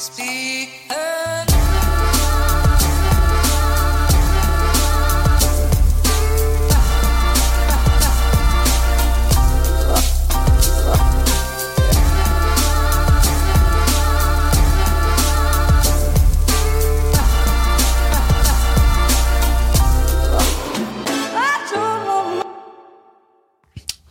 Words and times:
Speak. 0.00 1.09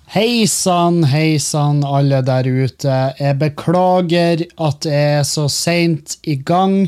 Hei 0.09 0.47
sann, 0.49 1.03
hei 1.05 1.37
sann, 1.37 1.83
alle 1.85 2.23
der 2.25 2.47
ute. 2.49 2.93
Jeg 3.19 3.35
beklager 3.37 4.41
at 4.57 4.87
jeg 4.89 5.19
er 5.19 5.27
så 5.29 5.43
seint 5.53 6.15
i 6.25 6.33
gang. 6.33 6.87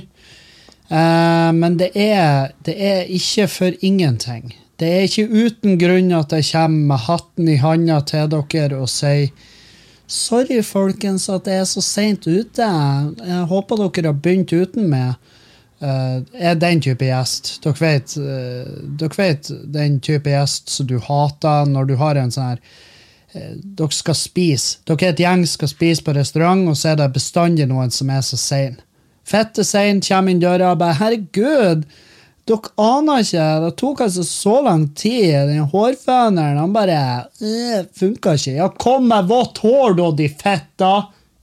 Eh, 0.89 1.51
men 1.53 1.77
det 1.77 1.91
er, 1.93 2.55
det 2.65 2.75
er 2.81 3.13
ikke 3.13 3.45
for 3.59 3.77
ingenting. 3.85 4.55
Det 4.81 4.89
er 4.89 5.05
ikke 5.05 5.27
uten 5.29 5.77
grunn 5.77 6.09
at 6.17 6.33
jeg 6.33 6.49
kommer 6.49 6.89
med 6.95 7.05
hatten 7.05 7.53
i 7.53 7.61
handa 7.61 8.01
til 8.09 8.33
dere 8.33 8.81
og 8.81 8.89
sier 8.89 9.29
Sorry, 10.09 10.63
folkens, 10.65 11.29
at 11.29 11.45
jeg 11.45 11.61
er 11.61 11.69
så 11.69 11.85
seint 11.85 12.25
ute. 12.25 12.73
Jeg 13.21 13.47
håper 13.53 13.85
dere 13.85 14.15
har 14.15 14.17
begynt 14.17 14.49
uten 14.49 14.89
meg. 14.89 15.13
Uh, 15.77 16.25
er 16.33 16.57
den 16.57 16.81
type 16.81 17.05
gjest. 17.05 17.59
Dere 17.61 17.85
vet, 17.85 18.17
uh, 18.17 18.79
dere 18.97 19.17
vet 19.17 19.53
den 19.77 20.01
type 20.01 20.29
gjest 20.29 20.73
som 20.73 20.89
du 20.89 20.97
hater 20.97 21.69
når 21.69 21.93
du 21.93 21.99
har 22.01 22.17
en 22.17 22.33
sånn 22.33 22.55
her 22.55 22.89
Dere 23.33 23.95
skal 23.95 24.17
spise. 24.17 24.79
Dere 24.87 25.09
er 25.09 25.13
et 25.15 25.23
gjeng 25.23 25.45
skal 25.47 25.71
spise 25.71 26.03
på 26.03 26.15
restaurant, 26.17 26.67
og 26.71 26.77
så 26.77 26.91
er 26.91 27.01
det 27.01 27.11
bestandig 27.15 27.67
noen 27.69 27.93
som 27.93 28.11
er 28.11 28.23
så 28.25 28.39
sein. 28.39 28.79
Fette 29.27 29.63
sein, 29.63 30.01
kommer 30.03 30.33
inn 30.33 30.41
døra 30.41 30.73
og 30.73 30.81
bare 30.81 30.97
'Herregud, 30.99 31.85
dere 32.49 32.73
aner 32.81 33.23
ikke. 33.23 33.47
Det 33.65 33.71
tok 33.79 34.01
altså 34.01 34.25
så 34.27 34.57
lang 34.65 34.85
tid. 34.95 35.47
Den 35.47 35.69
hårføneren 35.71 36.59
han 36.59 36.73
bare 36.73 36.99
øh, 37.39 37.85
funka 37.95 38.35
ikke. 38.35 38.57
Ja, 38.57 38.67
kom 38.67 39.07
med 39.07 39.29
vått 39.29 39.61
hår, 39.63 39.95
da, 39.99 40.11
de 40.11 40.29
fetta! 40.29 40.93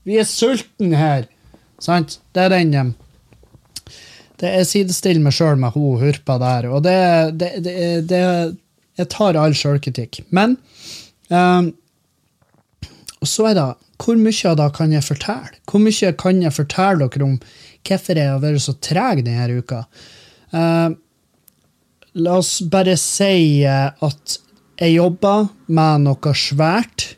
Vi 0.03 0.17
er 0.19 0.27
sultne 0.27 0.97
her. 0.97 1.27
Sant? 1.79 2.19
Det 2.33 2.43
er 2.43 2.49
den 2.49 2.95
det 4.39 4.49
er 4.55 4.63
sidestill 4.67 5.19
meg 5.19 5.35
sjøl 5.35 5.59
med 5.59 5.75
hun 5.75 5.99
hurpa 5.99 6.37
der, 6.39 6.69
og 6.71 6.83
det, 6.85 6.99
det, 7.39 7.49
det, 7.65 7.75
det 8.07 8.21
Jeg 8.99 9.07
tar 9.11 9.37
all 9.39 9.55
sjølkritikk. 9.55 10.21
Men 10.35 10.57
um, 11.29 11.71
så 13.25 13.49
er 13.49 13.57
det 13.57 13.67
Hvor 13.99 14.15
mye 14.15 14.47
av 14.47 14.55
det 14.55 14.69
kan 14.77 14.93
jeg 14.95 15.03
fortelle? 15.03 15.59
Hvor 15.67 15.81
mye 15.83 16.13
kan 16.15 16.41
jeg 16.43 16.55
fortelle 16.55 17.09
dere 17.09 17.25
om 17.25 17.39
hvorfor 17.83 18.19
jeg 18.19 18.31
har 18.31 18.41
vært 18.43 18.63
så 18.63 18.75
treg 18.79 19.23
denne 19.25 19.59
uka? 19.59 19.83
Uh, 20.55 20.95
la 22.15 22.37
oss 22.39 22.61
bare 22.63 22.95
si 22.99 23.65
uh, 23.67 23.91
at 23.91 24.39
jeg 24.79 24.95
jobber 24.95 25.49
med 25.67 26.05
noe 26.07 26.33
svært. 26.35 27.15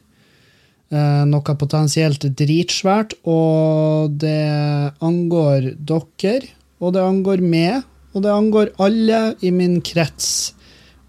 Uh, 0.91 1.23
noe 1.29 1.55
potensielt 1.55 2.25
dritsvært, 2.35 3.13
og 3.23 4.17
det 4.19 4.91
angår 4.99 5.69
dere, 5.77 6.49
og 6.81 6.97
det 6.97 7.05
angår 7.05 7.45
meg, 7.45 7.85
og 8.11 8.25
det 8.25 8.33
angår 8.33 8.73
alle 8.81 9.21
i 9.39 9.53
min 9.55 9.77
krets. 9.85 10.51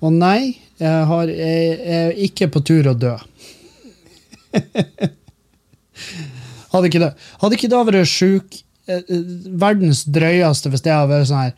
Og 0.04 0.14
nei, 0.14 0.61
jeg, 0.82 1.06
har, 1.12 1.30
jeg, 1.30 1.78
jeg 1.78 2.02
er 2.02 2.20
ikke 2.26 2.50
på 2.52 2.62
tur 2.66 2.90
å 2.90 2.94
dø. 2.98 3.14
hadde 6.72 6.88
ikke 6.90 7.00
det 7.00 7.10
Hadde 7.40 7.56
ikke 7.56 7.70
da 7.72 7.80
vært 7.88 8.10
sjuk 8.10 8.58
verdens 9.62 10.02
drøyeste 10.10 10.68
hvis 10.72 10.82
det 10.84 10.92
hadde 10.92 11.12
vært 11.12 11.28
sånn 11.30 11.44
her 11.46 11.52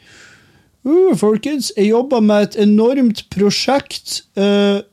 uh, 0.87 1.13
Folkens, 1.19 1.73
jeg 1.77 1.89
jobber 1.89 2.21
med 2.25 2.51
et 2.51 2.59
enormt 2.67 3.25
prosjekt. 3.33 4.21
Uh, 4.37 4.85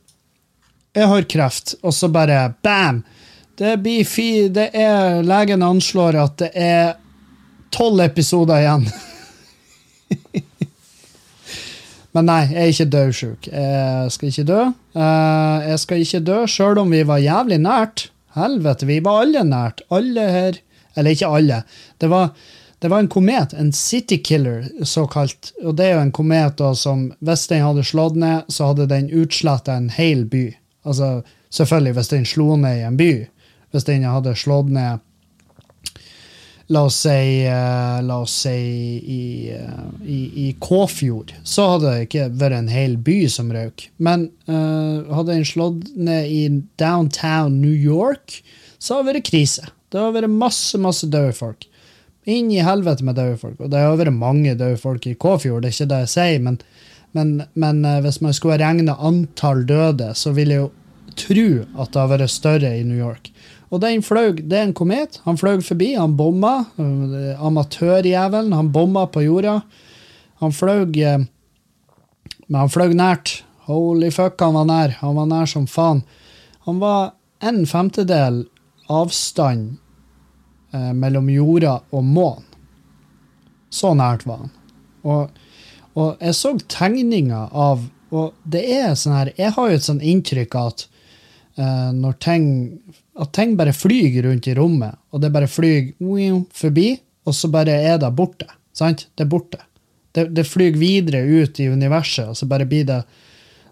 jeg 0.95 1.07
har 1.11 1.27
kreft. 1.31 1.75
Og 1.83 1.93
så 1.95 2.09
bare 2.11 2.53
bam! 2.63 3.03
Det 3.59 3.75
blir 3.83 4.07
fi... 4.07 4.47
Det 4.49 4.69
er 4.73 5.21
Legen 5.27 5.63
anslår 5.63 6.17
at 6.23 6.37
det 6.41 6.51
er 6.57 6.93
tolv 7.75 8.01
episoder 8.03 8.63
igjen. 8.63 8.87
Men 12.15 12.27
nei, 12.27 12.41
jeg 12.51 12.61
er 12.61 12.71
ikke 12.73 12.91
dødsjuk. 12.91 13.47
Jeg 13.47 14.13
skal 14.15 14.31
ikke 14.31 14.47
dø. 14.47 14.61
Uh, 14.97 15.57
jeg 15.69 15.79
skal 15.79 16.03
ikke 16.03 16.23
dø, 16.27 16.39
sjøl 16.49 16.81
om 16.81 16.91
vi 16.91 17.03
var 17.07 17.23
jævlig 17.23 17.59
nært. 17.63 18.09
Helvete, 18.35 18.87
vi 18.87 18.99
var 19.03 19.23
alle 19.25 19.43
nært. 19.47 19.85
Alle 19.91 20.27
her 20.31 20.59
Eller 20.95 21.15
ikke 21.15 21.27
alle. 21.31 21.61
Det 22.03 22.09
var, 22.11 22.33
det 22.83 22.89
var 22.91 22.99
en 22.99 23.07
komet, 23.07 23.53
en 23.53 23.71
citykiller 23.71 24.65
såkalt. 24.83 25.53
Og 25.63 25.77
det 25.77 25.85
er 25.85 25.93
jo 25.93 26.01
en 26.01 26.11
komet 26.11 26.57
da, 26.59 26.73
som, 26.75 27.05
hvis 27.23 27.45
den 27.47 27.63
hadde 27.63 27.85
slått 27.87 28.17
ned, 28.19 28.49
så 28.51 28.73
hadde 28.73 28.89
den 28.91 29.07
utsletta 29.07 29.77
en 29.79 29.87
hel 29.95 30.25
by. 30.27 30.49
Altså, 30.83 31.21
selvfølgelig 31.47 31.95
hvis 31.95 32.11
den 32.11 32.27
slo 32.27 32.57
ned 32.59 32.81
i 32.81 32.83
en 32.89 32.99
by. 32.99 33.13
Hvis 33.71 33.87
den 33.87 34.03
hadde 34.03 34.35
slått 34.35 34.67
ned 34.75 34.99
La 36.71 36.85
oss 36.87 37.01
si, 37.03 37.43
uh, 37.49 37.99
la 38.05 38.21
oss 38.23 38.33
si 38.45 38.51
i, 38.51 39.51
uh, 39.51 39.89
i, 40.07 40.19
i, 40.47 40.55
Kåfjord, 40.59 41.33
så 41.43 41.65
hadde 41.73 41.89
det 41.89 42.05
ikke 42.05 42.27
vært 42.39 42.55
en 42.61 42.69
hel 42.71 42.95
by 43.01 43.17
som 43.33 43.49
røk. 43.51 43.89
Men 43.99 44.29
uh, 44.47 45.03
hadde 45.11 45.35
en 45.35 45.47
slått 45.47 45.89
ned 45.99 46.29
i 46.31 46.45
downtown 46.79 47.57
New 47.59 47.75
York, 47.75 48.37
så 48.79 48.99
hadde 48.99 49.09
det 49.09 49.17
vært 49.17 49.31
krise. 49.33 49.67
Det 49.91 49.99
hadde 49.99 50.21
vært 50.21 50.37
masse 50.45 50.79
masse 50.79 51.09
døde 51.11 51.33
folk. 51.35 51.67
Inn 52.29 52.53
i 52.53 52.63
helvete 52.63 53.03
med 53.03 53.19
døde 53.19 53.35
folk. 53.41 53.59
Og 53.59 53.73
det 53.73 53.81
har 53.81 53.99
vært 53.99 54.15
mange 54.15 54.55
døde 54.55 54.79
folk 54.79 55.09
i 55.09 55.17
Kåfjord, 55.19 55.65
det 55.65 55.73
er 55.73 55.75
ikke 55.75 55.91
det 55.91 56.01
jeg 56.05 56.13
sier, 56.13 56.45
men, 56.45 56.61
men, 57.17 57.33
men 57.59 57.83
hvis 58.05 58.21
man 58.23 58.37
skulle 58.37 58.61
regne 58.61 58.95
antall 58.95 59.65
døde, 59.67 60.13
så 60.15 60.31
vil 60.37 60.55
jeg 60.55 60.63
jo 60.63 60.71
tro 61.19 61.49
at 61.81 61.91
det 61.91 61.99
har 61.99 62.11
vært 62.13 62.31
større 62.31 62.75
i 62.77 62.87
New 62.87 62.99
York. 62.99 63.30
Og 63.71 63.79
den 63.79 64.03
fløy, 64.03 64.35
det 64.35 64.57
er 64.57 64.65
en 64.67 64.75
komet. 64.75 65.21
Han 65.23 65.39
fløy 65.39 65.61
forbi, 65.63 65.93
han 65.95 66.17
bomma. 66.19 66.65
Amatørjævelen, 67.39 68.51
han 68.53 68.71
bomma 68.71 69.05
på 69.07 69.23
jorda. 69.23 69.61
Han 70.43 70.51
fløy 70.51 70.85
Men 72.47 72.59
han 72.59 72.69
fløy 72.69 72.93
nært. 72.93 73.43
Holy 73.69 74.09
fuck, 74.11 74.41
han 74.41 74.53
var 74.53 74.65
nær. 74.65 74.97
Han 74.99 75.15
var 75.15 75.25
nær 75.25 75.45
som 75.45 75.67
faen. 75.67 76.03
Han 76.67 76.79
var 76.79 77.13
en 77.39 77.65
femtedel 77.65 78.43
avstand 78.91 79.77
eh, 80.73 80.91
mellom 80.93 81.29
jorda 81.29 81.79
og 81.91 82.03
månen. 82.03 82.47
Så 83.71 83.93
nært 83.95 84.25
var 84.27 84.43
han. 84.43 84.51
Og, 85.07 85.29
og 85.95 86.17
jeg 86.19 86.35
så 86.35 86.57
tegninger 86.69 87.49
av 87.55 87.87
Og 88.11 88.35
det 88.43 88.59
er 88.75 88.91
sånn 88.99 89.15
her 89.15 89.29
Jeg 89.33 89.53
har 89.55 89.69
jo 89.71 89.77
et 89.79 89.85
sånn 89.85 90.01
inntrykk 90.03 90.57
at 90.59 90.83
eh, 91.55 91.89
når 91.95 92.17
ting 92.21 92.43
at 93.19 93.33
ting 93.35 93.57
bare 93.59 93.73
flyr 93.75 94.21
rundt 94.23 94.47
i 94.47 94.55
rommet, 94.55 94.95
og 95.11 95.21
det 95.21 95.31
bare 95.33 95.49
flyr 95.51 95.91
forbi, 96.55 96.93
og 97.27 97.35
så 97.35 97.49
bare 97.51 97.75
er 97.91 97.99
det 98.01 98.11
borte. 98.15 98.47
Sant? 98.75 99.07
Det 99.15 99.25
er 99.25 99.31
borte. 99.31 99.59
Det, 100.15 100.29
det 100.35 100.47
flyr 100.47 100.77
videre 100.79 101.23
ut 101.23 101.59
i 101.59 101.69
universet, 101.71 102.31
og 102.31 102.37
så 102.37 102.47
bare 102.47 102.67
blir 102.67 102.87
det 102.87 103.01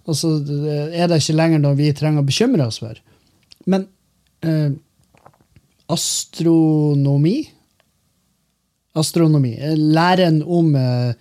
Og 0.10 0.16
så 0.16 0.30
er 0.42 1.06
det 1.06 1.20
ikke 1.20 1.36
lenger 1.36 1.60
noe 1.62 1.78
vi 1.78 1.92
trenger 1.94 2.24
å 2.24 2.26
bekymre 2.26 2.66
oss 2.66 2.80
for. 2.82 2.98
Men 3.70 3.84
eh, 4.42 4.72
astronomi 5.86 7.44
Astronomi. 8.98 9.52
Læren 9.78 10.42
om, 10.44 10.72
eh, 10.76 11.14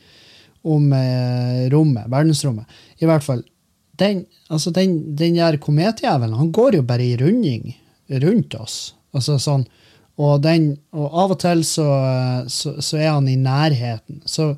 om 0.65 0.87
eh, 0.93 1.69
rommet, 1.69 2.09
verdensrommet. 2.09 2.65
I 2.99 3.11
hvert 3.11 3.27
fall. 3.27 3.43
Den, 4.01 4.25
altså 4.49 4.73
den, 4.73 5.17
den 5.19 5.37
der 5.37 5.59
kometjævelen, 5.61 6.39
han 6.39 6.53
går 6.53 6.79
jo 6.79 6.87
bare 6.87 7.05
i 7.05 7.19
runding 7.21 7.75
rundt 8.09 8.55
oss. 8.59 8.79
Altså 9.17 9.39
sånn, 9.43 9.67
og, 10.19 10.41
den, 10.43 10.73
og 10.97 11.13
av 11.23 11.35
og 11.37 11.41
til 11.43 11.63
så, 11.67 11.89
så, 12.51 12.75
så, 12.83 12.97
er 12.99 13.13
han 13.13 13.29
i 13.31 13.37
nærheten. 13.39 14.23
Så 14.27 14.51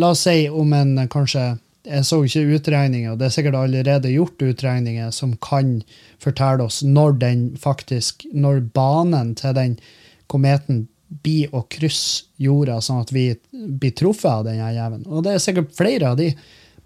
la 0.00 0.12
oss 0.12 0.26
si 0.26 0.44
om 0.48 0.74
en 0.76 0.98
kanskje 1.12 1.54
Jeg 1.86 2.02
så 2.02 2.16
ikke 2.26 2.56
utregninger, 2.56 3.12
og 3.12 3.20
det 3.20 3.28
er 3.28 3.34
sikkert 3.36 3.54
allerede 3.60 4.10
gjort 4.10 4.42
utregninger 4.42 5.12
som 5.14 5.36
kan 5.38 5.84
fortelle 6.18 6.64
oss 6.66 6.80
når 6.82 7.12
den 7.20 7.44
faktisk 7.62 8.26
Når 8.34 8.64
banen 8.74 9.36
til 9.38 9.54
den 9.54 9.78
kometen 10.26 10.88
blir 11.22 11.54
å 11.54 11.62
krysse 11.70 12.26
jorda, 12.42 12.80
sånn 12.82 13.04
at 13.04 13.12
vi 13.14 13.28
blir 13.52 13.94
truffet 13.94 14.26
av 14.26 14.44
den 14.48 14.58
jævelen. 14.58 15.06
Og 15.06 15.22
det 15.22 15.36
er 15.36 15.44
sikkert 15.44 15.70
flere 15.78 16.10
av 16.10 16.18
de. 16.18 16.32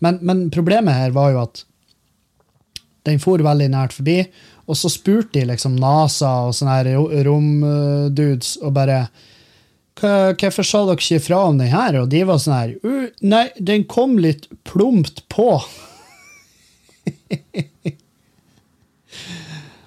Men, 0.04 0.18
men 0.20 0.50
problemet 0.52 0.92
her 0.92 1.14
var 1.16 1.32
jo 1.32 1.40
at 1.46 1.62
den 3.08 3.20
for 3.22 3.40
veldig 3.40 3.70
nært 3.72 3.96
forbi, 3.96 4.18
og 4.70 4.78
så 4.78 4.88
spurte 4.92 5.34
de 5.34 5.48
liksom 5.50 5.74
NASA 5.82 6.30
og 6.46 6.54
sånne 6.54 6.94
romdudes 7.26 8.54
og 8.62 8.70
bare 8.78 8.98
Hvorfor 10.00 10.64
sa 10.64 10.78
dere 10.88 10.96
ikke 10.96 11.18
ifra 11.18 11.38
om 11.50 11.58
den 11.60 11.68
her? 11.74 11.98
Og 12.00 12.06
de 12.08 12.22
var 12.24 12.38
sånn 12.40 12.56
her 12.56 12.70
Nei, 13.20 13.50
den 13.58 13.82
kom 13.90 14.14
litt 14.22 14.46
plumpt 14.64 15.28
på. 15.28 15.60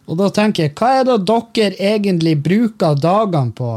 og 0.06 0.14
da 0.20 0.28
tenker 0.36 0.68
jeg, 0.68 0.76
hva 0.78 0.90
er 1.00 1.04
det 1.08 1.18
dere 1.26 1.74
egentlig 1.96 2.36
bruker 2.46 2.94
dagene 3.00 3.56
på? 3.58 3.72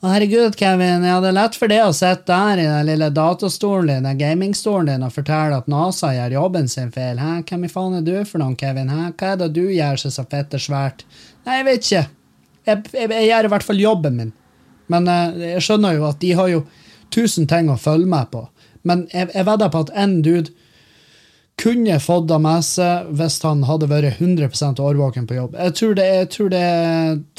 Herregud, 0.00 0.54
Kevin, 0.56 1.02
det 1.02 1.28
er 1.28 1.34
lett 1.36 1.56
for 1.60 1.68
det 1.68 1.82
å 1.84 1.92
sitte 1.92 2.24
der 2.32 2.60
i 2.62 2.64
den 2.64 2.86
lille 2.88 3.10
datastolen 3.12 3.90
din, 3.90 4.06
den 4.08 4.20
gamingstolen 4.22 4.88
din, 4.88 5.02
og 5.04 5.12
fortelle 5.12 5.58
at 5.60 5.68
NASA 5.68 6.14
gjør 6.14 6.36
jobben 6.38 6.70
sin 6.72 6.88
feil. 6.94 7.20
Hæ, 7.20 7.42
hvem 7.50 7.66
i 7.66 7.68
faen 7.68 7.98
er 7.98 8.06
du 8.06 8.14
for 8.24 8.40
noen, 8.40 8.54
Kevin? 8.56 8.88
Hæ, 8.88 9.10
hva 9.20 9.34
er 9.34 9.42
det 9.42 9.50
du 9.58 9.66
gjør 9.66 10.00
som 10.00 10.14
så 10.14 10.24
fette 10.24 10.56
svært? 10.56 11.04
Nei, 11.44 11.58
jeg 11.58 11.66
vet 11.68 11.84
ikke. 11.84 12.02
Jeg, 12.70 12.82
jeg, 12.94 13.10
jeg, 13.12 13.26
gjør 13.28 13.48
i 13.50 13.52
hvert 13.52 13.68
fall 13.68 13.82
jobben 13.82 14.16
min. 14.22 14.32
Men 14.88 15.10
uh, 15.12 15.36
jeg 15.36 15.66
skjønner 15.68 15.98
jo 15.98 16.08
at 16.08 16.24
de 16.24 16.32
har 16.40 16.48
jo 16.54 16.64
tusen 17.12 17.50
ting 17.52 17.68
å 17.68 17.76
følge 17.76 18.08
med 18.08 18.32
på. 18.32 18.46
Men 18.88 19.04
jeg, 19.12 19.28
jeg 19.36 19.48
vedder 19.50 19.74
på 19.74 19.84
at 19.84 19.92
en 20.00 20.16
dude 20.24 20.54
kunne 21.60 21.98
fått 22.00 22.28
det 22.30 22.38
med 22.42 22.64
seg 22.64 23.10
hvis 23.16 23.38
han 23.44 23.64
hadde 23.68 23.88
vært 23.90 24.20
100% 24.20 24.80
årvåken 24.80 25.26
på 25.28 25.36
jobb. 25.36 25.56
Jeg 25.58 25.76
tror, 25.76 25.94
det, 25.98 26.06
jeg, 26.08 26.28
tror 26.34 26.50
det, 26.54 26.62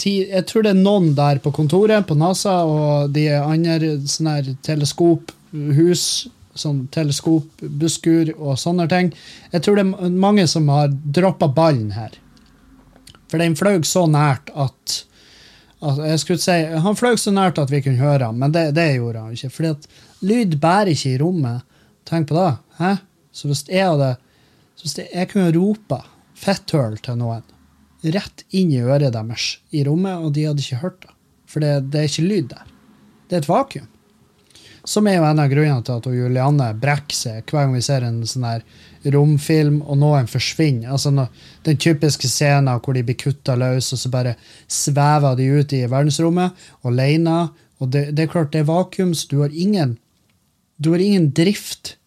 jeg 0.06 0.46
tror, 0.50 0.66
det, 0.66 0.74
er 0.74 0.84
noen 0.84 1.12
der 1.18 1.42
på 1.44 1.54
kontoret 1.56 2.08
på 2.08 2.18
NASA 2.20 2.62
og 2.70 3.16
de 3.16 3.28
andre 3.40 3.96
sånne 4.06 4.38
her 4.38 4.50
teleskophus, 4.68 6.06
sånn 6.54 6.84
teleskopbuskur 6.94 8.34
og 8.38 8.60
sånne 8.62 8.88
ting. 8.92 9.14
Jeg 9.54 9.66
tror 9.66 9.80
det 9.80 9.88
er 9.88 10.18
mange 10.28 10.46
som 10.52 10.70
har 10.74 10.92
droppa 10.92 11.50
ballen 11.52 11.94
her. 11.96 12.18
For 13.32 13.42
den 13.42 13.56
fløy 13.56 13.80
så 13.88 14.06
nært 14.12 14.52
at, 14.60 14.98
at 15.82 16.02
jeg 16.12 16.24
skulle 16.24 16.44
si, 16.44 16.58
Han 16.84 16.98
fløy 17.00 17.16
så 17.18 17.32
nært 17.34 17.62
at 17.62 17.72
vi 17.72 17.80
kunne 17.82 18.02
høre 18.02 18.28
ham, 18.28 18.42
men 18.44 18.54
det, 18.54 18.74
det 18.76 18.92
gjorde 18.98 19.24
han 19.24 19.38
ikke. 19.38 19.54
fordi 19.56 19.72
at 19.78 19.88
lyd 20.22 20.60
bærer 20.62 20.92
ikke 20.92 21.16
i 21.16 21.22
rommet. 21.22 21.64
Tenk 22.06 22.28
på 22.28 22.36
det. 22.36 22.52
Hæ? 22.82 22.98
Så 23.32 23.48
hvis 23.50 23.66
jeg 23.70 23.88
hadde 23.88 24.16
så 24.76 24.88
hvis 24.88 24.98
jeg 25.14 25.30
kunne 25.30 25.54
ropa 25.54 26.02
fetthøl 26.42 26.98
til 27.06 27.20
noen 27.20 27.44
rett 28.02 28.46
inn 28.58 28.72
i 28.74 28.82
øret 28.82 29.14
deres 29.14 29.60
i 29.70 29.84
rommet, 29.86 30.18
og 30.18 30.34
de 30.34 30.48
hadde 30.48 30.64
ikke 30.64 30.82
hørt 30.82 31.02
det. 31.04 31.12
For 31.46 31.62
det, 31.62 31.74
det 31.94 32.00
er 32.00 32.10
ikke 32.10 32.26
lyd 32.26 32.48
der. 32.50 32.72
Det 33.30 33.38
er 33.38 33.44
et 33.44 33.50
vakuum. 33.50 33.90
Som 34.88 35.06
er 35.06 35.20
jo 35.20 35.26
en 35.28 35.40
av 35.44 35.52
grunnene 35.52 35.86
til 35.86 36.00
at 36.00 36.08
Julianne 36.10 36.72
brekker 36.82 37.14
seg 37.14 37.44
hver 37.46 37.68
gang 37.68 37.76
vi 37.76 37.84
ser 37.86 38.08
en 38.08 38.24
sånn 38.26 38.48
her 38.48 38.64
romfilm, 39.14 39.84
og 39.86 40.00
noen 40.02 40.30
forsvinner. 40.30 40.90
Altså 40.96 41.12
når, 41.14 41.30
Den 41.68 41.78
typiske 41.78 42.30
scenen 42.30 42.82
hvor 42.82 42.98
de 42.98 43.06
blir 43.06 43.20
kutta 43.22 43.54
løs, 43.60 43.92
og 43.94 44.02
så 44.02 44.10
bare 44.10 44.36
svever 44.66 45.38
de 45.38 45.50
ut 45.60 45.78
i 45.78 45.86
verdensrommet 45.86 46.58
alene. 46.82 47.52
Og 47.78 47.94
det, 47.94 48.08
det 48.18 48.26
er 48.26 48.34
klart, 48.34 48.54
det 48.56 48.64
er 48.64 48.72
vakuum, 48.72 49.14
så 49.14 49.30
du 49.30 49.42
har 49.44 49.54
ingen, 49.54 50.00
du 50.82 50.96
har 50.96 51.06
ingen 51.06 51.30
drift 51.38 52.00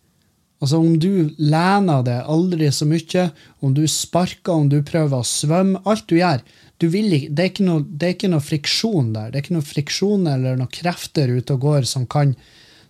Altså 0.64 0.78
Om 0.80 0.94
du 0.96 1.34
lener 1.36 2.04
deg 2.06 2.28
aldri 2.32 2.70
så 2.72 2.86
mye, 2.88 3.26
om 3.60 3.74
du 3.76 3.82
sparker, 3.90 4.54
om 4.54 4.70
du 4.72 4.78
prøver 4.86 5.20
å 5.20 5.28
svømme, 5.28 5.82
alt 5.84 6.06
du 6.08 6.16
gjør 6.16 6.40
du 6.82 6.88
vil, 6.90 7.12
det, 7.30 7.38
er 7.38 7.52
ikke 7.52 7.64
noe, 7.66 7.84
det 7.86 8.06
er 8.06 8.14
ikke 8.16 8.32
noe 8.32 8.42
friksjon 8.44 9.12
der. 9.14 9.30
Det 9.30 9.36
er 9.38 9.42
ikke 9.44 9.56
noe 9.56 9.66
friksjon 9.66 10.22
eller 10.30 10.56
noen 10.58 10.74
krefter 10.74 11.28
ute 11.30 11.54
og 11.54 11.60
går 11.62 11.82
som 11.88 12.04
kan, 12.10 12.28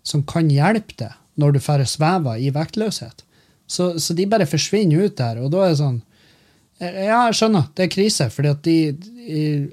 som 0.06 0.20
kan 0.28 0.46
hjelpe 0.52 0.94
deg 1.02 1.12
når 1.40 1.48
du 1.54 1.60
færre 1.62 1.86
svever 1.88 2.34
i 2.40 2.50
vektløshet. 2.54 3.18
Så, 3.66 3.84
så, 4.00 4.14
de 4.16 4.30
bare 4.30 4.46
forsvinner 4.48 5.04
ut 5.04 5.16
der, 5.18 5.34
og 5.42 5.50
da 5.52 5.58
er 5.64 5.70
det 5.72 5.82
sånn 5.82 6.00
Ja, 6.82 7.20
jeg 7.30 7.36
skjønner, 7.38 7.64
det 7.72 7.82
er 7.84 7.94
krise, 7.94 8.26
fordi 8.34 8.48
at 8.50 8.62
de, 8.66 8.78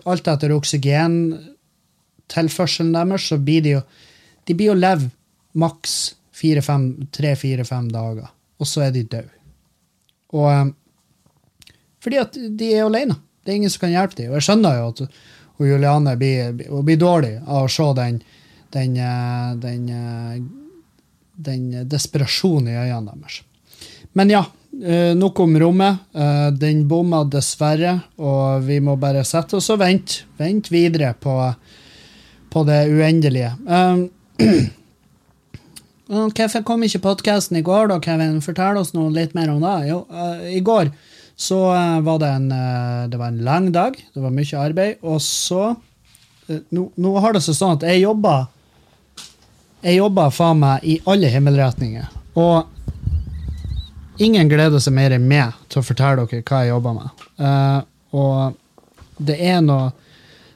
alt 0.08 0.28
etter 0.32 0.52
oksygentilførselen 0.56 2.96
deres, 2.96 3.24
så 3.28 3.36
blir 3.42 3.62
de 3.66 3.72
jo 3.76 3.82
De 4.48 4.54
blir 4.58 4.68
jo 4.72 4.76
leve 4.78 5.06
maks 5.54 6.16
tre-fire-fem 6.42 7.90
dager, 7.92 8.32
og 8.60 8.68
så 8.68 8.88
er 8.88 8.96
de 8.96 9.04
døde. 9.04 9.36
Og 10.32 10.48
um, 10.48 10.72
fordi 12.02 12.18
at 12.18 12.38
de 12.58 12.72
er 12.74 12.88
alene. 12.88 13.18
Det 13.42 13.52
er 13.52 13.60
ingen 13.60 13.74
som 13.74 13.84
kan 13.86 13.94
hjelpe 13.94 14.18
dem. 14.18 14.32
Og 14.32 14.40
jeg 14.40 14.48
skjønner 14.48 14.80
jo 14.80 14.90
at 14.94 15.04
og 15.62 15.68
Juliane 15.70 16.16
blir, 16.18 16.56
blir, 16.58 16.98
dårlig 16.98 17.36
av 17.46 17.68
å 17.68 17.70
se 17.70 17.86
den, 17.94 18.16
den, 18.74 18.96
eh, 18.98 19.52
den, 19.62 19.84
eh, 19.94 20.40
den 21.38 21.68
desperasjonen 21.86 22.72
i 22.72 22.80
øynene 22.80 23.14
deres. 23.14 23.44
Men 24.18 24.34
ja, 24.34 24.42
nok 25.16 25.40
om 25.44 25.54
rommet. 25.62 26.10
Den 26.58 26.82
bomma 26.90 27.22
dessverre, 27.30 27.94
og 28.18 28.66
vi 28.66 28.80
må 28.84 28.98
bare 29.00 29.22
sette 29.28 29.60
oss 29.60 29.70
og 29.72 29.80
vente. 29.84 30.26
Vente 30.40 30.74
videre 30.74 31.14
på, 31.14 31.36
på 32.50 32.64
det 32.68 32.82
uendelige. 32.90 33.54
Hvorfor 36.12 36.64
kom 36.68 36.82
ikke 36.84 37.00
podkasten 37.06 37.56
i 37.56 37.64
går, 37.64 37.88
da, 37.88 37.96
Kevin? 38.04 38.42
Fortell 38.44 38.76
oss 38.82 38.92
noe 38.92 39.14
litt 39.16 39.32
mer 39.38 39.48
om 39.54 39.62
det. 39.64 39.76
Jo, 39.88 40.02
uh, 40.12 40.42
I 40.52 40.60
går 40.60 40.92
så 41.40 41.60
uh, 41.72 42.02
var 42.04 42.20
det 42.20 42.32
en, 42.36 42.50
uh, 42.52 43.08
det 43.08 43.20
var 43.20 43.32
en 43.32 43.44
lang 43.46 43.70
dag. 43.72 43.96
Det 43.96 44.20
var 44.20 44.34
mye 44.36 44.60
arbeid. 44.60 45.00
Og 45.08 45.22
så 45.24 45.70
nå, 46.52 46.90
nå, 47.00 47.14
har 47.24 47.32
det 47.32 47.44
seg 47.46 47.56
sånn 47.56 47.78
at 47.78 47.86
jeg 47.88 48.02
jobber 48.02 48.50
Jeg 49.82 50.02
jobber 50.02 50.34
faen 50.36 50.60
meg 50.62 50.84
i 50.84 50.98
alle 51.10 51.32
himmelretninger. 51.32 52.12
Og 52.38 52.68
ingen 54.22 54.52
gleder 54.52 54.84
seg 54.84 54.94
mer 54.94 55.16
enn 55.16 55.30
meg 55.32 55.56
til 55.72 55.80
å 55.80 55.86
fortelle 55.86 56.28
dere 56.28 56.44
hva 56.44 56.60
jeg 56.62 56.74
jobber 56.74 57.00
med. 57.00 57.88
og 58.12 58.60
det 59.18 59.38
er 59.42 59.64
noe 59.66 59.90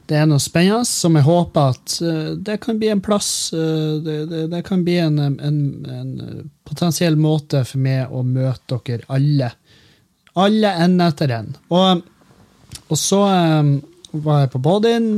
det 0.06 0.20
er 0.20 0.26
noe 0.30 0.38
spennende 0.42 0.84
som 0.86 1.16
jeg 1.18 1.26
håper 1.26 1.72
at 1.74 1.94
uh, 2.04 2.30
det 2.38 2.60
kan 2.62 2.78
bli 2.78 2.88
en 2.92 3.02
plass 3.02 3.52
uh, 3.54 3.98
det, 4.02 4.26
det, 4.30 4.42
det, 4.52 4.62
kan 4.66 4.84
bli 4.86 4.98
en, 5.02 5.18
en, 5.18 5.58
en, 5.90 6.50
potensiell 6.66 7.16
måte 7.18 7.64
for 7.66 7.78
meg 7.82 8.10
å 8.10 8.22
møte 8.26 8.78
dere 8.86 9.06
alle. 9.14 9.50
Alle 10.36 10.72
en 10.82 11.00
etter 11.04 11.30
en. 11.36 11.52
Og, 11.72 12.02
og 12.86 12.98
så 12.98 13.20
var 13.26 14.42
jeg 14.42 14.52
på 14.52 14.62
Bodin 14.62 15.10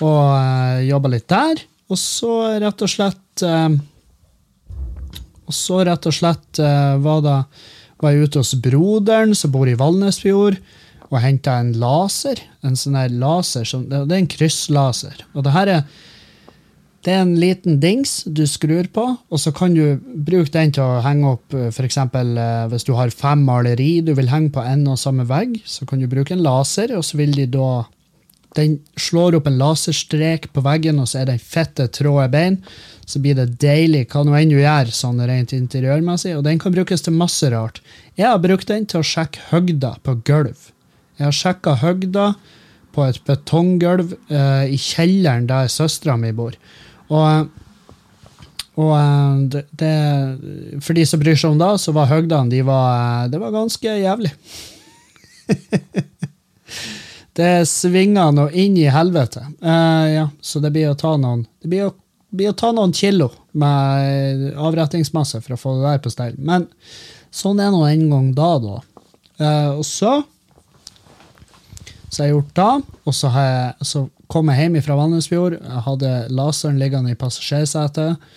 og 0.00 0.32
uh, 0.32 0.80
jobba 0.84 1.08
litt 1.12 1.28
der. 1.30 1.64
Og 1.90 1.98
så 1.98 2.58
rett 2.62 2.82
og 2.86 2.90
slett 2.92 3.42
Og 3.42 5.56
så 5.56 5.80
rett 5.82 6.06
og 6.06 6.14
slett 6.14 6.60
var, 7.02 7.22
da, 7.24 7.40
var 7.98 8.12
jeg 8.14 8.28
ute 8.28 8.44
hos 8.44 8.52
broderen 8.62 9.34
som 9.34 9.50
bor 9.50 9.66
i 9.66 9.74
Valnesfjord 9.74 10.60
og 11.10 11.20
henta 11.22 11.58
en 11.60 11.74
laser. 11.80 12.40
En 12.66 12.78
sånn 12.78 12.98
her 12.98 13.10
laser 13.10 13.66
som, 13.66 13.88
Det 13.88 14.06
er 14.06 14.22
en 14.22 14.30
krysslaser. 14.30 15.26
Og 15.34 15.44
det 15.44 15.54
her 15.56 15.74
er 15.78 15.84
det 17.00 17.14
er 17.14 17.22
en 17.24 17.36
liten 17.40 17.78
dings 17.80 18.18
du 18.28 18.42
skrur 18.44 18.84
på, 18.92 19.02
og 19.16 19.40
så 19.40 19.54
kan 19.56 19.72
du 19.72 19.96
bruke 20.04 20.52
den 20.52 20.72
til 20.76 20.84
å 20.84 21.00
henge 21.00 21.30
opp 21.32 21.54
f.eks. 21.70 21.96
Eh, 21.96 22.66
hvis 22.68 22.84
du 22.84 22.92
har 22.98 23.12
fem 23.14 23.40
maleri 23.46 24.02
du 24.04 24.12
vil 24.18 24.28
henge 24.28 24.52
på 24.52 24.60
en 24.60 24.82
og 24.84 25.00
samme 25.00 25.24
vegg, 25.28 25.56
så 25.64 25.88
kan 25.88 26.02
du 26.02 26.10
bruke 26.12 26.36
en 26.36 26.44
laser, 26.44 26.92
og 26.98 27.06
så 27.06 27.20
vil 27.22 27.32
de 27.36 27.48
da 27.56 27.86
Den 28.58 28.80
slår 28.98 29.36
opp 29.38 29.46
en 29.46 29.60
laserstrek 29.60 30.48
på 30.50 30.60
veggen, 30.66 30.98
og 30.98 31.06
så 31.06 31.20
er 31.20 31.28
det 31.28 31.36
en 31.36 31.44
fette 31.52 31.84
tråde 31.94 32.24
bein. 32.32 32.56
Så 33.06 33.20
blir 33.22 33.36
det 33.38 33.60
deilig, 33.62 34.08
hva 34.10 34.24
nå 34.26 34.34
enn 34.34 34.50
du 34.50 34.56
gjør 34.58 34.90
sånn 34.90 35.22
rent 35.22 35.54
interiørmessig. 35.54 36.32
Og 36.34 36.42
den 36.42 36.58
kan 36.58 36.74
brukes 36.74 37.06
til 37.06 37.14
masse 37.14 37.46
rart. 37.54 37.78
Jeg 38.18 38.26
har 38.26 38.42
brukt 38.42 38.66
den 38.66 38.90
til 38.90 39.04
å 39.04 39.06
sjekke 39.06 39.52
høgda 39.52 39.92
på 40.02 40.16
gulv. 40.26 40.66
Jeg 41.20 41.28
har 41.28 41.36
sjekka 41.36 41.74
høgda 41.82 42.26
på 42.94 43.04
et 43.04 43.18
betonggulv 43.28 44.14
uh, 44.32 44.64
i 44.64 44.78
kjelleren 44.80 45.48
der 45.50 45.68
søstera 45.68 46.16
mi 46.16 46.32
bor. 46.32 46.56
Og, 47.12 47.50
og 48.80 48.94
uh, 48.96 49.42
det, 49.52 49.92
For 50.80 50.96
de 50.96 51.04
som 51.06 51.20
bryr 51.20 51.36
seg 51.36 51.52
om 51.52 51.60
det, 51.60 51.74
så 51.82 51.92
var 51.96 52.08
høgdene 52.08 52.52
de 52.52 52.62
var, 52.64 53.26
uh, 53.26 53.28
Det 53.30 53.42
var 53.42 53.54
ganske 53.54 53.98
jævlig. 54.00 54.32
det 57.40 57.52
svinger 57.68 58.32
nå 58.34 58.48
inn 58.56 58.80
i 58.80 58.88
helvete. 58.90 59.44
ja, 59.60 60.26
så 60.40 60.60
det 60.64 60.72
blir 60.72 60.90
å 60.90 60.98
ta 60.98 61.16
noen 61.18 61.44
Det 61.60 61.68
blir 61.68 61.88
å, 61.88 61.94
blir 62.30 62.52
å 62.52 62.56
ta 62.56 62.72
noen 62.72 62.92
kilo 62.96 63.28
med 63.52 64.52
avrettingsmasse 64.56 65.40
for 65.44 65.56
å 65.56 65.60
få 65.60 65.76
det 65.76 65.88
der 65.88 66.02
på 66.04 66.16
stell. 66.16 66.36
Men 66.38 66.68
sånn 67.34 67.60
er 67.60 67.74
nå 67.74 67.84
en 67.86 68.06
gang 68.10 68.28
da, 68.34 68.50
da. 68.62 68.76
og 69.76 69.84
så 69.86 70.20
så 72.10 72.24
jeg 72.24 72.32
har 72.32 72.40
gjort 72.40 72.56
det. 72.58 72.96
Og 73.06 73.14
så, 73.14 73.30
jeg, 73.34 73.86
så 73.86 74.04
kom 74.30 74.50
jeg 74.50 74.64
hjem 74.64 74.80
fra 74.82 74.96
Valnesfjord. 74.98 75.58
Jeg 75.60 75.84
hadde 75.86 76.14
laseren 76.34 76.80
liggende 76.82 77.14
i 77.14 77.18
passasjersetet. 77.18 78.32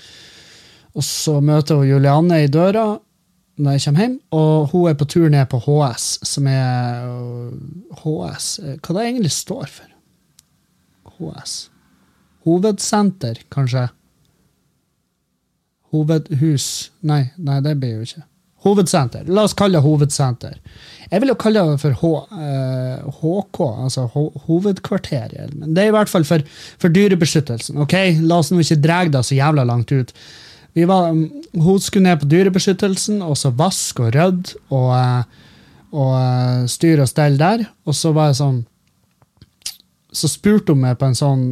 Og 0.94 1.06
så 1.06 1.39
møter 1.42 1.82
hun 1.82 1.89
Julianne 1.89 2.44
i 2.44 2.51
døra 2.53 2.94
når 3.53 3.75
jeg 3.75 3.84
kommer 3.86 4.01
hjem, 4.01 4.13
og 4.34 4.70
hun 4.72 4.88
er 4.89 4.96
på 4.98 5.06
tur 5.06 5.27
ned 5.30 5.46
på 5.46 5.60
HS, 5.62 6.06
som 6.25 6.48
er 6.50 7.03
HS 8.01 8.48
Hva 8.82 8.96
det 8.98 9.03
egentlig 9.03 9.30
står 9.32 9.68
for? 9.70 9.92
HS. 11.20 11.53
Hovedsenter, 12.48 13.44
kanskje? 13.53 13.88
Hovedhus 15.94 16.89
Nei, 17.06 17.27
nei, 17.38 17.60
det 17.62 17.77
blir 17.77 18.00
jo 18.00 18.08
ikke. 18.08 18.25
Hovedsenter. 18.65 19.27
La 19.30 19.46
oss 19.46 19.53
kalle 19.58 19.77
det 19.77 19.86
hovedsenter. 19.86 20.58
Jeg 21.12 21.22
vil 21.22 21.31
jo 21.33 21.39
kalle 21.39 21.63
det 21.67 21.81
for 21.81 21.98
H, 22.00 22.12
uh, 22.31 23.19
HK, 23.19 23.60
altså 23.86 24.05
ho 24.13 24.25
hovedkvarteret. 24.48 25.53
Men 25.57 25.75
det 25.75 25.83
er 25.83 25.91
i 25.91 25.95
hvert 25.98 26.12
fall 26.12 26.25
for, 26.27 26.43
for 26.81 26.93
dyrebeskyttelsen. 26.93 27.79
ok? 27.83 27.95
La 28.24 28.39
oss 28.39 28.51
nå 28.53 28.62
ikke 28.63 28.81
dra 28.83 29.03
det 29.12 29.24
så 29.27 29.38
jævla 29.38 29.65
langt 29.67 29.91
ut. 29.91 30.13
Vi 30.74 30.88
var, 30.89 31.12
um, 31.12 31.27
hun 31.53 31.79
skulle 31.79 32.07
ned 32.10 32.22
på 32.22 32.29
dyrebeskyttelsen 32.31 33.22
og 33.22 33.38
så 33.38 33.53
vaske 33.53 34.07
og 34.07 34.13
rydde 34.15 34.57
og, 34.74 34.91
uh, 34.95 35.50
og 35.93 36.13
uh, 36.17 36.69
styre 36.72 37.05
og 37.05 37.12
stelle 37.12 37.41
der. 37.41 37.67
Og 37.86 37.98
så 37.98 38.13
var 38.15 38.31
jeg 38.31 38.41
sånn 38.41 38.62
så 40.13 40.29
spurte 40.29 40.75
hun 40.75 40.83
meg 40.83 41.00
på 41.01 41.10
en 41.10 41.17
sånn, 41.17 41.45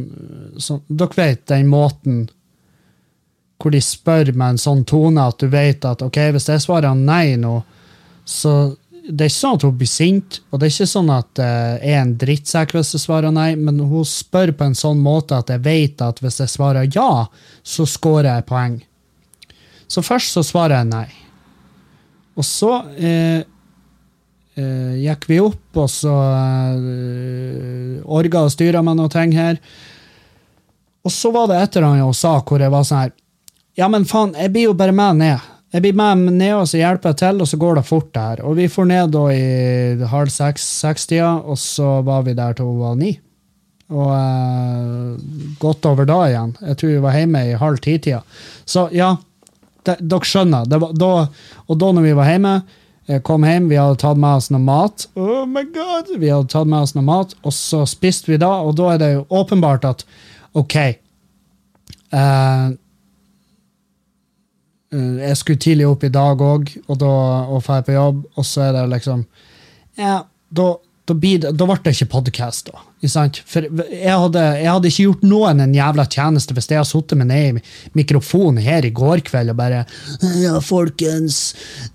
sånn 0.62 0.84
Dere 0.86 1.16
vet 1.18 1.48
den 1.50 1.66
måten 1.70 2.20
hvor 3.62 3.74
de 3.74 3.80
spør 3.82 4.32
med 4.34 4.54
en 4.54 4.60
sånn 4.60 4.84
tone 4.88 5.22
at 5.22 5.38
du 5.38 5.48
vet 5.50 5.84
at 5.86 6.02
ok, 6.02 6.18
hvis 6.34 6.48
jeg 6.50 6.62
svarer 6.64 6.96
nei 6.98 7.36
nå, 7.38 7.60
så 8.26 8.74
det 9.02 9.24
er 9.24 9.30
ikke 9.30 9.38
sånn 9.38 9.56
at 9.58 9.64
hun 9.66 9.78
blir 9.80 9.90
sint, 9.90 10.36
og 10.50 10.60
det 10.60 10.68
er 10.68 10.74
ikke 10.76 10.90
sånn 10.92 11.10
at 11.10 11.40
jeg 11.42 11.90
er 11.90 12.00
en 12.00 12.14
drittsekk 12.20 12.76
hvis 12.76 12.92
jeg 12.94 13.02
svarer 13.02 13.34
nei, 13.34 13.48
men 13.58 13.80
hun 13.82 14.06
spør 14.06 14.52
på 14.54 14.68
en 14.68 14.78
sånn 14.78 15.00
måte 15.02 15.40
at 15.42 15.50
jeg 15.50 15.64
vet 15.64 16.04
at 16.06 16.22
hvis 16.22 16.38
jeg 16.44 16.52
svarer 16.52 16.86
ja, 16.94 17.26
så 17.66 17.86
scorer 17.88 18.30
jeg 18.30 18.46
poeng. 18.46 18.78
Så 19.92 20.04
først 20.06 20.38
så 20.38 20.44
svarer 20.46 20.78
jeg 20.78 20.90
nei. 20.92 21.08
Og 22.38 22.46
så 22.46 22.70
uh, 22.80 23.40
uh, 24.56 24.92
gikk 24.96 25.26
vi 25.28 25.40
opp, 25.42 25.64
og 25.76 25.88
så 25.90 26.12
eh, 26.32 27.98
orga 28.04 28.46
og 28.46 28.54
styra 28.54 28.82
med 28.84 29.00
noe 29.00 29.12
ting 29.12 29.34
her. 29.36 29.58
Og 31.02 31.12
så 31.12 31.32
var 31.34 31.50
det 31.50 31.58
et 31.60 31.76
eller 31.76 31.90
annet 31.90 32.06
hun 32.06 32.16
sa 32.16 32.38
hvor 32.38 32.62
jeg 32.62 32.72
var 32.72 32.86
sånn 32.86 33.02
her 33.02 33.12
Ja, 33.76 33.88
men 33.88 34.04
faen, 34.08 34.34
jeg 34.38 34.52
blir 34.52 34.70
jo 34.70 34.76
bare 34.76 34.94
med 34.94 35.20
ned. 35.20 35.51
Jeg 35.72 35.80
blir 35.80 35.96
med 35.96 36.34
ned, 36.36 36.52
og 36.58 36.66
så 36.68 36.82
hjelper 36.82 37.14
jeg 37.14 37.20
til, 37.22 37.40
og 37.40 37.48
så 37.48 37.58
går 37.60 37.78
det 37.78 37.88
fort 37.88 38.10
der. 38.12 38.42
Og 38.44 38.58
vi 38.58 38.68
får 38.68 38.88
ned 38.90 39.12
da 39.14 39.22
i 39.32 40.08
halv 40.10 40.32
seks-seks-tida, 40.32 41.30
og 41.48 41.56
så 41.60 42.02
var 42.04 42.26
vi 42.26 42.36
der 42.36 42.58
til 42.58 42.68
hun 42.68 42.82
var 42.82 42.98
ni. 43.00 43.14
Og 43.92 44.10
eh, 44.12 45.56
godt 45.60 45.88
over 45.88 46.08
da 46.08 46.18
igjen. 46.28 46.52
Jeg 46.60 46.76
tror 46.76 46.92
vi 46.92 47.00
var 47.06 47.16
hjemme 47.16 47.42
i 47.48 47.56
halv 47.60 47.80
ti-tida. 47.84 48.20
Så 48.68 48.86
ja, 48.92 49.14
det, 49.88 49.96
dere 50.00 50.28
skjønner. 50.28 50.68
Da, 50.68 51.12
og 51.66 51.80
da 51.80 51.90
når 51.96 52.06
vi 52.06 52.14
var 52.20 52.28
hjemme, 52.28 52.54
jeg 53.10 53.24
kom 53.26 53.42
hjem, 53.48 53.70
vi 53.72 53.80
hadde 53.80 53.98
tatt 53.98 54.20
med 54.20 54.38
oss 54.38 54.52
noe 54.52 54.62
mat. 54.62 55.08
Oh 55.18 55.42
my 55.48 55.64
god! 55.74 56.12
Vi 56.20 56.30
hadde 56.30 56.52
tatt 56.52 56.68
med 56.68 56.84
oss 56.84 56.94
noe 56.94 57.06
mat, 57.06 57.32
og 57.42 57.56
så 57.56 57.82
spiste 57.88 58.30
vi 58.30 58.38
da, 58.40 58.52
og 58.62 58.76
da 58.78 58.92
er 58.92 59.02
det 59.02 59.10
jo 59.16 59.24
åpenbart 59.40 59.88
at 59.88 60.04
OK 60.58 60.76
eh, 60.76 60.94
eh, 62.12 62.68
Jeg 64.92 65.36
skulle 65.40 65.62
tidlig 65.62 65.86
opp 65.88 66.04
i 66.04 66.12
dag 66.12 66.40
òg, 66.44 66.72
og 66.86 66.98
da 67.00 67.12
og 67.48 67.62
drar 67.64 67.84
på 67.86 67.94
jobb, 67.96 68.24
og 68.36 68.44
så 68.44 68.68
er 68.68 68.72
det 68.76 68.88
liksom 68.92 69.26
Ja, 69.96 70.22
da 70.52 70.66
da, 71.02 71.50
da 71.50 71.66
ble 71.66 71.76
det 71.82 71.92
ikke 71.96 72.10
podkast, 72.12 72.68
da. 72.70 72.80
For 73.50 73.64
jeg 73.90 74.14
hadde, 74.22 74.42
jeg 74.60 74.68
hadde 74.70 74.90
ikke 74.92 75.06
gjort 75.08 75.24
noen 75.26 75.62
en 75.64 75.72
jævla 75.74 76.04
tjeneste 76.06 76.54
hvis 76.54 76.68
jeg 76.70 76.78
hadde 76.78 76.90
sittet 76.92 77.18
med 77.18 77.26
ned 77.32 77.58
i 77.58 77.62
mikrofonen 77.98 78.62
her 78.62 78.86
i 78.86 78.92
går 78.94 79.24
kveld 79.26 79.50
og 79.50 79.58
bare 79.58 79.80
Ja, 80.38 80.60
folkens, 80.62 81.40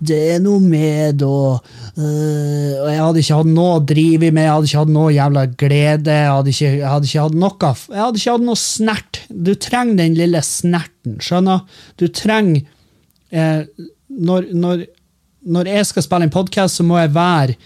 det 0.04 0.18
er 0.34 0.42
noe 0.44 0.60
med, 0.60 1.24
og 1.24 1.64
øh, 1.96 2.84
jeg 2.84 3.00
hadde 3.00 3.24
ikke 3.24 3.40
hatt 3.40 3.52
noe 3.54 3.78
å 3.78 3.84
drive 3.94 4.28
med, 4.28 4.44
jeg 4.44 4.52
hadde 4.52 4.70
ikke 4.70 4.82
hatt 4.84 4.96
noe 4.98 5.16
jævla 5.16 5.46
glede, 5.64 6.18
jeg 6.20 6.34
hadde 6.34 6.54
ikke, 6.54 6.72
jeg 6.74 6.88
hadde 6.92 7.08
ikke 7.08 7.26
hatt 7.26 7.38
noe 7.46 7.74
Jeg 7.88 8.02
hadde 8.04 8.20
ikke 8.20 8.34
hatt 8.36 8.48
noe 8.50 8.64
snert. 8.68 9.22
Du 9.32 9.54
trenger 9.56 10.02
den 10.04 10.18
lille 10.20 10.44
snerten, 10.44 11.16
skjønner? 11.24 11.64
Du 11.96 12.10
trenger 12.12 12.68
eh, 13.30 13.64
når, 14.08 14.48
når, 14.54 14.86
når 15.42 15.72
jeg 15.74 15.86
skal 15.86 16.06
spille 16.06 16.28
en 16.28 16.34
podkast, 16.34 16.80
så 16.80 16.86
må 16.86 16.98
jeg 16.98 17.14
være 17.14 17.58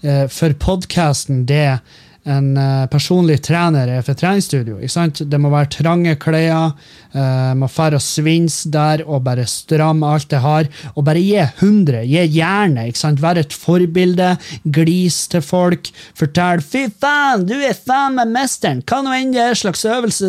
Eh, 0.00 0.26
for 0.32 0.54
podkasten 0.56 1.44
det 1.48 1.80
en 2.28 2.50
uh, 2.58 2.86
personlig 2.92 3.38
trener 3.46 3.88
er 3.88 4.02
for 4.04 4.18
treningsstudio. 4.18 4.76
ikke 4.78 4.92
sant? 4.92 5.22
Det 5.24 5.38
må 5.40 5.48
være 5.52 5.70
trange 5.72 6.14
klær, 6.20 6.74
uh, 7.14 7.52
må 7.56 7.68
fære 7.70 7.96
og 7.96 8.04
svinse 8.04 8.68
der 8.72 9.04
og 9.06 9.24
bare 9.24 9.46
stramme 9.48 10.08
alt 10.08 10.32
jeg 10.32 10.44
har. 10.44 10.68
Og 10.94 11.06
bare 11.06 11.22
gi 11.22 11.38
100, 11.40 12.04
gi 12.04 12.26
jernet. 12.36 12.92
ikke? 12.92 13.14
Være 13.20 13.46
et 13.46 13.56
forbilde, 13.56 14.34
glis 14.64 15.22
til 15.32 15.42
folk. 15.44 15.88
Fortell 16.14 16.60
'fy 16.60 16.86
faen, 17.00 17.46
du 17.48 17.56
er 17.56 17.74
faen 17.76 18.18
meg 18.18 18.28
mesteren', 18.28 18.84
hva 18.84 19.00
nå 19.02 19.16
enn 19.16 19.32
det 19.32 19.40
er 19.40 19.56
slags 19.56 19.84
øvelse 19.84 20.28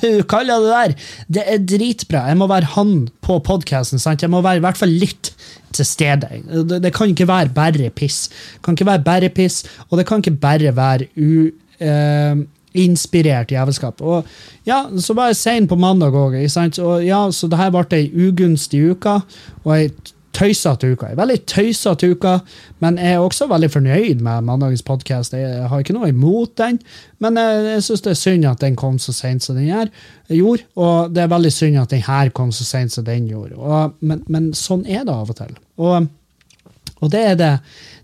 du 0.00 0.22
kaller 0.28 0.64
det 0.64 0.72
der. 0.72 0.96
Det 1.28 1.44
er 1.46 1.58
dritbra. 1.60 2.26
Jeg 2.30 2.40
må 2.40 2.48
være 2.48 2.72
han 2.76 3.08
på 3.20 3.38
podkasten. 3.44 4.00
Jeg 4.00 4.30
må 4.30 4.40
være 4.40 4.62
i 4.62 4.64
hvert 4.64 4.80
fall 4.80 4.92
litt 4.92 5.34
til 5.72 5.86
stede. 5.86 6.28
Det, 6.46 6.82
det, 6.82 6.92
kan 6.94 7.08
ikke 7.08 7.28
være 7.28 7.48
bare 7.54 7.90
piss. 7.90 8.28
Det 8.28 8.62
kan 8.64 8.74
ikke 8.74 8.86
være 8.86 9.04
bare 9.04 9.28
piss, 9.28 9.64
og 9.90 9.98
det 9.98 10.06
kan 10.06 10.18
ikke 10.18 10.30
bare 10.30 10.76
være 10.76 11.06
uinspirert 12.74 13.50
uh, 13.50 13.52
jævelskap. 13.52 14.00
Og 14.00 14.24
ja, 14.66 14.82
så 14.98 15.14
var 15.14 15.26
jeg 15.26 15.36
sein 15.36 15.68
på 15.68 15.76
mandag 15.76 16.14
òg, 16.14 16.36
og 16.80 17.04
ja, 17.04 17.30
så 17.30 17.48
det 17.48 17.58
her 17.58 17.70
ble 17.70 17.86
ei 17.98 18.28
ugunstig 18.28 18.90
uke. 18.90 19.20
og 19.64 19.80
jeg 19.80 19.90
tøysete 20.36 20.90
uka. 20.92 21.10
Veldig 21.16 21.38
tøysete 21.48 22.10
uke, 22.12 22.34
men 22.84 22.98
jeg 23.00 23.16
er 23.16 23.24
også 23.24 23.48
veldig 23.50 23.70
fornøyd 23.72 24.22
med 24.24 24.44
mandagens 24.48 24.84
podkast. 24.86 25.36
Jeg 25.36 25.68
har 25.70 25.82
ikke 25.82 25.96
noe 25.96 26.10
imot 26.12 26.56
den, 26.60 26.78
men 27.24 27.40
jeg, 27.40 27.82
syns 27.86 28.04
det 28.04 28.12
er 28.12 28.20
synd 28.20 28.48
at 28.50 28.62
den 28.64 28.76
kom 28.78 29.00
så 29.02 29.14
sent 29.16 29.46
som 29.46 29.56
den 29.58 29.70
her, 29.70 29.90
gjorde. 30.28 30.66
Og 30.76 31.14
det 31.14 31.24
er 31.24 31.32
veldig 31.32 31.52
synd 31.54 31.80
at 31.80 31.94
den 31.94 32.04
her 32.06 32.32
kom 32.36 32.52
så 32.52 32.66
sent 32.68 32.94
som 32.94 33.06
den 33.06 33.30
gjorde. 33.30 33.56
Og, 33.56 33.96
men, 34.00 34.22
men, 34.28 34.52
sånn 34.56 34.84
er 34.84 35.06
det 35.06 35.14
av 35.14 35.32
og 35.32 35.40
til. 35.40 35.56
Og, 35.80 36.10
og 37.00 37.12
det 37.12 37.24
er 37.32 37.40
det. 37.40 37.54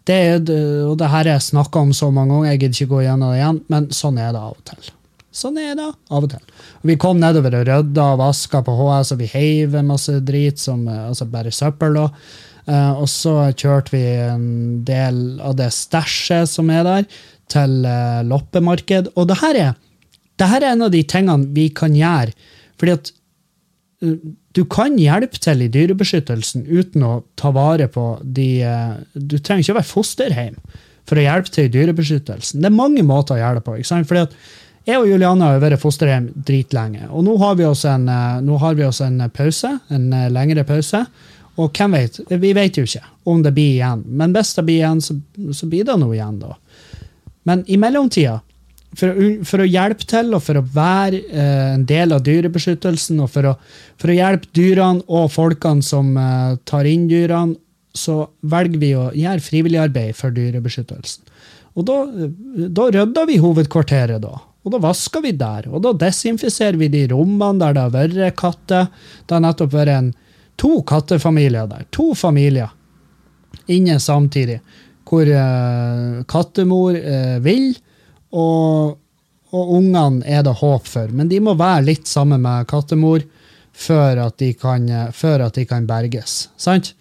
det 0.08 0.18
er, 0.32 0.42
og 0.88 0.96
det 1.00 1.12
her 1.12 1.24
har 1.24 1.34
jeg 1.34 1.48
snakka 1.50 1.84
om 1.84 1.94
så 1.96 2.10
mange 2.10 2.34
ganger, 2.34 2.50
jeg 2.52 2.64
gidder 2.64 2.80
ikke 2.80 2.94
gå 2.96 3.06
gjennom 3.06 3.32
det 3.32 3.40
igjen, 3.42 3.62
men 3.72 3.92
sånn 3.94 4.20
er 4.20 4.34
det 4.34 4.42
av 4.42 4.56
og 4.56 4.66
til. 4.72 4.92
Sånn 5.32 5.56
er 5.60 5.74
det 5.78 5.88
av 5.88 6.24
og 6.26 6.30
til. 6.34 6.48
Vi 6.84 6.98
kom 7.00 7.20
nedover 7.20 7.56
og 7.56 7.68
rydda 7.68 8.08
og 8.14 8.20
vaska 8.20 8.60
på 8.66 8.74
HS, 8.76 9.14
og 9.14 9.22
vi 9.22 9.30
heiv 9.32 9.76
masse 9.88 10.18
drit, 10.20 10.60
som, 10.60 10.84
eh, 10.88 11.06
altså 11.08 11.28
bare 11.30 11.54
søppel. 11.54 11.96
da. 11.96 12.08
Uh, 12.62 12.94
og 13.02 13.08
så 13.10 13.32
kjørte 13.58 13.90
vi 13.90 14.02
en 14.22 14.82
del 14.86 15.40
av 15.42 15.56
det 15.58 15.72
stæsjet 15.74 16.46
som 16.46 16.68
er 16.70 16.84
der, 16.86 17.08
til 17.50 17.80
uh, 17.82 18.22
loppemarked. 18.22 19.10
Og 19.16 19.26
det 19.32 19.40
her, 19.40 19.58
er, 19.58 19.72
det 20.38 20.48
her 20.52 20.62
er 20.62 20.76
en 20.76 20.86
av 20.86 20.92
de 20.94 21.02
tingene 21.02 21.50
vi 21.56 21.66
kan 21.74 21.96
gjøre. 21.96 22.30
Fordi 22.78 22.94
at 22.94 23.10
uh, 24.06 24.14
du 24.54 24.62
kan 24.70 24.94
hjelpe 25.00 25.42
til 25.42 25.64
i 25.64 25.70
dyrebeskyttelsen 25.74 26.68
uten 26.70 27.02
å 27.08 27.16
ta 27.40 27.50
vare 27.56 27.88
på 27.88 28.04
de 28.20 28.60
Du 29.16 29.38
trenger 29.40 29.62
ikke 29.64 29.72
å 29.72 29.78
være 29.78 29.88
fosterhjem 29.88 30.58
for 31.08 31.18
å 31.18 31.24
hjelpe 31.24 31.50
til 31.50 31.66
i 31.66 31.72
dyrebeskyttelsen. 31.72 32.60
Det 32.62 32.68
er 32.68 32.76
mange 32.76 33.02
måter 33.06 33.38
å 33.38 33.40
gjøre 33.40 33.58
det 33.58 33.66
på. 33.66 33.78
ikke 33.78 33.90
sant? 33.90 34.06
Fordi 34.10 34.26
at 34.28 34.36
jeg 34.88 34.98
og 34.98 35.06
Juliana 35.06 35.52
har 35.52 35.62
vært 35.62 35.82
fosterhjem 35.82 36.30
dritlenge. 36.46 37.06
Og 37.10 37.22
nå 37.26 37.36
har 37.42 37.58
vi 37.58 37.66
oss 37.68 37.84
en, 37.86 38.08
eh, 38.08 38.74
vi 38.74 38.84
oss 38.86 39.00
en 39.00 39.20
pause, 39.30 39.78
en 39.88 40.12
eh, 40.12 40.30
lengre 40.30 40.64
pause. 40.64 41.04
Og 41.60 41.70
hvem 41.76 41.92
vet? 41.98 42.20
Vi 42.30 42.52
vet 42.56 42.78
jo 42.78 42.86
ikke 42.86 43.04
om 43.28 43.42
det 43.44 43.52
blir 43.54 43.76
igjen. 43.76 44.04
Men 44.06 44.32
hvis 44.32 44.54
det 44.56 44.64
blir 44.66 44.80
igjen, 44.80 45.02
så, 45.04 45.18
så 45.52 45.68
blir 45.68 45.84
det 45.84 45.98
noe 46.00 46.16
igjen, 46.16 46.40
da. 46.40 46.56
Men 47.48 47.64
i 47.66 47.76
mellomtida, 47.80 48.40
for, 48.98 49.16
for, 49.48 49.62
å 49.62 49.68
hjelpe 49.68 50.06
til 50.08 50.34
og 50.36 50.42
for 50.44 50.60
å 50.60 50.66
være 50.74 51.22
eh, 51.30 51.72
en 51.76 51.86
del 51.88 52.12
av 52.12 52.24
dyrebeskyttelsen, 52.26 53.20
og 53.24 53.30
for 53.32 53.52
å, 53.52 53.56
for 54.00 54.12
å, 54.12 54.16
hjelpe 54.16 54.50
dyrene 54.56 55.04
og 55.08 55.30
folkene 55.32 55.84
som 55.86 56.14
eh, 56.18 56.54
tar 56.68 56.88
inn 56.88 57.08
dyrene, 57.10 57.58
så 57.92 58.22
velger 58.48 58.80
vi 58.80 58.94
å 58.96 59.10
gjøre 59.12 59.44
frivillig 59.44 59.80
arbeid 59.82 60.16
for 60.16 60.32
dyrebeskyttelsen. 60.32 61.28
Og 61.76 61.84
da, 61.88 61.98
da 62.72 62.86
rydder 62.92 63.28
vi 63.28 63.36
hovedkvarteret, 63.40 64.22
da. 64.24 64.38
Og 64.62 64.74
da 64.74 64.78
vasker 64.82 65.24
vi 65.24 65.32
der, 65.34 65.66
og 65.72 65.82
da 65.82 65.90
desinfiserer 66.04 66.78
vi 66.78 66.90
de 66.92 67.06
rommene 67.10 67.58
der 67.58 67.74
det 67.74 67.82
har 67.82 67.94
vært 67.96 68.38
katter. 68.38 68.86
Det 69.26 69.34
har 69.34 69.42
nettopp 69.42 69.74
vært 69.74 69.94
en, 69.96 70.12
to 70.60 70.76
kattefamilier 70.86 71.66
der. 71.70 71.88
To 71.90 72.12
familier 72.14 72.70
inne 73.72 73.98
samtidig. 74.00 74.60
Hvor 75.08 75.28
uh, 75.28 76.22
kattemor 76.30 76.96
uh, 76.96 77.38
vil, 77.44 77.72
og, 78.32 78.96
og 79.52 79.76
ungene 79.76 80.22
er 80.24 80.46
det 80.46 80.54
håp 80.62 80.86
for. 80.88 81.10
Men 81.10 81.28
de 81.28 81.42
må 81.42 81.56
være 81.58 81.88
litt 81.90 82.08
sammen 82.08 82.44
med 82.46 82.68
kattemor 82.70 83.26
før 83.72 84.26
at 84.28 84.38
de 84.40 84.52
kan, 84.54 84.86
før 85.16 85.48
at 85.48 85.58
de 85.58 85.66
kan 85.68 85.88
berges. 85.88 86.46
Sant? 86.60 86.94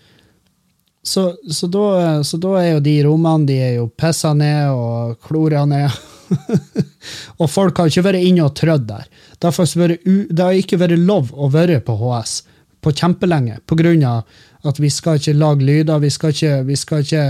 Så, 1.04 1.36
så, 1.50 1.68
da, 1.68 2.24
så, 2.24 2.38
da, 2.38 2.56
er 2.62 2.76
jo 2.76 2.82
de 2.86 2.96
rommene 3.08 3.48
de 3.50 3.58
er 3.58 3.72
jo 3.80 3.88
pissa 3.98 4.36
ned 4.38 4.70
og 4.74 5.18
klora 5.26 5.66
ned. 5.70 5.90
og 7.42 7.50
folk 7.52 7.80
har 7.80 7.92
ikke 7.92 8.06
vært 8.06 8.24
inne 8.24 8.46
og 8.46 8.56
trødd 8.58 8.88
der. 8.90 9.08
Det 9.42 9.52
har, 9.52 9.96
det 10.06 10.46
har 10.46 10.58
ikke 10.58 10.80
vært 10.82 11.00
lov 11.00 11.32
å 11.34 11.50
være 11.52 11.80
på 11.86 11.98
HS 12.00 12.42
på 12.82 12.94
kjempelenge 12.98 13.60
pga. 13.70 14.24
at 14.64 14.80
vi 14.80 14.90
skal 14.90 15.18
ikke 15.18 15.34
lage 15.34 15.66
lyder. 15.66 16.00
Vi 16.00 16.10
skal 16.10 16.30
ikke, 16.30 16.64
vi 16.64 16.76
skal 16.76 17.02
ikke, 17.06 17.26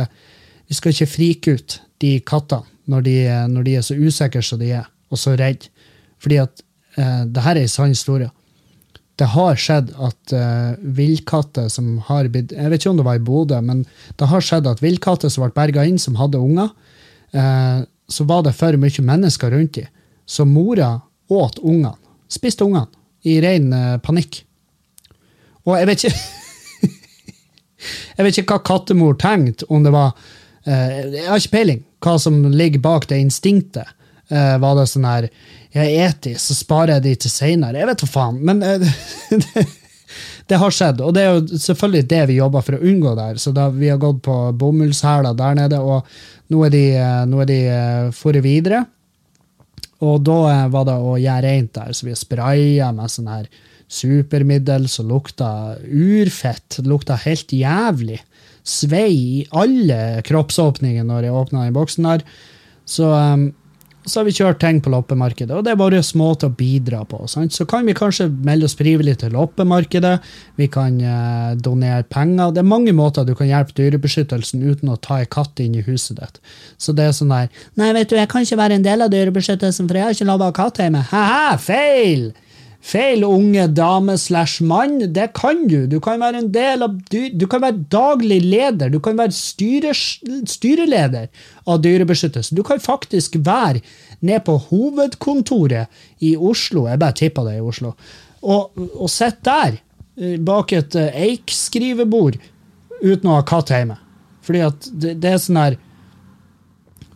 vi 0.68 0.76
skal 0.76 0.92
ikke 0.92 1.14
frike 1.14 1.56
ut 1.56 1.80
de 2.02 2.20
kattene 2.20 2.68
når 2.92 3.02
de, 3.06 3.16
når 3.48 3.64
de, 3.64 3.76
er 3.78 3.86
så 3.86 3.96
usikre 3.96 4.42
som 4.44 4.60
de 4.60 4.72
er, 4.76 4.88
og 5.12 5.20
så 5.20 5.36
redde. 5.40 5.70
Fordi 6.20 6.40
at 6.42 6.64
eh, 6.98 7.24
det 7.30 7.44
her 7.46 7.56
er 7.56 7.62
en 7.62 7.72
sann 7.72 7.94
historie. 7.94 8.30
Det 9.20 9.30
har 9.36 9.60
skjedd 9.60 9.94
at 10.02 10.34
eh, 10.34 10.74
villkatter 10.98 11.70
som 11.70 12.00
har 12.08 12.28
blitt 12.34 12.52
Jeg 12.56 12.72
vet 12.72 12.82
ikke 12.82 12.92
om 12.92 13.00
det 13.00 13.06
var 13.06 13.20
i 13.20 13.24
Bodø, 13.24 13.62
men 13.62 13.86
det 14.18 14.28
har 14.32 14.44
skjedd 14.44 14.68
at 14.68 14.82
villkatter 14.84 15.32
som 15.32 15.46
ble 15.46 15.54
berga 15.56 15.86
inn, 15.88 16.00
som 16.02 16.18
hadde 16.20 16.42
unger, 16.42 16.72
uh, 17.38 17.86
så 18.12 18.26
var 18.30 18.44
det 18.46 18.56
for 18.58 18.78
mye 18.80 19.06
mennesker 19.08 19.52
rundt 19.52 19.80
dem. 19.80 19.90
Så 20.26 20.46
mora 20.46 21.02
åt 21.30 21.60
ungene. 21.60 21.96
Spiste 22.32 22.64
ungene 22.64 22.88
i 23.28 23.40
ren 23.44 23.74
uh, 23.74 23.98
panikk. 24.04 24.44
Og 25.68 25.76
jeg 25.78 25.90
vet 25.90 26.06
ikke 26.06 26.18
Jeg 28.18 28.26
vet 28.26 28.38
ikke 28.38 28.56
hva 28.56 28.64
kattemor 28.66 29.18
tenkte, 29.20 29.66
om 29.70 29.84
det 29.86 29.92
var 29.94 30.14
uh, 30.16 31.00
Jeg 31.12 31.28
har 31.28 31.42
ikke 31.42 31.58
peiling 31.58 31.84
hva 32.02 32.16
som 32.20 32.40
ligger 32.50 32.82
bak 32.82 33.08
det 33.10 33.20
instinktet. 33.22 33.88
eh, 34.32 34.58
var 34.58 34.76
det 34.76 34.88
sånn 34.90 35.06
her 35.06 35.28
Jeg 35.72 35.92
er 35.92 36.10
etisk, 36.10 36.40
så 36.42 36.56
sparer 36.58 36.98
jeg 36.98 37.04
de 37.04 37.16
til 37.24 37.32
seinere. 37.32 37.78
Jeg 37.80 37.88
vet 37.88 38.02
hva 38.04 38.10
faen. 38.10 38.40
Men 38.44 38.64
eh, 38.66 38.80
det, 38.82 39.66
det 40.52 40.60
har 40.60 40.74
skjedd, 40.76 41.00
og 41.00 41.14
det 41.16 41.22
er 41.24 41.38
jo 41.38 41.60
selvfølgelig 41.64 42.08
det 42.12 42.22
vi 42.28 42.40
jobber 42.42 42.64
for 42.66 42.76
å 42.76 42.86
unngå 42.92 43.14
der. 43.16 43.38
Så 43.40 43.54
da, 43.56 43.70
vi 43.72 43.88
har 43.88 44.00
gått 44.02 44.20
på 44.26 44.38
bomullshæler 44.60 45.38
der 45.40 45.56
nede, 45.62 45.80
og 45.80 46.08
nå 46.52 46.66
er 46.68 46.74
de, 46.74 46.86
eh, 47.00 47.46
de 47.48 47.60
eh, 47.72 48.10
foret 48.16 48.44
videre. 48.44 48.84
Og 50.04 50.20
da 50.28 50.38
eh, 50.52 50.66
var 50.74 50.88
det 50.90 50.98
å 50.98 51.16
gjøre 51.22 51.46
rent 51.46 51.74
der, 51.78 51.94
så 51.96 52.10
vi 52.10 52.18
spraya 52.20 52.92
med 52.96 53.14
sånn 53.14 53.32
her 53.32 53.48
supermiddel 53.92 54.90
som 54.92 55.08
lukta 55.12 55.78
urfett. 55.88 56.82
Lukta 56.88 57.20
helt 57.24 57.52
jævlig. 57.56 58.20
Svei 58.68 59.12
i 59.12 59.42
alle 59.58 60.22
kroppsåpninger 60.28 61.08
når 61.08 61.28
jeg 61.28 61.40
åpna 61.40 61.66
den 61.66 61.76
boksen 61.76 62.08
der. 62.08 62.28
Så, 62.88 63.08
um, 63.08 63.52
så 64.06 64.20
har 64.20 64.26
vi 64.26 64.34
kjørt 64.34 64.60
ting 64.62 64.80
på 64.82 64.90
loppemarkedet, 64.90 65.54
og 65.54 65.66
det 65.66 65.74
er 65.74 65.80
bare 65.80 66.02
måte 66.18 66.50
å 66.50 66.54
bidra 66.58 67.04
på. 67.06 67.20
Sant? 67.30 67.54
Så 67.54 67.68
kan 67.70 67.86
vi 67.86 67.94
kanskje 67.98 68.30
melde 68.32 68.66
oss 68.66 68.76
frivillig 68.78 69.20
til 69.22 69.36
loppemarkedet. 69.36 70.16
Vi 70.58 70.68
kan 70.74 70.98
eh, 70.98 71.54
donere 71.62 72.04
penger. 72.10 72.54
Det 72.56 72.64
er 72.64 72.70
mange 72.72 72.96
måter 72.98 73.28
du 73.28 73.36
kan 73.38 73.50
hjelpe 73.50 73.78
dyrebeskyttelsen 73.78 74.64
uten 74.66 74.90
å 74.90 74.98
ta 74.98 75.22
ei 75.22 75.30
katt 75.30 75.62
inn 75.62 75.78
i 75.78 75.86
huset 75.86 76.18
ditt. 76.18 76.42
Så 76.82 76.96
det 76.98 77.10
er 77.10 77.18
sånn 77.18 77.34
der 77.34 77.52
Nei, 77.78 77.92
vet 77.96 78.10
du, 78.10 78.18
jeg 78.18 78.30
kan 78.32 78.46
ikke 78.46 78.60
være 78.60 78.80
en 78.80 78.86
del 78.86 79.06
av 79.06 79.12
dyrebeskyttelsen, 79.14 79.88
for 79.88 80.00
jeg 80.00 80.08
har 80.08 80.18
ikke 80.18 80.30
lov 80.32 80.42
å 80.42 80.50
ha 80.50 80.56
katt 80.64 80.82
hjemme. 80.82 81.06
Ha-ha, 81.12 81.58
feil! 81.62 82.32
Feil 82.82 83.22
unge 83.24 83.68
dame 83.78 84.16
slash 84.18 84.64
mann, 84.66 84.98
det 85.14 85.28
kan 85.38 85.68
du. 85.70 85.86
Du 85.88 86.00
kan 86.02 86.22
være 86.22 86.40
en 86.42 86.50
del 86.54 86.82
av 86.82 86.96
Du 87.12 87.46
kan 87.48 87.62
være 87.62 87.84
daglig 87.94 88.40
leder, 88.42 88.90
du 88.90 89.00
kan 89.00 89.20
være 89.20 89.36
styre, 89.38 89.94
styreleder 89.94 91.30
av 91.70 91.84
Dyrebeskyttelse. 91.84 92.56
Du 92.58 92.64
kan 92.66 92.82
faktisk 92.82 93.38
være 93.46 93.84
ned 94.26 94.42
på 94.46 94.58
hovedkontoret 94.72 95.88
i 96.26 96.34
Oslo, 96.36 96.88
jeg 96.90 97.02
bare 97.02 97.18
tippa 97.18 97.46
det 97.46 97.60
i 97.60 97.62
Oslo, 97.62 97.94
og, 98.42 98.74
og 98.98 99.10
sitte 99.14 99.46
der 99.46 99.78
eh, 100.18 100.38
bak 100.42 100.74
et 100.74 100.98
eh, 100.98 101.14
eikskrivebord 101.30 102.40
uten 103.02 103.30
å 103.30 103.38
ha 103.38 103.46
katt 103.46 103.74
hjemme. 103.74 103.98
Fordi 104.42 104.66
at 104.66 104.90
det, 104.90 105.16
det 105.22 105.36
er 105.36 105.42
sånn 105.42 105.62
her 105.62 105.76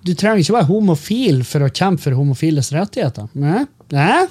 Du 0.05 0.12
trenger 0.13 0.43
ikke 0.43 0.60
være 0.60 0.69
homofil 0.69 1.39
for 1.50 1.65
å 1.65 1.74
kjempe 1.74 2.05
for 2.05 2.13
homofiles 2.13 2.69
rettigheter. 2.75 3.31
Nei? 3.34 3.63
Nei? 3.89 4.27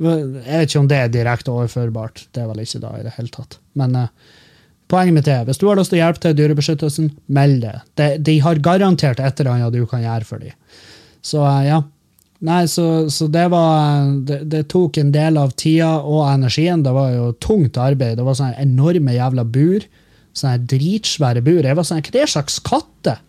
Jeg 0.00 0.28
vet 0.46 0.70
ikke 0.70 0.80
om 0.80 0.88
det 0.88 0.98
er 0.98 1.12
direkte 1.12 1.52
overførbart. 1.52 2.24
Det 2.32 2.42
er 2.42 2.48
vel 2.48 2.62
ikke 2.62 2.80
da 2.82 2.94
i 2.96 3.04
det 3.04 3.12
hele 3.18 3.32
tatt. 3.34 3.58
Men 3.76 3.96
uh, 3.98 4.36
poenget 4.90 5.16
mitt 5.18 5.28
er, 5.28 5.44
hvis 5.48 5.60
du 5.60 5.66
har 5.68 5.78
lyst 5.78 5.92
til 5.92 6.00
å 6.00 6.04
hjelpe 6.04 6.22
til 6.24 6.36
Dyrebeskyttelsen, 6.38 7.10
meld 7.36 7.60
det. 7.66 7.76
De, 8.00 8.10
de 8.30 8.36
har 8.44 8.62
garantert 8.64 9.20
et 9.20 9.42
eller 9.42 9.52
annet 9.56 9.76
du 9.76 9.84
kan 9.90 10.04
gjøre 10.04 10.28
for 10.28 10.42
dem. 10.42 10.56
Så 11.20 11.44
uh, 11.44 11.62
ja. 11.66 11.82
Nei, 12.40 12.62
så, 12.72 13.10
så 13.12 13.26
det 13.28 13.50
var 13.52 14.06
det, 14.24 14.38
det, 14.48 14.62
tok 14.72 14.96
en 14.96 15.10
del 15.12 15.36
av 15.36 15.52
tida 15.60 15.98
og 16.00 16.22
energien. 16.30 16.80
Det 16.80 16.94
var 16.96 17.10
jo 17.12 17.32
tungt 17.36 17.76
arbeid. 17.76 18.16
Det 18.16 18.24
var 18.24 18.38
sånne 18.38 18.62
enorme 18.62 19.12
jævla 19.12 19.44
bur. 19.44 19.84
Sånne 20.32 20.64
dritsvære 20.70 21.42
bur. 21.44 21.60
Jeg 21.60 21.76
var 21.76 21.84
sånn, 21.84 22.00
Hva 22.00 22.14
er 22.14 22.22
det 22.22 22.32
slags 22.32 22.56
katter? 22.64 23.20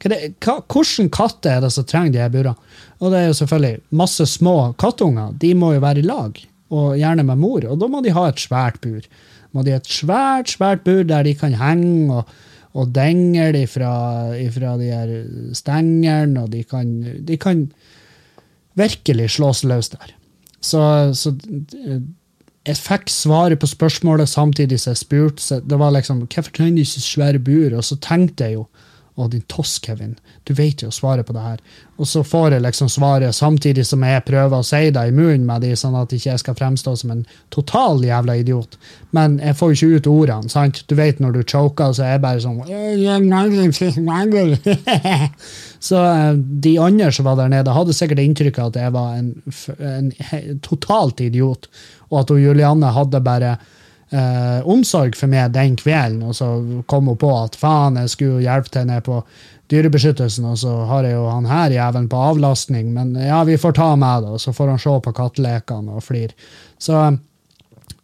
Hvilke 0.00 1.08
katter 1.12 1.56
er 1.56 1.64
det 1.64 1.72
som 1.74 1.84
trenger 1.84 2.14
de 2.14 2.22
her 2.22 2.32
burene? 2.32 2.56
Og 3.00 3.12
det 3.12 3.20
er 3.20 3.26
jo 3.28 3.38
selvfølgelig 3.40 3.80
masse 4.00 4.26
små 4.26 4.72
kattunger. 4.80 5.34
De 5.40 5.52
må 5.54 5.74
jo 5.74 5.82
være 5.84 6.00
i 6.00 6.06
lag, 6.06 6.38
og 6.70 6.94
gjerne 6.96 7.26
med 7.28 7.40
mor. 7.40 7.66
Og 7.68 7.80
da 7.80 7.88
må 7.90 8.00
de 8.04 8.14
ha 8.16 8.28
et 8.28 8.40
svært 8.40 8.80
bur. 8.84 9.04
Må 9.52 9.64
de 9.66 9.74
ha 9.74 9.80
et 9.80 9.90
svært, 9.90 10.54
svært 10.54 10.84
bur 10.86 11.02
der 11.04 11.26
de 11.26 11.34
kan 11.36 11.56
henge 11.58 12.20
og, 12.20 12.30
og 12.72 12.94
dengle 12.94 13.64
ifra, 13.64 13.92
ifra 14.38 14.76
de 14.80 14.92
her 14.92 15.12
stengene, 15.58 16.44
og 16.44 16.52
de 16.54 16.62
kan, 16.64 16.94
de 17.26 17.36
kan 17.40 17.66
virkelig 18.78 19.30
slås 19.36 19.64
løs 19.66 19.90
der. 19.92 20.14
Så, 20.60 20.80
så 21.16 21.34
jeg 22.68 22.76
fikk 22.76 23.08
svaret 23.08 23.60
på 23.60 23.68
spørsmålet 23.68 24.28
samtidig 24.28 24.78
som 24.80 24.92
jeg 24.92 25.00
spurte. 25.00 25.60
Det 25.64 25.78
var 25.80 25.92
liksom, 25.96 26.26
Hvorfor 26.26 26.52
trenger 26.52 26.76
de 26.76 26.86
ikke 26.86 27.04
svære 27.04 27.42
bur? 27.42 27.76
Og 27.76 27.84
så 27.84 27.96
tenkte 27.96 28.44
jeg 28.44 28.60
jo 28.60 28.66
å, 29.14 29.26
din 29.28 29.42
toss, 29.50 29.78
Kevin. 29.82 30.14
Du 30.44 30.54
vet 30.54 30.82
jo 30.82 30.90
svaret 30.94 31.26
på 31.26 31.34
det 31.36 31.42
her. 31.44 31.62
Og 32.00 32.08
så 32.08 32.22
får 32.24 32.54
jeg 32.54 32.64
liksom 32.64 32.88
svaret 32.88 33.36
samtidig 33.36 33.84
som 33.86 34.04
jeg 34.06 34.24
prøver 34.24 34.56
å 34.56 34.66
si 34.66 34.90
det 34.94 35.02
i 35.08 35.14
munnen 35.14 35.44
med 35.48 35.64
de, 35.66 35.74
sånn 35.76 35.96
at 35.98 36.12
ikke 36.16 36.30
jeg 36.30 36.42
skal 36.42 36.56
fremstå 36.56 36.94
som 36.96 37.12
en 37.14 37.24
total 37.52 38.00
jævla 38.06 38.38
idiot. 38.40 38.78
Men 39.16 39.38
jeg 39.42 39.58
får 39.58 39.72
jo 39.72 39.78
ikke 39.78 39.98
ut 39.98 40.10
ordene. 40.14 40.52
sant? 40.52 40.82
Du 40.88 40.94
vet 40.98 41.20
når 41.20 41.36
du 41.36 41.42
choker, 41.42 41.92
så 41.96 42.06
er 42.06 42.14
jeg 42.14 42.24
bare 42.24 42.44
sånn 42.44 42.62
Så 45.90 46.00
eh, 46.04 46.32
de 46.36 46.76
andre 46.80 47.10
som 47.12 47.28
var 47.28 47.36
der 47.40 47.52
nede, 47.52 47.74
hadde 47.76 47.96
sikkert 47.96 48.22
inntrykk 48.22 48.62
av 48.62 48.72
at 48.72 48.80
jeg 48.80 48.94
var 48.96 49.12
en, 49.18 49.30
en, 49.78 50.10
totalt 50.64 51.20
idiot, 51.24 51.68
og 52.10 52.22
at 52.22 52.32
Julianne 52.36 52.92
hadde 52.96 53.22
bare 53.24 53.54
eh, 54.12 54.66
omsorg 54.66 55.16
for 55.18 55.30
meg 55.32 55.52
den 55.54 55.76
kvelden, 55.80 56.22
og 56.28 56.36
så 56.36 56.50
kom 56.90 57.10
hun 57.10 57.18
på 57.20 57.30
at 57.44 57.56
faen, 57.60 57.98
jeg 58.02 58.14
skulle 58.16 58.44
hjelpe 58.44 58.72
til 58.74 58.86
ned 58.90 59.04
på 59.06 59.22
Dyrebeskyttelsen, 59.70 60.48
og 60.50 60.58
så 60.58 60.72
har 60.90 61.06
jeg 61.06 61.14
jo 61.14 61.28
han 61.30 61.46
her 61.46 61.70
jævelen 61.70 62.08
på 62.10 62.20
avlastning, 62.32 62.92
men 62.94 63.14
ja, 63.14 63.42
vi 63.46 63.58
får 63.60 63.76
ta 63.78 63.92
med 63.96 64.24
det, 64.24 64.36
og 64.36 64.40
så 64.42 64.54
får 64.54 64.72
han 64.72 64.80
se 64.82 64.94
på 65.04 65.12
kattelekene 65.14 65.94
og 65.94 66.02
flire. 66.02 66.34
Så 66.78 66.98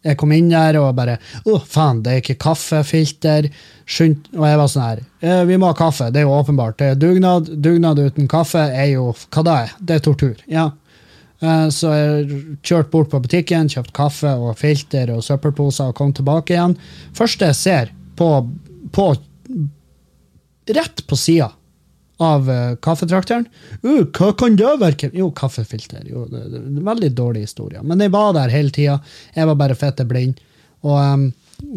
jeg 0.07 0.15
kom 0.19 0.31
inn 0.31 0.47
der 0.51 0.77
og 0.79 0.93
bare 0.95 1.17
Å, 1.43 1.57
faen, 1.67 1.99
det 2.05 2.11
er 2.11 2.21
ikke 2.21 2.37
kaffefilter. 2.39 3.49
Skynd, 3.87 4.29
og 4.37 4.45
jeg 4.47 4.59
var 4.59 4.69
sånn 4.71 4.85
her 4.85 5.01
«Eh, 5.23 5.43
Vi 5.49 5.57
må 5.59 5.69
ha 5.71 5.75
kaffe, 5.77 6.09
det 6.13 6.21
er 6.21 6.27
jo 6.27 6.35
åpenbart. 6.37 6.77
Det 6.79 6.89
er 6.91 6.99
dugnad. 6.99 7.49
Dugnad 7.63 7.99
uten 7.99 8.27
kaffe 8.31 8.61
er 8.67 8.91
jo 8.93 9.09
Hva 9.33 9.43
da 9.47 9.55
er? 9.65 9.73
Det 9.79 9.97
er 9.97 10.03
tortur. 10.05 10.35
Ja, 10.51 10.69
så 11.37 11.91
jeg 11.93 12.37
kjørte 12.65 12.89
bort 12.89 13.11
på 13.11 13.19
butikken, 13.21 13.67
kjøpte 13.69 13.93
kaffe 13.93 14.31
og 14.41 14.55
filter 14.57 15.11
og 15.13 15.21
søppelposer 15.21 15.91
og 15.91 15.97
kom 15.99 16.13
tilbake 16.17 16.55
igjen. 16.55 16.73
Første 17.17 17.51
jeg 17.51 17.59
ser 17.59 17.91
på, 18.17 18.31
på 18.95 19.11
Rett 20.67 21.07
på 21.07 21.15
sida 21.15 21.51
av 22.17 22.49
uh, 22.49 22.75
kaffetrakteren 22.81 23.45
uh, 23.83 24.03
Hva 24.11 24.33
kan 24.37 24.57
det 24.57 24.73
være? 24.81 25.11
Jo, 25.15 25.29
kaffefilter. 25.31 26.01
Jo, 26.09 26.25
det, 26.27 26.43
det, 26.51 26.61
det, 26.65 26.83
veldig 26.83 27.11
dårlig 27.15 27.45
historie. 27.45 27.83
Men 27.83 28.01
jeg 28.03 28.11
var 28.11 28.33
der 28.35 28.51
hele 28.51 28.73
tida. 28.73 28.97
Jeg 29.35 29.47
var 29.47 29.59
bare 29.59 29.77
fette 29.77 30.05
blind. 30.09 30.41
Og 30.83 30.97
um, 30.97 31.27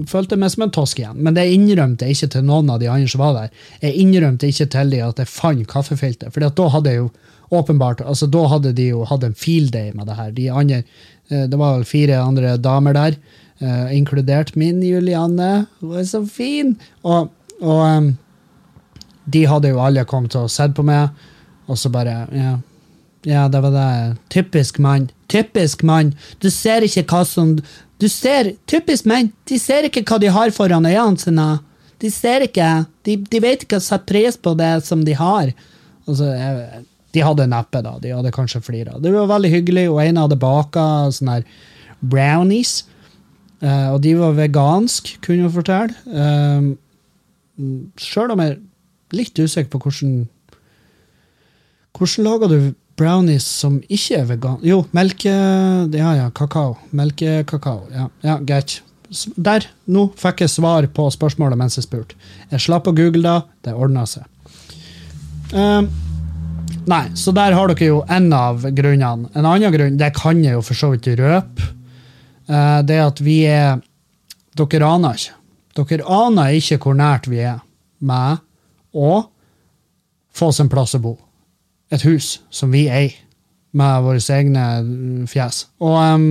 følte 0.09 0.39
meg 0.41 0.53
som 0.53 0.65
en 0.67 0.73
tosk 0.75 1.03
igjen. 1.03 1.21
Men 1.23 1.37
det 1.37 1.47
innrømte 1.53 2.09
jeg 2.09 2.19
ikke 2.19 2.33
til 2.35 2.47
noen 2.49 2.73
av 2.73 2.81
de 2.83 2.89
andre 2.91 3.13
som 3.13 3.23
var 3.23 3.37
der. 3.37 3.53
Jeg 3.85 4.01
innrømte 4.03 4.51
ikke 4.51 4.69
til 4.75 4.95
de 4.95 5.03
at 5.05 5.23
jeg 5.23 5.31
fant 5.31 5.69
kaffefilter, 5.69 6.33
for 6.33 6.45
da 6.45 6.71
hadde 6.75 6.95
jeg 6.95 7.05
jo 7.05 7.11
åpenbart 7.51 8.01
altså 8.01 8.29
Da 8.31 8.45
hadde 8.47 8.73
de 8.77 8.91
jo 8.93 9.05
hatt 9.09 9.25
en 9.27 9.35
field 9.35 9.73
day 9.75 9.91
med 9.95 10.07
det 10.07 10.17
her. 10.19 10.31
De 10.37 10.49
andre, 10.51 10.83
eh, 11.31 11.47
det 11.51 11.59
var 11.59 11.77
vel 11.79 11.85
fire 11.89 12.21
andre 12.23 12.57
damer 12.57 12.95
der, 12.95 13.19
uh, 13.61 13.91
inkludert 13.95 14.55
min 14.57 14.83
Julianne. 14.83 15.67
Hun 15.81 15.99
er 15.99 16.07
så 16.09 16.23
fin! 16.27 16.77
Og, 17.03 17.31
og 17.61 18.13
de 19.31 19.45
hadde 19.47 19.75
jo 19.75 19.83
alle 19.83 20.07
kommet 20.09 20.37
og 20.39 20.51
sett 20.51 20.75
på 20.77 20.87
meg, 20.87 21.11
og 21.71 21.79
så 21.79 21.91
bare 21.93 22.25
ja, 22.35 22.57
ja, 23.27 23.49
det 23.49 23.61
var 23.61 23.75
det. 23.75 24.17
Typisk 24.33 24.79
mann. 24.79 25.11
Typisk 25.29 25.83
mann. 25.83 26.15
Du 26.41 26.51
ser 26.51 26.87
ikke 26.87 27.05
hva 27.05 27.25
som 27.29 27.59
Du 28.01 28.09
ser 28.09 28.55
Typisk 28.67 29.05
menn. 29.05 29.29
De 29.45 29.59
ser 29.61 29.85
ikke 29.85 30.01
hva 30.09 30.17
de 30.23 30.31
har 30.33 30.51
foran 30.57 30.87
øynene 30.89 31.21
sine. 31.21 31.49
De 32.01 32.09
ser 32.11 32.47
ikke. 32.47 32.87
De, 33.05 33.19
de 33.29 33.41
vet 33.45 33.67
ikke 33.67 33.77
å 33.77 33.85
sette 33.85 34.09
pris 34.09 34.39
på 34.41 34.55
det 34.57 34.79
som 34.87 35.05
de 35.05 35.13
har. 35.19 35.53
Altså, 36.09 36.31
jeg, 36.33 36.85
de 37.15 37.25
hadde 37.25 37.49
neppe, 37.51 37.83
da. 37.83 37.97
De 38.03 38.13
hadde 38.15 38.33
kanskje 38.35 38.63
flira. 38.63 38.99
Det 39.03 39.13
var 39.15 39.31
veldig 39.31 39.51
hyggelig, 39.53 39.87
og 39.91 40.01
en 40.05 40.21
hadde 40.23 40.39
baka 40.41 40.85
sånne 41.15 41.41
her 41.41 41.47
brownies. 42.01 42.85
Uh, 43.61 43.93
og 43.95 44.01
de 44.05 44.15
var 44.17 44.37
vegansk, 44.39 45.17
kunne 45.25 45.45
jeg 45.45 45.53
fortelle. 45.53 45.97
Uh, 46.09 46.71
eh, 47.61 47.81
Sjøl 48.01 48.33
om 48.33 48.41
jeg 48.41 48.55
er 48.55 48.61
litt 49.17 49.37
usikker 49.37 49.73
på 49.73 49.83
hvordan 49.85 50.21
Hvordan 51.91 52.25
lager 52.25 52.49
du 52.49 52.71
brownies 52.97 53.45
som 53.45 53.81
ikke 53.91 54.21
er 54.21 54.29
vegan? 54.31 54.61
Jo, 54.65 54.85
melke... 54.97 55.33
Ja, 55.93 56.13
ja, 56.17 56.29
kakao. 56.33 56.79
Melkekakao. 56.97 57.91
Ja, 57.93 58.07
ja 58.25 58.39
greit. 58.39 58.79
Der, 59.35 59.67
nå 59.91 60.07
fikk 60.17 60.45
jeg 60.45 60.53
svar 60.55 60.87
på 60.95 61.09
spørsmålet 61.13 61.59
mens 61.61 61.77
jeg 61.77 61.89
spurte. 61.89 62.17
Jeg 62.53 62.63
slapp 62.63 62.89
å 62.89 62.95
google 62.97 63.25
da, 63.27 63.35
det 63.67 63.75
ordna 63.75 64.07
seg. 64.09 64.25
Uh, 65.51 65.83
Nei, 66.89 67.05
så 67.15 67.33
der 67.37 67.53
har 67.57 67.69
dere 67.69 67.91
jo 67.91 68.01
en 68.09 68.31
av 68.33 68.65
grunnene. 68.65 69.29
En 69.35 69.47
annen 69.47 69.75
grunn, 69.75 69.99
det 70.01 70.13
kan 70.17 70.41
jeg 70.45 70.57
jo 70.57 70.63
for 70.65 70.79
så 70.79 70.93
vidt 70.95 71.11
røpe, 71.21 71.69
uh, 72.51 72.81
det 72.87 73.01
at 73.05 73.25
vi 73.25 73.43
er 73.49 73.81
Dere 74.61 74.85
aner 74.85 75.15
ikke. 75.17 75.37
Dere 75.79 76.07
aner 76.11 76.57
ikke 76.59 76.81
hvor 76.83 76.97
nært 76.99 77.29
vi 77.31 77.39
er 77.47 77.61
med 78.03 78.41
å 78.93 79.13
få 80.35 80.49
oss 80.51 80.59
en 80.61 80.69
plass 80.69 80.97
å 80.99 81.01
bo. 81.05 81.15
Et 81.95 82.03
hus 82.05 82.41
som 82.51 82.73
vi 82.75 82.89
eier, 82.91 83.15
med 83.71 84.03
våre 84.03 84.19
egne 84.35 84.65
fjes. 85.31 85.63
Og 85.79 85.95
um, 85.95 86.25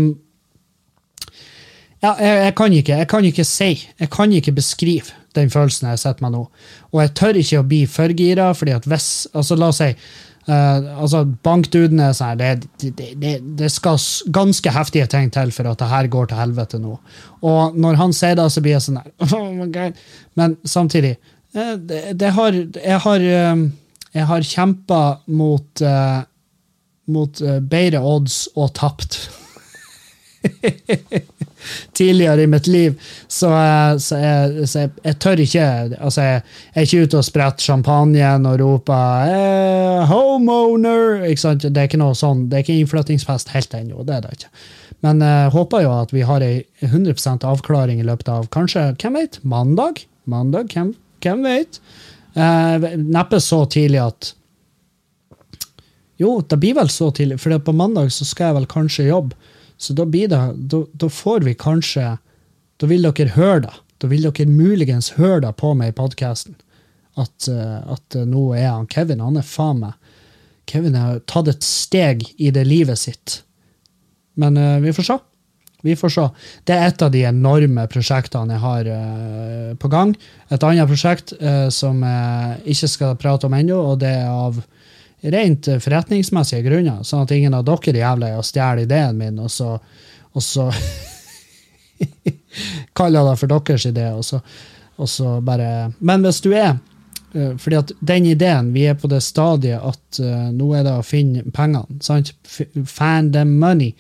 ja, 2.04 2.12
jeg, 2.20 2.36
jeg, 2.44 2.56
kan 2.60 2.76
ikke, 2.76 2.98
jeg 3.00 3.10
kan 3.12 3.28
ikke 3.30 3.46
si, 3.48 3.70
jeg 4.00 4.12
kan 4.12 4.36
ikke 4.36 4.56
beskrive 4.56 5.16
den 5.38 5.52
følelsen 5.52 5.90
jeg 5.92 6.02
sitter 6.02 6.26
med 6.26 6.36
nå. 6.36 6.46
Og 6.92 7.02
jeg 7.04 7.14
tør 7.16 7.40
ikke 7.40 7.62
å 7.62 7.68
bli 7.68 7.82
for 7.92 8.12
gira, 8.18 8.50
fordi 8.56 8.76
at 8.76 8.88
hvis 8.90 9.10
altså 9.32 9.58
La 9.60 9.72
oss 9.72 9.82
si 9.82 9.94
Eh, 10.50 10.86
altså, 10.98 11.24
Bankduden 11.46 12.00
er 12.02 12.14
sånn 12.18 12.40
det, 12.40 12.64
det, 12.82 13.10
det, 13.22 13.34
det 13.60 13.70
skal 13.70 14.00
ganske 14.34 14.72
heftige 14.74 15.06
ting 15.12 15.30
til 15.34 15.52
for 15.54 15.70
at 15.70 15.82
det 15.82 15.90
her 15.92 16.10
går 16.10 16.32
til 16.32 16.42
helvete 16.42 16.80
nå. 16.82 16.96
Og 17.46 17.78
når 17.78 18.00
han 18.00 18.16
sier 18.16 18.40
det, 18.40 18.48
så 18.50 18.64
blir 18.66 18.78
jeg 18.78 18.86
sånn 18.88 19.02
her 19.02 19.12
oh. 19.38 20.08
Men 20.40 20.58
samtidig 20.66 21.18
uh, 21.54 21.76
det, 21.78 22.32
har, 22.34 22.58
Jeg 22.58 23.02
har, 23.06 23.28
uh, 23.30 24.24
har 24.32 24.48
kjempa 24.54 25.02
mot, 25.28 25.84
mot 27.10 27.44
bedre 27.70 28.02
odds 28.06 28.48
og 28.58 28.74
tapt. 28.80 29.22
tidligere 31.94 32.44
i 32.44 32.48
mitt 32.48 32.68
liv, 32.68 32.96
så, 33.28 33.50
eh, 33.50 33.98
så, 33.98 34.18
jeg, 34.18 34.68
så 34.68 34.84
jeg, 34.86 34.92
jeg 35.04 35.20
tør 35.20 35.44
ikke 35.44 35.66
altså 36.00 36.26
jeg, 36.26 36.44
jeg 36.74 36.82
er 36.82 36.88
ikke 36.88 37.06
ute 37.06 37.20
og 37.20 37.28
spretter 37.28 37.68
champagnen 37.70 38.48
og 38.50 38.60
roper 38.62 39.32
eh, 39.34 40.10
'homeowner'. 40.10 41.58
Det 41.70 41.76
er 41.76 41.90
ikke 41.90 42.02
noe 42.02 42.18
sånn, 42.18 42.48
det 42.50 42.60
er 42.60 42.66
ikke 42.66 42.80
innflyttingsfest 42.80 43.54
helt 43.56 43.74
ennå. 43.74 44.04
det 44.08 44.16
er 44.16 44.28
det 44.28 44.38
ikke. 44.40 44.54
Men 45.06 45.22
jeg 45.24 45.52
håper 45.56 45.84
jo 45.86 45.92
at 45.96 46.12
vi 46.12 46.26
har 46.28 46.44
ei 46.44 46.64
100% 46.84 47.46
avklaring 47.48 48.02
i 48.02 48.08
løpet 48.08 48.32
av 48.32 48.50
kanskje, 48.52 48.90
hvem 49.00 49.16
vet, 49.16 49.40
mandag? 49.44 50.04
Mandag, 50.30 50.74
hvem, 50.74 50.94
hvem 51.24 51.46
vet? 51.48 51.80
Eh, 52.36 52.92
neppe 53.00 53.40
så 53.42 53.64
tidlig 53.66 54.02
at 54.04 54.34
jo, 56.20 56.42
det 56.44 56.58
blir 56.60 56.76
vel 56.76 56.90
så 56.92 57.14
tidlig, 57.16 57.40
for 57.40 57.56
på 57.64 57.74
mandag 57.76 58.12
så 58.12 58.28
skal 58.28 58.50
jeg 58.50 58.58
vel 58.58 58.68
kanskje 58.70 59.08
jobbe. 59.08 59.38
Så 59.80 59.96
da 59.96 60.06
blir 60.06 60.28
det, 60.32 60.40
da, 60.72 60.84
da 60.92 61.10
får 61.10 61.48
vi 61.48 61.56
kanskje 61.56 62.18
Da 62.80 62.88
vil 62.88 63.04
dere 63.04 63.34
høre 63.36 63.62
det. 63.66 63.74
Da 64.00 64.08
vil 64.08 64.24
dere 64.24 64.48
muligens 64.48 65.14
høre 65.18 65.42
det 65.44 65.54
på 65.60 65.74
meg 65.76 65.92
i 65.92 65.96
podkasten. 65.98 66.56
At, 67.20 67.50
eh, 67.52 67.80
at 67.92 68.16
eh, 68.16 68.28
nå 68.28 68.54
er 68.56 68.70
han 68.70 68.88
Kevin 68.88 69.20
Han 69.20 69.40
er 69.40 69.44
faen 69.44 69.82
meg 69.84 69.98
Kevin 70.70 70.96
har 71.00 71.22
tatt 71.30 71.50
et 71.50 71.66
steg 71.66 72.28
i 72.38 72.52
det 72.54 72.66
livet 72.68 73.00
sitt. 73.02 73.40
Men 74.40 74.58
uh, 74.60 74.78
vi 74.84 74.94
får 74.94 75.08
se. 75.08 75.18
Vi 75.82 75.96
får 75.98 76.12
se. 76.14 76.26
Det 76.68 76.76
er 76.76 76.90
et 76.90 77.04
av 77.06 77.12
de 77.14 77.24
enorme 77.26 77.86
prosjektene 77.92 78.54
jeg 78.56 78.64
har 78.64 78.90
uh, 78.92 79.72
på 79.80 79.92
gang. 79.92 80.14
Et 80.52 80.66
annet 80.68 80.90
prosjekt 80.90 81.34
uh, 81.42 81.68
som 81.74 82.04
jeg 82.06 82.76
ikke 82.76 82.92
skal 82.94 83.18
prate 83.20 83.50
om 83.50 83.56
ennå, 83.58 83.80
og 83.94 84.02
det 84.04 84.14
er 84.22 84.30
av 84.30 84.62
rent 85.22 85.68
eh, 85.68 85.80
forretningsmessige 85.80 86.64
grunner, 86.66 87.04
sånn 87.04 87.26
at 87.26 87.34
ingen 87.36 87.56
av 87.58 87.66
dere 87.68 88.00
jævla 88.00 88.34
er 88.34 88.40
å 88.40 88.46
stjele 88.46 88.86
ideen 88.86 89.18
min, 89.20 89.40
og 89.44 89.52
så, 89.52 89.74
og 90.32 90.44
så 90.44 90.70
kaller 92.98 93.28
det 93.28 93.40
for 93.42 93.52
deres 93.52 93.88
idé, 93.90 94.10
og 94.16 94.24
så, 94.26 94.42
og 95.00 95.10
så 95.10 95.40
bare 95.44 95.92
Men 96.00 96.24
hvis 96.24 96.42
du 96.44 96.52
er 96.54 96.78
eh, 97.34 97.56
fordi 97.58 97.80
at 97.80 97.94
den 98.00 98.30
ideen, 98.32 98.74
vi 98.76 98.88
er 98.88 99.00
på 99.00 99.12
det 99.12 99.22
stadiet 99.24 99.84
at 99.84 100.22
uh, 100.24 100.50
nå 100.56 100.74
er 100.76 100.86
det 100.88 100.96
å 100.98 101.06
finne 101.06 101.44
pengene. 101.52 102.00
sant? 102.02 102.34
Fan 102.86 103.32
the 103.32 103.46
money. 103.46 103.94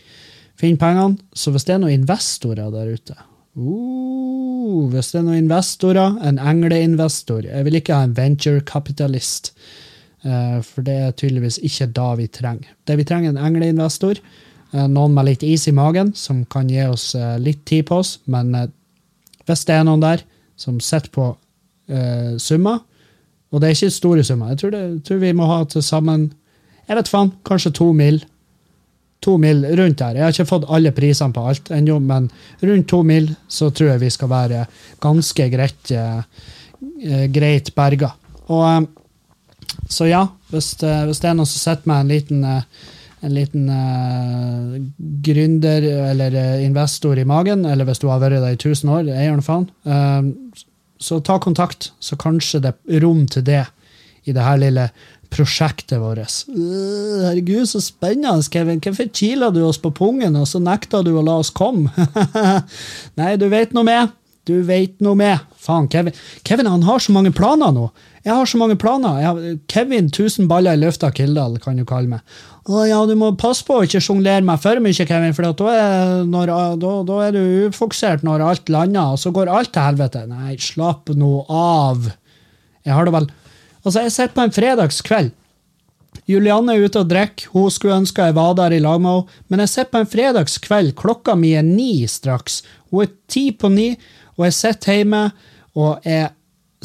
Finn 0.60 0.78
pengene. 0.78 1.20
Så 1.34 1.52
hvis 1.52 1.68
det 1.68 1.76
er 1.76 1.84
noen 1.84 2.02
investorer 2.02 2.72
der 2.74 2.96
ute 2.96 3.16
uh, 3.16 4.90
Hvis 4.92 5.12
det 5.14 5.22
er 5.22 5.28
noen 5.28 5.44
investorer, 5.46 6.18
en 6.26 6.40
engleinvestor 6.40 7.46
Jeg 7.48 7.68
vil 7.68 7.80
ikke 7.80 7.96
ha 7.96 8.08
en 8.08 8.18
venturekapitalist. 8.18 9.54
Uh, 9.54 9.89
for 10.20 10.84
det 10.84 10.96
er 11.00 11.14
tydeligvis 11.16 11.62
ikke 11.64 11.86
da 11.96 12.10
vi 12.20 12.26
trenger. 12.28 12.74
Det 12.88 12.98
vi 13.00 13.06
trenger, 13.08 13.32
er 13.32 13.38
en 13.38 13.46
engleinvestor. 13.50 14.20
eh, 14.74 14.88
noen 14.88 15.14
med 15.14 15.26
litt 15.26 15.44
is 15.44 15.68
i 15.68 15.72
magen, 15.72 16.14
som 16.14 16.44
kan 16.46 16.68
gi 16.70 16.82
oss 16.84 17.16
eh, 17.16 17.38
litt 17.40 17.66
tid 17.66 17.88
på 17.88 18.02
oss. 18.04 18.20
Men 18.26 18.54
eh, 18.56 18.68
hvis 19.48 19.66
det 19.66 19.76
er 19.78 19.88
noen 19.88 20.04
der 20.04 20.26
som 20.60 20.80
sitter 20.84 21.10
på 21.10 21.30
uh, 21.90 22.34
summer, 22.38 22.82
og 23.50 23.62
det 23.62 23.70
er 23.70 23.78
ikke 23.78 23.90
store 23.96 24.24
summer, 24.28 24.52
jeg 24.52 24.60
tror, 24.60 24.74
det, 24.76 24.82
tror 25.08 25.22
vi 25.24 25.32
må 25.34 25.48
ha 25.48 25.64
til 25.64 25.82
sammen 25.82 26.28
jeg 26.90 26.98
vet 26.98 27.10
faen, 27.12 27.32
kanskje 27.46 27.72
to 27.78 27.92
mil. 27.94 28.18
To 29.22 29.36
mil 29.38 29.62
rundt 29.78 30.00
der. 30.00 30.18
Jeg 30.18 30.26
har 30.26 30.34
ikke 30.34 30.50
fått 30.50 30.70
alle 30.74 30.92
prisene 30.96 31.36
på 31.36 31.44
alt 31.52 31.70
ennå, 31.76 32.00
men 32.02 32.32
rundt 32.66 32.88
to 32.90 33.04
mil 33.06 33.28
så 33.52 33.70
tror 33.70 33.92
jeg 33.92 34.02
vi 34.02 34.10
skal 34.16 34.32
være 34.32 34.64
ganske 35.04 35.50
greit, 35.54 35.92
eh, 35.94 36.24
eh, 37.06 37.28
greit 37.30 37.70
berga. 37.78 38.10
Og 38.48 38.64
eh, 38.66 38.88
så 39.90 40.08
ja, 40.10 40.24
hvis, 40.54 40.74
hvis 40.80 41.22
det 41.22 41.30
er 41.30 41.38
noen 41.38 41.50
som 41.50 41.62
sitter 41.62 41.90
med 41.90 42.04
en 42.04 42.12
liten, 42.12 42.44
eh, 42.46 42.88
en 43.26 43.36
liten 43.36 43.68
uh, 43.68 44.76
gründer 45.26 45.86
eller 46.12 46.36
eh, 46.40 46.66
investor 46.66 47.20
i 47.20 47.28
magen, 47.28 47.66
eller 47.68 47.88
hvis 47.90 48.02
du 48.02 48.08
har 48.12 48.22
vært 48.22 48.40
der 48.40 48.56
i 48.56 48.60
1000 48.60 48.94
år, 48.96 49.10
nå 49.10 49.46
faen, 49.46 49.68
uh, 49.90 50.64
så 51.00 51.20
ta 51.24 51.40
kontakt, 51.42 51.92
så 52.00 52.20
kanskje 52.20 52.64
det 52.64 52.74
er 52.76 53.04
rom 53.04 53.26
til 53.32 53.46
det 53.48 53.66
i 54.28 54.36
det 54.36 54.44
her 54.46 54.60
lille 54.62 54.90
prosjektet 55.34 56.00
vårt. 56.02 56.22
Uh, 56.48 57.28
Herregud, 57.28 57.68
så 57.70 57.82
spennende, 57.84 58.46
Kevin. 58.52 58.82
Hvorfor 58.84 59.12
kila 59.14 59.52
du 59.54 59.64
oss 59.68 59.82
på 59.82 59.94
pungen, 59.96 60.38
og 60.40 60.48
så 60.50 60.62
nekta 60.64 61.04
du 61.06 61.14
å 61.18 61.26
la 61.26 61.40
oss 61.44 61.54
komme? 61.56 61.92
Nei, 63.20 63.36
du 63.42 63.50
vet 63.52 63.76
noe 63.76 63.88
med. 63.88 64.16
Du 64.48 64.62
vet 64.66 64.96
noe 65.04 65.18
med. 65.20 65.49
Faen, 65.60 65.90
Kevin. 65.92 66.16
Kevin 66.48 66.70
han 66.72 66.86
har 66.88 67.02
så 67.04 67.12
mange 67.12 67.34
planer 67.36 67.74
nå. 67.76 67.90
Jeg 68.24 68.32
har 68.32 68.48
så 68.48 68.60
mange 68.60 68.78
planer. 68.80 69.20
Har, 69.24 69.42
Kevin 69.72 70.08
1000 70.08 70.48
baller 70.48 70.78
i 70.78 70.80
lufta, 70.80 71.12
Kildahl, 71.16 71.58
kan 71.64 71.80
du 71.80 71.84
kalle 71.88 72.08
meg. 72.14 72.38
Å 72.70 72.86
ja, 72.88 73.00
du 73.10 73.16
må 73.20 73.34
passe 73.40 73.66
på 73.68 73.80
å 73.80 73.84
ikke 73.88 74.02
sjonglere 74.04 74.46
meg 74.46 74.62
for 74.64 74.80
mye, 74.84 75.08
Kevin, 75.10 75.36
for 75.36 75.48
da, 75.50 75.74
er, 75.74 76.14
når, 76.30 76.54
da, 76.80 76.94
da 77.08 77.20
er 77.26 77.36
du 77.36 77.42
ufokusert 77.72 78.24
når 78.28 78.46
alt 78.46 78.72
lander, 78.72 79.16
og 79.16 79.20
så 79.20 79.34
går 79.36 79.52
alt 79.52 79.74
til 79.76 79.88
helvete. 79.88 80.24
Nei, 80.30 80.56
slapp 80.64 81.12
nå 81.18 81.34
av. 81.50 82.08
Jeg 82.88 82.96
har 82.96 83.08
det 83.08 83.16
vel 83.18 83.30
Altså, 83.80 84.02
jeg 84.04 84.12
sitter 84.12 84.34
på 84.36 84.44
en 84.44 84.52
fredagskveld. 84.52 85.30
Julianne 86.30 86.76
er 86.76 86.86
ute 86.86 87.02
og 87.02 87.10
drikker. 87.10 87.50
Hun 87.54 87.70
skulle 87.74 88.00
ønske 88.02 88.26
jeg 88.28 88.36
var 88.38 88.52
der 88.58 88.76
i 88.76 88.82
lag 88.84 89.00
med 89.02 89.14
henne. 89.14 89.38
Men 89.50 89.64
jeg 89.64 89.72
sitter 89.72 89.92
på 89.94 90.02
en 90.04 90.10
fredagskveld. 90.12 90.94
Klokka 91.00 91.36
mi 91.40 91.54
er 91.58 91.66
ni 91.66 92.06
straks. 92.12 92.60
Hun 92.92 93.06
er 93.06 93.14
ti 93.32 93.46
på 93.56 93.72
ni, 93.74 93.94
og 94.40 94.48
jeg 94.48 94.56
sitter 94.56 95.02
hjemme 95.02 95.24
og 95.78 96.06
jeg 96.08 96.32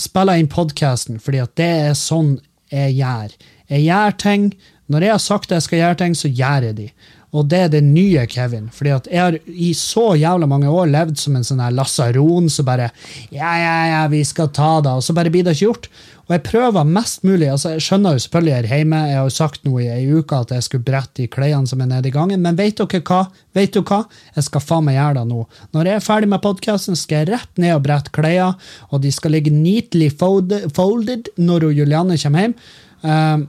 spiller 0.00 0.40
inn 0.40 0.50
podkasten, 0.50 1.20
fordi 1.22 1.40
at 1.44 1.54
det 1.58 1.72
er 1.88 1.98
sånn 1.98 2.36
jeg 2.74 2.96
gjør. 2.98 3.34
Jeg 3.70 3.84
gjør 3.86 4.16
ting. 4.18 4.48
Når 4.90 5.06
jeg 5.06 5.14
har 5.14 5.22
sagt 5.22 5.52
at 5.52 5.60
jeg 5.60 5.66
skal 5.68 5.80
gjøre 5.80 5.98
ting, 6.02 6.16
så 6.18 6.28
gjør 6.28 6.66
jeg 6.68 6.76
de. 6.80 6.88
Og 7.34 7.46
det 7.50 7.60
er 7.64 7.70
det 7.72 7.82
nye 7.86 8.24
Kevin. 8.30 8.68
Fordi 8.74 8.92
at 8.94 9.08
jeg 9.10 9.22
har 9.22 9.38
i 9.46 9.72
så 9.78 10.12
jævla 10.18 10.46
mange 10.50 10.70
år 10.70 10.90
levd 10.90 11.18
som 11.18 11.38
en 11.38 11.46
sånn 11.46 11.62
her 11.64 11.74
lasaron 11.74 12.50
som 12.52 12.66
bare 12.68 12.90
Ja, 13.34 13.54
ja, 13.58 13.78
ja, 13.90 14.02
vi 14.10 14.22
skal 14.26 14.52
ta 14.54 14.76
det. 14.84 14.92
Og 14.94 15.02
så 15.06 15.16
bare 15.16 15.32
blir 15.34 15.46
det 15.46 15.56
ikke 15.56 15.68
gjort. 15.70 15.88
Og 16.24 16.32
jeg 16.32 16.42
prøver 16.46 16.86
mest 16.88 17.24
mulig. 17.24 17.50
altså 17.52 17.74
Jeg 17.74 17.84
skjønner 17.84 18.14
jo 18.14 18.22
selvfølgelig 18.24 18.54
her 18.54 18.68
hjemme, 18.78 19.00
jeg 19.08 19.18
har 19.18 19.26
jo 19.28 19.34
sagt 19.34 19.64
noe 19.66 19.82
i 19.82 19.90
ei 19.92 20.04
uke 20.08 20.38
at 20.40 20.54
jeg 20.54 20.64
skulle 20.64 20.86
brette 20.86 21.20
de 21.20 21.28
klærne 21.28 21.68
som 21.68 21.82
er 21.84 21.90
nede 21.90 22.08
i 22.08 22.14
gangen, 22.14 22.40
men 22.40 22.56
vet 22.56 22.80
dere 22.80 23.02
hva? 23.04 23.26
Vet 23.56 23.74
du 23.76 23.82
hva? 23.82 24.04
Jeg 24.36 24.46
skal 24.48 24.64
faen 24.64 24.86
meg 24.86 24.96
gjøre 24.96 25.18
det 25.20 25.26
nå. 25.32 25.42
Når 25.76 25.90
jeg 25.90 26.00
er 26.00 26.06
ferdig 26.06 26.30
med 26.32 26.44
podkasten, 26.44 26.96
skal 26.96 27.22
jeg 27.22 27.32
rett 27.34 27.60
ned 27.60 27.76
og 27.76 27.84
brette 27.84 28.14
klærne, 28.14 28.54
og 28.90 29.02
de 29.04 29.12
skal 29.12 29.36
ligge 29.36 29.52
neatly 29.52 30.08
folded, 30.08 31.28
når 31.36 31.68
Julianne 31.76 32.16
kommer 32.20 32.46
hjem. 32.46 32.56
Um, 33.04 33.44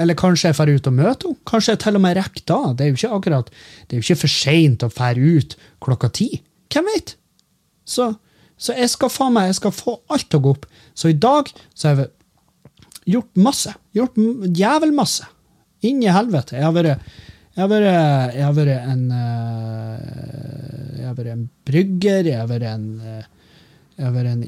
eller 0.00 0.16
kanskje 0.18 0.50
jeg 0.50 0.56
drar 0.58 0.72
ut 0.74 0.88
og 0.90 0.96
møter 0.96 1.28
henne. 1.28 1.42
Kanskje 1.46 1.74
jeg 1.74 1.82
til 1.84 1.98
og 1.98 2.02
med 2.02 2.16
rekker 2.18 2.46
da. 2.50 2.58
Det 2.74 2.84
er 2.84 2.90
jo 2.90 2.98
ikke 2.98 3.18
akkurat, 3.18 3.52
det 3.86 3.94
er 3.94 4.00
jo 4.00 4.06
ikke 4.06 4.22
for 4.24 4.32
seint 4.32 4.82
å 4.82 4.90
dra 4.90 5.12
ut 5.14 5.58
klokka 5.84 6.10
ti. 6.18 6.30
Hvem 6.72 6.88
vet? 6.94 7.14
Så, 7.88 8.10
så 8.60 8.74
jeg 8.76 8.90
skal 8.92 9.12
faen 9.12 9.36
meg, 9.36 9.52
jeg 9.52 9.60
skal 9.60 9.76
få 9.76 9.98
alt 10.12 10.26
til 10.28 10.40
å 10.40 10.46
gå 10.48 10.56
opp. 10.56 10.66
Så 10.98 11.12
i 11.12 11.18
dag 11.18 11.50
så 11.74 11.88
har 11.92 12.00
jeg 12.02 12.10
gjort 13.14 13.42
masse. 13.48 13.74
Gjort 13.94 14.18
jævel 14.58 14.94
masse. 14.96 15.26
Inn 15.86 16.02
i 16.02 16.10
helvete. 16.10 16.58
Jeg 16.58 16.66
har 16.66 16.74
vært 16.74 17.10
jeg 17.58 17.64
har 17.64 17.70
vært, 17.72 18.34
jeg 18.36 18.44
har 18.46 18.52
vært 18.54 18.84
en 18.86 19.00
eh, 19.10 20.02
Jeg 20.94 21.06
har 21.08 21.16
vært 21.18 21.32
en 21.32 21.46
brygger, 21.66 22.28
jeg 22.28 22.38
har 22.38 22.50
vært 22.52 22.66
en 22.70 22.84
eh, 23.02 23.24
jeg 23.98 24.06
har 24.06 24.12
vært 24.14 24.30
en, 24.30 24.42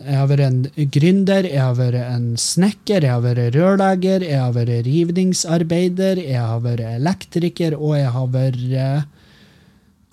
jeg 0.00 0.16
har 0.16 0.28
vært 0.30 0.44
en 0.46 0.86
gründer, 0.94 1.48
jeg 1.50 1.60
har 1.60 1.74
vært 1.76 1.98
en 2.00 2.30
snekker, 2.40 3.04
jeg 3.04 3.12
har 3.12 3.20
vært 3.20 3.58
rørlegger, 3.58 4.24
jeg 4.24 4.40
har 4.40 4.54
vært 4.56 4.86
rivningsarbeider, 4.86 6.22
jeg 6.24 6.40
har 6.40 6.62
vært 6.64 6.86
elektriker, 6.94 7.76
og 7.76 7.92
jeg 7.98 8.14
har 8.14 8.32
vært 8.38 8.64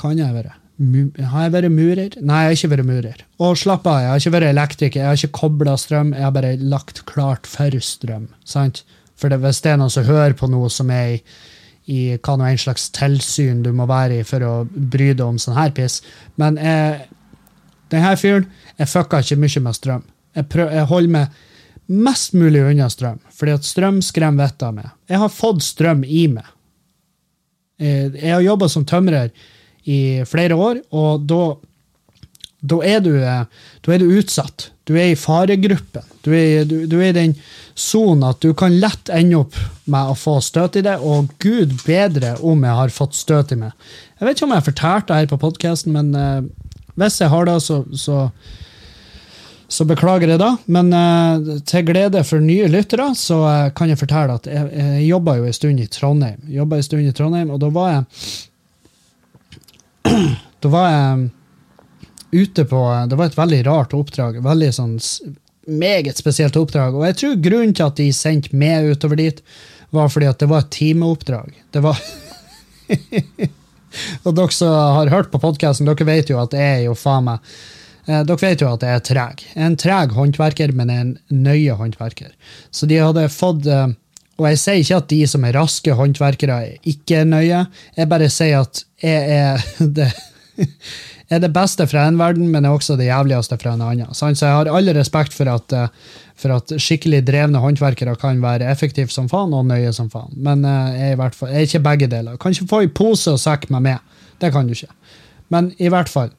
Kan 0.04 0.20
jeg 0.20 0.36
være? 0.36 0.52
Har 0.82 1.46
jeg 1.46 1.54
vært 1.54 1.72
murer? 1.72 2.16
Nei, 2.26 2.40
jeg 2.42 2.50
har 2.50 2.58
ikke 2.58 2.72
vært 2.72 2.88
murer. 2.88 3.24
Og 3.46 3.58
slapp 3.62 3.86
av, 3.86 4.00
jeg 4.02 4.10
har 4.10 4.22
ikke 4.24 4.34
vært 4.34 4.50
elektriker, 4.50 5.00
jeg 5.00 5.08
har 5.12 5.20
ikke 5.20 5.40
kobla 5.40 5.76
strøm, 5.78 6.14
jeg 6.18 6.26
har 6.26 6.34
bare 6.34 6.56
lagt 6.58 7.04
klart 7.10 7.50
for 7.50 7.78
strøm. 7.80 8.28
sant? 8.44 8.84
For 9.16 9.30
det, 9.30 9.38
hvis 9.44 9.62
det 9.62 9.72
er 9.72 9.78
noen 9.78 9.94
som 9.94 10.08
hører 10.08 10.34
på 10.34 10.50
noe 10.50 10.72
som 10.74 10.90
er 10.92 11.14
i, 11.14 11.20
i 11.94 12.00
hva 12.18 12.36
nå 12.40 12.48
en 12.48 12.58
slags 12.60 12.88
tilsyn 12.96 13.62
du 13.64 13.70
må 13.76 13.86
være 13.86 14.22
i 14.22 14.26
for 14.28 14.44
å 14.48 14.54
bry 14.66 15.12
deg 15.14 15.24
om 15.26 15.36
sånn 15.42 15.58
her 15.58 15.74
piss 15.76 15.98
Men 16.40 16.56
jeg, 16.56 17.10
denne 17.92 18.14
fyren 18.16 18.46
jeg 18.80 18.88
fucka 18.88 19.20
ikke 19.20 19.38
mye 19.44 19.64
med 19.68 19.78
strøm. 19.78 20.06
Jeg, 20.34 20.48
prøv, 20.50 20.72
jeg 20.74 20.90
holder 20.90 21.14
meg 21.14 21.42
mest 21.94 22.34
mulig 22.34 22.64
unna 22.64 22.88
strøm, 22.90 23.20
fordi 23.36 23.54
at 23.54 23.68
strøm 23.68 24.00
skremmer 24.02 24.48
vettet 24.48 24.64
av 24.66 24.78
meg. 24.80 24.88
Jeg 25.12 25.20
har 25.22 25.30
fått 25.30 25.62
strøm 25.62 26.02
i 26.08 26.24
meg. 26.32 26.48
Jeg, 27.78 28.14
Jeg 28.16 28.32
har 28.34 28.42
jobba 28.42 28.70
som 28.72 28.88
tømrer 28.88 29.30
i 29.90 30.00
flere 30.30 30.56
år, 30.56 30.84
og 30.96 31.28
da 31.28 31.44
da 32.64 32.80
er, 32.88 33.02
du, 33.04 33.12
eh, 33.20 33.44
da 33.84 33.92
er 33.92 34.00
du 34.00 34.14
utsatt. 34.16 34.70
Du 34.88 34.96
er 34.96 35.12
i 35.12 35.20
faregruppen. 35.20 36.06
Du 36.24 36.32
er, 36.36 36.64
du, 36.68 36.86
du 36.88 36.98
er 37.02 37.12
i 37.12 37.18
den 37.18 37.36
sonen 37.76 38.24
at 38.30 38.40
du 38.44 38.54
kan 38.56 38.76
lett 38.80 39.12
ende 39.12 39.42
opp 39.42 39.58
med 39.92 40.12
å 40.12 40.16
få 40.16 40.38
støt 40.44 40.78
i 40.80 40.84
det, 40.86 40.96
og 41.04 41.34
gud 41.44 41.76
bedre 41.84 42.38
om 42.40 42.64
jeg 42.64 42.80
har 42.80 42.96
fått 42.96 43.18
støt 43.20 43.52
i 43.56 43.60
meg. 43.60 43.74
Jeg 44.20 44.28
vet 44.28 44.38
ikke 44.38 44.48
om 44.48 44.56
jeg 44.56 44.62
har 44.62 44.70
fortalt 44.70 45.10
det 45.10 45.18
her 45.20 45.32
på 45.34 45.42
podkasten, 45.42 45.96
men 45.96 46.14
uh, 46.16 46.78
hvis 47.00 47.20
jeg 47.20 47.34
har 47.34 47.50
det, 47.50 47.58
så, 47.66 47.82
så, 48.00 48.22
så 49.68 49.88
beklager 49.90 50.32
jeg 50.32 50.40
da. 50.40 50.54
Men 50.72 50.96
uh, 50.96 51.60
til 51.68 51.88
glede 51.90 52.24
for 52.28 52.44
nye 52.44 52.72
lyttere 52.72 53.10
så 53.20 53.42
uh, 53.44 53.68
kan 53.76 53.92
jeg 53.92 54.00
fortelle 54.00 54.40
at 54.40 54.48
jeg, 54.48 54.72
jeg 54.72 55.06
jobba 55.10 55.36
jo 55.42 55.52
en 55.52 55.60
stund 55.60 55.84
i 55.84 55.92
Trondheim. 55.92 56.40
Jobba 56.62 56.80
en 56.80 56.88
stund 56.88 57.12
i 57.12 57.16
Trondheim, 57.16 57.52
og 57.52 57.60
da 57.64 57.72
var 57.76 57.96
jeg 57.98 58.08
Da 60.64 60.70
var 60.72 60.86
jeg 60.88 61.30
ute 62.32 62.64
på 62.66 62.82
Det 63.10 63.18
var 63.20 63.28
et 63.28 63.38
veldig 63.38 63.60
rart 63.68 63.94
oppdrag. 63.98 64.38
Veldig 64.46 64.70
sånn 64.74 64.96
meget 65.68 66.20
spesielt 66.20 66.58
oppdrag. 66.60 66.96
Og 66.96 67.06
jeg 67.08 67.20
tror 67.20 67.42
grunnen 67.44 67.76
til 67.76 67.88
at 67.88 68.00
de 68.00 68.08
sendte 68.16 68.56
meg 68.56 68.94
utover 68.94 69.20
dit, 69.20 69.44
var 69.94 70.10
fordi 70.10 70.30
at 70.32 70.40
det 70.42 70.50
var 70.52 70.64
et 70.64 70.72
timeoppdrag. 70.74 71.54
Det 71.72 71.84
var 71.84 72.00
Og 74.26 74.34
dere 74.34 74.56
som 74.56 74.74
har 74.74 75.12
hørt 75.14 75.30
på 75.32 75.42
podkasten, 75.42 75.88
dere 75.88 76.08
vet 76.08 76.32
jo 76.32 76.40
at 76.42 76.56
jeg 76.58 76.80
er 76.80 76.86
jo 76.88 76.96
faen 76.98 77.28
meg 77.28 77.52
eh, 78.08 78.24
Dere 78.26 78.42
vet 78.42 78.64
jo 78.64 78.72
at 78.72 78.84
jeg 78.84 79.00
er 79.00 79.04
treg. 79.06 79.44
En 79.54 79.78
treg 79.80 80.16
håndverker, 80.18 80.74
men 80.76 80.90
en 80.90 81.12
nøye 81.30 81.76
håndverker. 81.78 82.34
Så 82.74 82.90
de 82.90 82.98
hadde 83.00 83.28
fått 83.32 83.70
eh, 83.70 83.94
Og 84.42 84.48
jeg 84.50 84.60
sier 84.60 84.82
ikke 84.82 85.00
at 85.02 85.10
de 85.12 85.22
som 85.30 85.44
er 85.46 85.56
raske 85.58 85.96
håndverkere, 85.98 86.60
ikke 86.90 87.22
er 87.22 87.30
nøye. 87.30 87.66
Jeg 87.98 88.10
bare 88.10 88.30
sier 88.34 88.64
at 88.64 88.86
jeg 89.04 89.38
er 89.38 89.66
det 90.58 91.38
er 91.38 91.42
det 91.42 91.54
beste 91.54 91.86
fra 91.90 92.06
en 92.08 92.18
verden, 92.20 92.50
men 92.52 92.66
er 92.66 92.74
også 92.74 92.98
det 93.00 93.08
jævligste 93.08 93.58
fra 93.62 93.74
en 93.74 93.84
annen. 93.86 94.14
Så 94.14 94.30
jeg 94.34 94.54
har 94.54 94.70
all 94.70 94.90
respekt 94.98 95.34
for 95.34 95.50
at, 95.50 95.74
eh, 95.74 95.88
for 96.40 96.56
at 96.58 96.74
skikkelig 96.82 97.24
drevne 97.28 97.62
håndverkere 97.62 98.16
kan 98.22 98.42
være 98.44 98.70
effektive 98.72 99.14
som 99.14 99.30
faen 99.32 99.54
og 99.54 99.68
nøye 99.70 99.94
som 99.94 100.10
faen. 100.14 100.34
Men 100.34 100.66
eh, 100.66 100.98
jeg 101.00 101.18
er, 101.18 101.38
fall, 101.38 101.54
jeg 101.54 101.62
er 101.62 101.70
ikke 101.70 101.86
begge 101.90 102.10
deler. 102.12 102.38
Kan 102.42 102.58
ikke 102.58 102.70
få 102.70 102.82
i 102.86 102.92
pose 102.92 103.34
og 103.34 103.42
sekk 103.42 103.70
med 103.74 103.86
meg. 103.86 104.18
Det 104.42 104.52
kan 104.54 104.68
du 104.68 104.76
ikke. 104.76 104.92
Men 105.54 105.72
i 105.78 105.94
hvert 105.94 106.10
fall. 106.12 106.34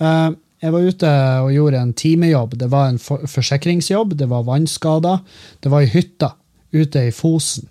Eh, 0.00 0.32
jeg 0.64 0.72
var 0.72 0.88
ute 0.88 1.12
og 1.44 1.52
gjorde 1.52 1.84
en 1.84 1.92
timejobb. 1.92 2.56
Det 2.58 2.70
var 2.72 2.88
en 2.88 2.98
forsikringsjobb, 2.98 4.16
det 4.16 4.28
var 4.30 4.46
vannskader. 4.48 5.20
Det 5.60 5.72
var 5.72 5.84
i 5.84 5.90
hytta 5.92 6.32
ute 6.74 7.06
i 7.08 7.12
Fosen. 7.14 7.68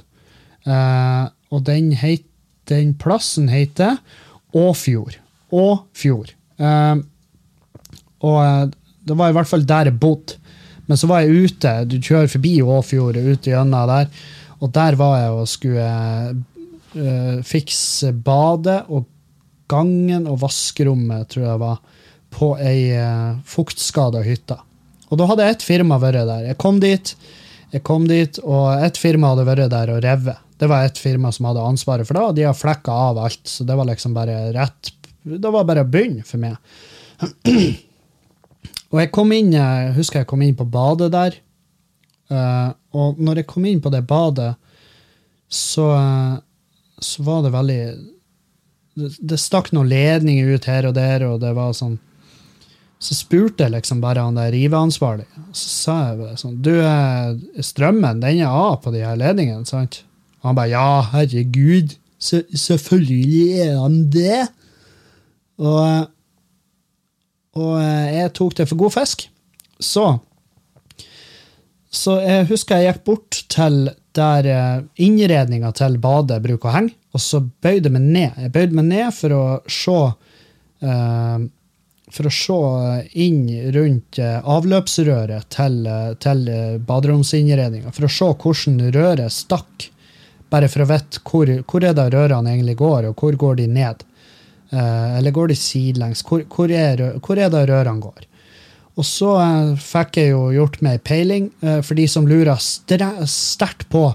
Og 0.65 1.61
den, 1.67 1.91
heit, 1.99 2.25
den 2.69 2.93
plassen 2.99 3.49
heter 3.51 3.99
Åfjord. 4.55 5.19
Åfjord. 5.51 6.31
Eh, 6.57 6.95
og 8.25 8.39
eh, 8.41 8.63
det 9.05 9.17
var 9.19 9.31
i 9.31 9.37
hvert 9.37 9.49
fall 9.49 9.65
der 9.67 9.91
jeg 9.91 9.99
bodde. 10.01 10.39
Men 10.85 10.99
så 10.99 11.09
var 11.09 11.23
jeg 11.23 11.49
ute. 11.49 11.73
Du 11.89 11.97
kjører 11.97 12.29
forbi 12.29 12.59
Åfjord 12.61 13.17
ute 13.17 13.51
gjennom 13.51 13.89
der. 13.89 14.11
Og 14.61 14.71
der 14.73 14.97
var 14.99 15.15
jeg 15.17 15.31
og 15.33 15.47
skulle 15.49 15.85
uh, 16.95 17.39
fikse 17.43 18.11
badet 18.13 18.85
og 18.93 19.07
gangen 19.69 20.29
og 20.29 20.37
vaskerommet, 20.43 21.25
tror 21.33 21.47
jeg 21.47 21.61
var, 21.63 21.81
på 22.33 22.51
ei 22.61 22.93
uh, 23.01 23.41
fuktskada 23.49 24.21
hytte. 24.25 24.59
Og 25.09 25.19
da 25.19 25.27
hadde 25.31 25.49
ett 25.49 25.65
firma 25.65 25.97
vært 26.01 26.21
der. 26.29 26.45
Jeg 26.51 26.59
kom 26.61 26.77
dit, 26.81 27.15
jeg 27.73 27.83
kom 27.87 28.05
dit, 28.07 28.37
og 28.43 28.83
ett 28.85 28.97
firma 28.99 29.33
hadde 29.33 29.47
vært 29.47 29.71
der 29.73 29.93
og 29.95 30.03
revet. 30.05 30.43
Det 30.55 30.69
var 30.71 30.85
ett 30.87 30.99
firma 31.01 31.31
som 31.35 31.49
hadde 31.49 31.63
ansvaret 31.65 32.07
for 32.07 32.15
det, 32.15 32.23
og 32.23 32.35
de 32.37 32.45
har 32.47 32.55
flekka 32.55 32.93
av 33.09 33.17
alt. 33.25 33.41
Så 33.49 33.65
det 33.67 33.75
var 33.75 33.89
liksom 33.89 34.13
bare 34.15 34.37
rett 34.55 34.93
det 35.25 35.49
var 35.49 35.65
bare 35.65 35.81
å 35.81 35.89
begynne 35.89 36.21
for 36.25 36.41
meg. 36.41 36.57
Og 38.93 38.99
jeg 39.01 39.09
kom 39.11 39.31
inn, 39.33 39.55
jeg 39.57 39.93
husker 39.95 40.21
jeg 40.21 40.29
kom 40.29 40.43
inn 40.45 40.55
på 40.55 40.67
badet 40.69 41.09
der. 41.11 41.39
Uh, 42.29 42.69
og 42.95 43.17
når 43.21 43.41
jeg 43.41 43.47
kom 43.49 43.65
inn 43.67 43.81
på 43.83 43.91
det 43.93 44.03
badet, 44.07 44.53
så, 45.51 45.87
så 47.01 47.25
var 47.25 47.43
det 47.43 47.51
veldig 47.53 47.81
det, 48.95 49.09
det, 49.19 49.39
stakk 49.41 49.71
noen 49.75 49.89
ledninger 49.91 50.53
ut 50.55 50.69
her 50.69 50.87
og 50.89 50.95
der, 50.97 51.25
og 51.27 51.41
det 51.43 51.51
var 51.57 51.75
sånn 51.75 51.97
Så 53.05 53.13
spurte 53.17 53.65
jeg 53.65 53.75
liksom 53.75 54.01
bare 54.01 54.23
han 54.25 54.37
der 54.39 54.53
riveansvarlig. 54.55 55.27
Så 55.53 55.67
sa 55.69 55.95
jeg 56.07 56.19
bare 56.23 56.39
sånn 56.39 56.57
Du, 56.65 56.71
uh, 56.81 57.35
strømmen, 57.61 58.23
den 58.23 58.41
er 58.41 58.49
av 58.49 58.79
på 58.81 58.93
de 58.95 59.03
her 59.05 59.19
ledningene, 59.19 59.67
sant? 59.69 60.01
Og 60.41 60.49
han 60.49 60.57
bare 60.57 60.73
Ja, 60.73 60.89
herregud. 61.13 61.97
Selvfølgelig 62.25 63.59
er 63.61 63.75
han 63.77 63.99
det. 64.13 64.45
Og, 65.61 66.07
og 67.55 67.75
jeg 67.81 68.33
tok 68.35 68.55
det 68.57 68.67
for 68.71 68.79
god 68.79 68.95
fisk. 68.95 69.27
Så 69.79 70.15
Så 71.95 72.17
jeg 72.23 72.47
husker 72.49 72.81
jeg 72.81 72.95
gikk 72.95 73.05
bort 73.07 73.43
til 73.51 73.85
der 74.15 74.47
eh, 74.47 74.83
innredninga 75.03 75.71
til 75.75 75.97
badet 75.99 76.41
bruker 76.43 76.69
å 76.69 76.73
henge, 76.75 76.95
og 77.15 77.21
så 77.23 77.39
bøyde 77.39 77.89
jeg 77.89 77.95
meg 77.95 78.03
ned. 78.03 78.37
Jeg 78.45 78.51
bøyde 78.51 78.77
meg 78.77 78.87
ned 78.89 79.15
for 79.15 79.35
å 79.35 79.43
se 79.71 79.95
uh, 79.95 81.37
for 82.13 82.29
å 82.29 82.33
se 82.33 82.57
inn 83.21 83.47
rundt 83.73 84.19
eh, 84.21 84.37
avløpsrøret 84.41 85.49
til, 85.53 85.79
til 86.21 86.43
baderomsinnredninga. 86.85 87.93
For 87.95 88.07
å 88.07 88.11
se 88.11 88.29
hvordan 88.43 88.81
røret 88.95 89.33
stakk. 89.33 89.89
Bare 90.53 90.69
for 90.69 90.85
å 90.85 90.89
vite 90.91 91.23
hvor, 91.25 91.49
hvor 91.65 91.87
er 91.87 91.95
det 91.97 92.11
rørene 92.13 92.53
egentlig 92.53 92.77
går, 92.79 93.09
og 93.09 93.23
hvor 93.23 93.39
går 93.41 93.59
de 93.63 93.67
ned. 93.71 94.05
Eh, 94.69 95.17
eller 95.17 95.35
går 95.35 95.51
de 95.51 95.59
sidelengs? 95.59 96.21
Hvor, 96.27 96.45
hvor, 96.53 96.71
er, 96.71 97.07
hvor 97.25 97.41
er 97.41 97.51
det 97.53 97.65
rørene 97.71 98.05
går? 98.05 98.29
Og 98.95 99.03
så 99.03 99.33
fikk 99.81 100.21
jeg 100.21 100.29
jo 100.31 100.45
gjort 100.55 100.77
meg 100.85 101.01
peiling, 101.03 101.49
for 101.59 101.97
de 101.99 102.05
som 102.07 102.29
lurer 102.29 102.55
sterkt 103.27 103.89
på 103.91 104.05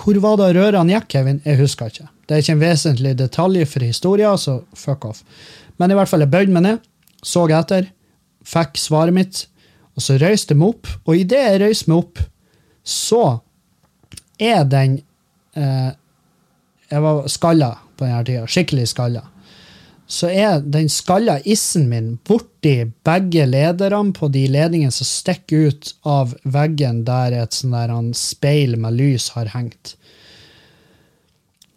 hvor 0.00 0.20
var 0.22 0.38
det 0.40 0.52
rørene 0.56 0.94
gikk, 0.94 1.08
Kevin? 1.12 1.40
Jeg 1.44 1.58
husker 1.60 1.90
ikke. 1.90 2.06
Det 2.24 2.36
er 2.36 2.44
ikke 2.44 2.54
en 2.54 2.62
vesentlig 2.62 3.16
detalj 3.18 3.64
for 3.68 3.84
historien, 3.84 4.38
så 4.38 4.60
fuck 4.76 5.04
off. 5.08 5.24
Men 5.82 5.92
i 5.92 5.98
hvert 5.98 6.08
fall, 6.08 6.24
jeg 6.24 6.32
bøyde 6.32 6.54
meg 6.54 6.64
ned, 6.64 6.86
så 7.22 7.46
etter, 7.52 7.90
fikk 8.46 8.78
svaret 8.80 9.14
mitt, 9.14 9.44
og 9.96 10.04
så 10.04 10.16
røyste 10.20 10.54
jeg 10.54 10.60
meg 10.60 10.74
opp. 10.74 10.92
Og 11.06 11.16
idet 11.18 11.42
jeg 11.44 11.62
røyste 11.62 11.90
meg 11.90 12.04
opp, 12.04 12.22
så 12.84 13.24
er 14.40 14.64
den 14.64 15.00
eh, 15.54 15.90
Jeg 16.90 17.02
var 17.04 17.26
skalla 17.30 17.74
på 17.94 18.02
denne 18.02 18.24
tida. 18.26 18.46
Skikkelig 18.50 18.88
skalla 18.90 19.20
så 20.10 20.26
er 20.26 20.58
den 20.66 20.88
skalla 20.90 21.36
issen 21.46 21.86
min 21.90 22.16
borti 22.26 22.74
begge 23.06 23.44
lederne 23.46 24.10
på 24.16 24.26
de 24.34 24.42
ledningene 24.50 24.90
som 24.94 25.06
stikker 25.06 25.70
ut 25.70 25.92
av 26.02 26.34
veggen 26.42 27.04
der 27.06 27.36
et 27.44 27.54
sånn 27.54 27.76
der 27.76 27.94
speil 28.18 28.74
med 28.80 28.98
lys 28.98 29.28
har 29.36 29.52
hengt. 29.54 29.94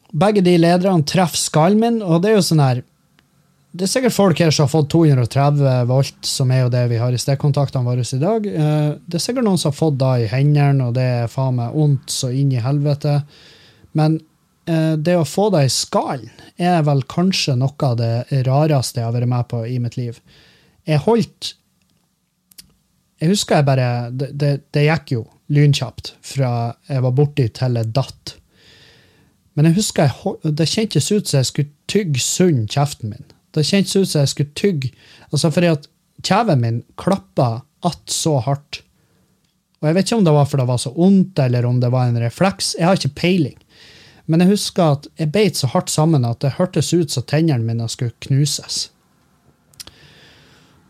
Begge 0.10 0.42
de 0.46 0.56
lederne 0.58 1.06
treffer 1.10 1.38
skallen 1.38 1.82
min, 1.82 2.02
og 2.02 2.24
det 2.24 2.32
er 2.32 2.40
jo 2.40 2.48
sånn 2.50 2.64
her 2.64 2.82
Det 3.74 3.88
er 3.88 3.90
sikkert 3.90 4.14
folk 4.14 4.38
her 4.38 4.52
som 4.54 4.68
har 4.68 4.70
fått 4.70 4.92
230 4.94 5.88
volt, 5.90 6.20
som 6.30 6.52
er 6.54 6.62
jo 6.62 6.74
det 6.74 6.84
vi 6.92 7.00
har 7.02 7.16
i 7.16 7.22
stikkontaktene 7.22 7.88
våre 7.88 8.06
i 8.06 8.20
dag. 8.22 8.46
Eh, 8.46 8.92
det 9.02 9.18
er 9.18 9.24
sikkert 9.24 9.48
noen 9.48 9.58
som 9.58 9.72
har 9.72 9.80
fått 9.80 9.98
da 10.02 10.12
i 10.22 10.30
hendene, 10.30 10.92
og 10.92 10.94
det 10.98 11.08
er 11.24 11.32
faen 11.32 11.58
meg 11.58 11.74
vondt 11.74 12.14
så 12.14 12.30
inn 12.30 12.54
i 12.54 12.62
helvete. 12.62 13.18
Men 13.98 14.20
Eh, 14.66 14.94
det 14.96 15.16
å 15.20 15.26
få 15.28 15.50
det 15.52 15.66
i 15.68 15.72
skallen 15.72 16.32
er 16.62 16.86
vel 16.88 17.04
kanskje 17.12 17.58
noe 17.60 17.88
av 17.90 17.98
det 18.00 18.44
rareste 18.48 19.02
jeg 19.02 19.10
har 19.10 19.16
vært 19.16 19.32
med 19.34 19.50
på 19.52 19.60
i 19.68 19.76
mitt 19.84 19.98
liv. 20.00 20.22
Jeg 20.88 21.04
holdt 21.04 21.56
Jeg 23.24 23.30
husker 23.32 23.56
jeg 23.56 23.66
bare 23.66 24.12
Det, 24.12 24.28
det, 24.36 24.50
det 24.76 24.82
gikk 24.84 25.12
jo 25.14 25.22
lynkjapt 25.48 26.16
fra 26.28 26.76
jeg 26.90 27.04
var 27.04 27.14
borti 27.16 27.46
til 27.56 27.78
jeg 27.80 27.92
datt. 27.96 28.36
Men 29.54 29.70
jeg 29.70 29.78
husker 29.78 30.10
jeg, 30.10 30.56
det 30.58 30.68
kjentes 30.68 31.12
ut 31.12 31.28
som 31.28 31.38
jeg 31.38 31.50
skulle 31.52 31.72
tygge 31.88 32.24
sund 32.24 32.68
kjeften 32.72 33.14
min. 33.14 33.28
Det 33.54 33.66
kjentes 33.68 33.96
ut 33.96 34.10
som 34.10 34.24
jeg 34.24 34.32
skulle 34.32 34.58
tygge 34.58 34.90
altså 35.34 35.52
fordi 35.54 35.70
at 35.74 35.88
kjeven 36.24 36.62
min 36.62 36.84
klappa 36.98 37.62
att 37.84 38.10
så 38.10 38.40
hardt. 38.40 38.82
Og 39.82 39.88
Jeg 39.88 39.96
vet 39.96 40.08
ikke 40.08 40.18
om 40.22 40.24
det 40.24 40.32
var 40.32 40.46
for 40.48 40.62
det 40.62 40.70
var 40.70 40.80
så 40.80 40.94
vondt, 40.96 41.40
eller 41.40 41.66
om 41.68 41.80
det 41.84 41.90
var 41.92 42.08
en 42.08 42.20
refleks. 42.22 42.76
Jeg 42.80 42.88
har 42.88 42.96
ikke 42.96 43.20
peiling. 43.20 43.58
Men 44.26 44.40
jeg 44.40 44.54
husker 44.54 44.96
at 44.96 45.08
jeg 45.20 45.34
beit 45.36 45.60
så 45.60 45.68
hardt 45.74 45.92
sammen 45.92 46.24
at 46.24 46.40
det 46.40 46.56
hørtes 46.56 46.94
ut 46.96 47.12
som 47.12 47.26
tennene 47.28 47.66
mine 47.68 47.90
skulle 47.92 48.16
knuses. 48.24 48.88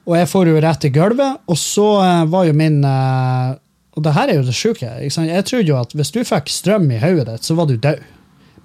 Og 0.05 0.17
jeg 0.19 0.29
får 0.29 0.51
jo 0.51 0.61
rett 0.61 0.85
i 0.85 0.91
gulvet, 0.93 1.41
og 1.49 1.57
så 1.57 1.87
uh, 2.03 2.25
var 2.29 2.45
jo 2.45 2.53
min 2.59 2.83
uh, 2.83 3.55
Og 3.95 4.03
det 4.03 4.13
her 4.13 4.29
er 4.29 4.37
jo 4.37 4.45
det 4.45 4.55
sjuke. 4.57 4.89
Jeg 4.99 5.45
trodde 5.47 5.69
jo 5.69 5.79
at 5.79 5.93
hvis 5.93 6.11
du 6.13 6.23
fikk 6.25 6.49
strøm 6.49 6.91
i 6.91 7.01
hodet 7.01 7.27
ditt, 7.29 7.45
så 7.45 7.57
var 7.57 7.69
du 7.69 7.77
død. 7.77 8.01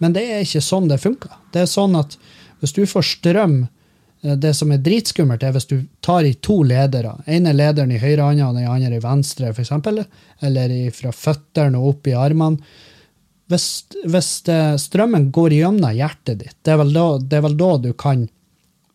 Men 0.01 0.13
det 0.13 0.23
er 0.25 0.45
ikke 0.45 0.63
sånn 0.65 0.89
det 0.89 1.01
funker. 1.03 1.35
Det 1.53 1.65
er 1.65 1.69
sånn 1.69 1.97
at 1.97 2.17
hvis 2.61 2.73
du 2.73 2.85
får 2.89 3.05
strøm 3.05 3.59
Det 4.19 4.51
som 4.57 4.73
er 4.75 4.81
dritskummelt, 4.83 5.45
er 5.47 5.53
hvis 5.55 5.69
du 5.71 5.77
tar 6.03 6.27
i 6.27 6.35
to 6.43 6.57
ledere. 6.67 7.13
ene 7.27 7.53
lederen 7.55 7.93
i 7.95 8.01
høyre 8.03 8.25
hånd 8.27 8.43
og 8.43 8.57
den 8.57 8.67
andre 8.67 8.97
i 8.99 9.03
venstre, 9.03 9.53
f.eks. 9.53 9.71
Eller 10.43 10.75
fra 10.91 11.13
føttene 11.15 11.79
og 11.79 11.93
opp 11.93 12.11
i 12.11 12.17
armene 12.19 12.59
hvis, 13.49 13.69
hvis 14.05 14.33
strømmen 14.83 15.31
går 15.33 15.55
gjennom 15.57 15.95
hjertet 15.97 16.43
ditt, 16.43 16.57
det 16.67 16.75
er, 16.75 16.83
da, 16.93 17.07
det 17.19 17.39
er, 17.39 17.45
vel 17.47 17.57
da, 17.57 17.71
du 17.81 17.93
kan 17.97 18.27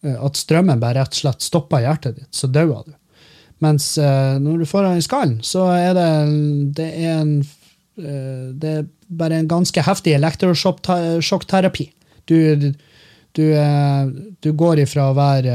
eh, 0.05 0.13
at 0.13 0.37
strømmen 0.37 0.81
bare 0.81 1.01
rett 1.01 1.15
og 1.15 1.21
slett 1.23 1.45
stopper 1.45 1.81
hjertet 1.85 2.19
ditt, 2.19 2.29
så 2.35 2.49
dauer 2.53 2.85
du. 2.85 2.93
Mens 3.63 3.93
eh, 3.97 4.35
når 4.43 4.61
du 4.61 4.69
får 4.69 4.87
den 4.87 5.01
i 5.01 5.05
skallen, 5.05 5.39
så 5.45 5.65
er 5.73 5.97
det, 5.97 6.07
det 6.77 6.89
er 6.91 7.19
en 7.23 7.35
eh, 7.41 8.49
Det 8.61 8.75
er 8.77 8.87
bare 9.13 9.41
en 9.41 9.49
ganske 9.49 9.81
heftig 9.85 10.15
elektrosjokkterapi. 10.17 11.89
Du, 12.29 12.37
du, 13.37 13.45
eh, 13.57 14.05
du 14.39 14.51
går 14.53 14.83
ifra 14.85 15.09
å 15.09 15.17
være 15.17 15.53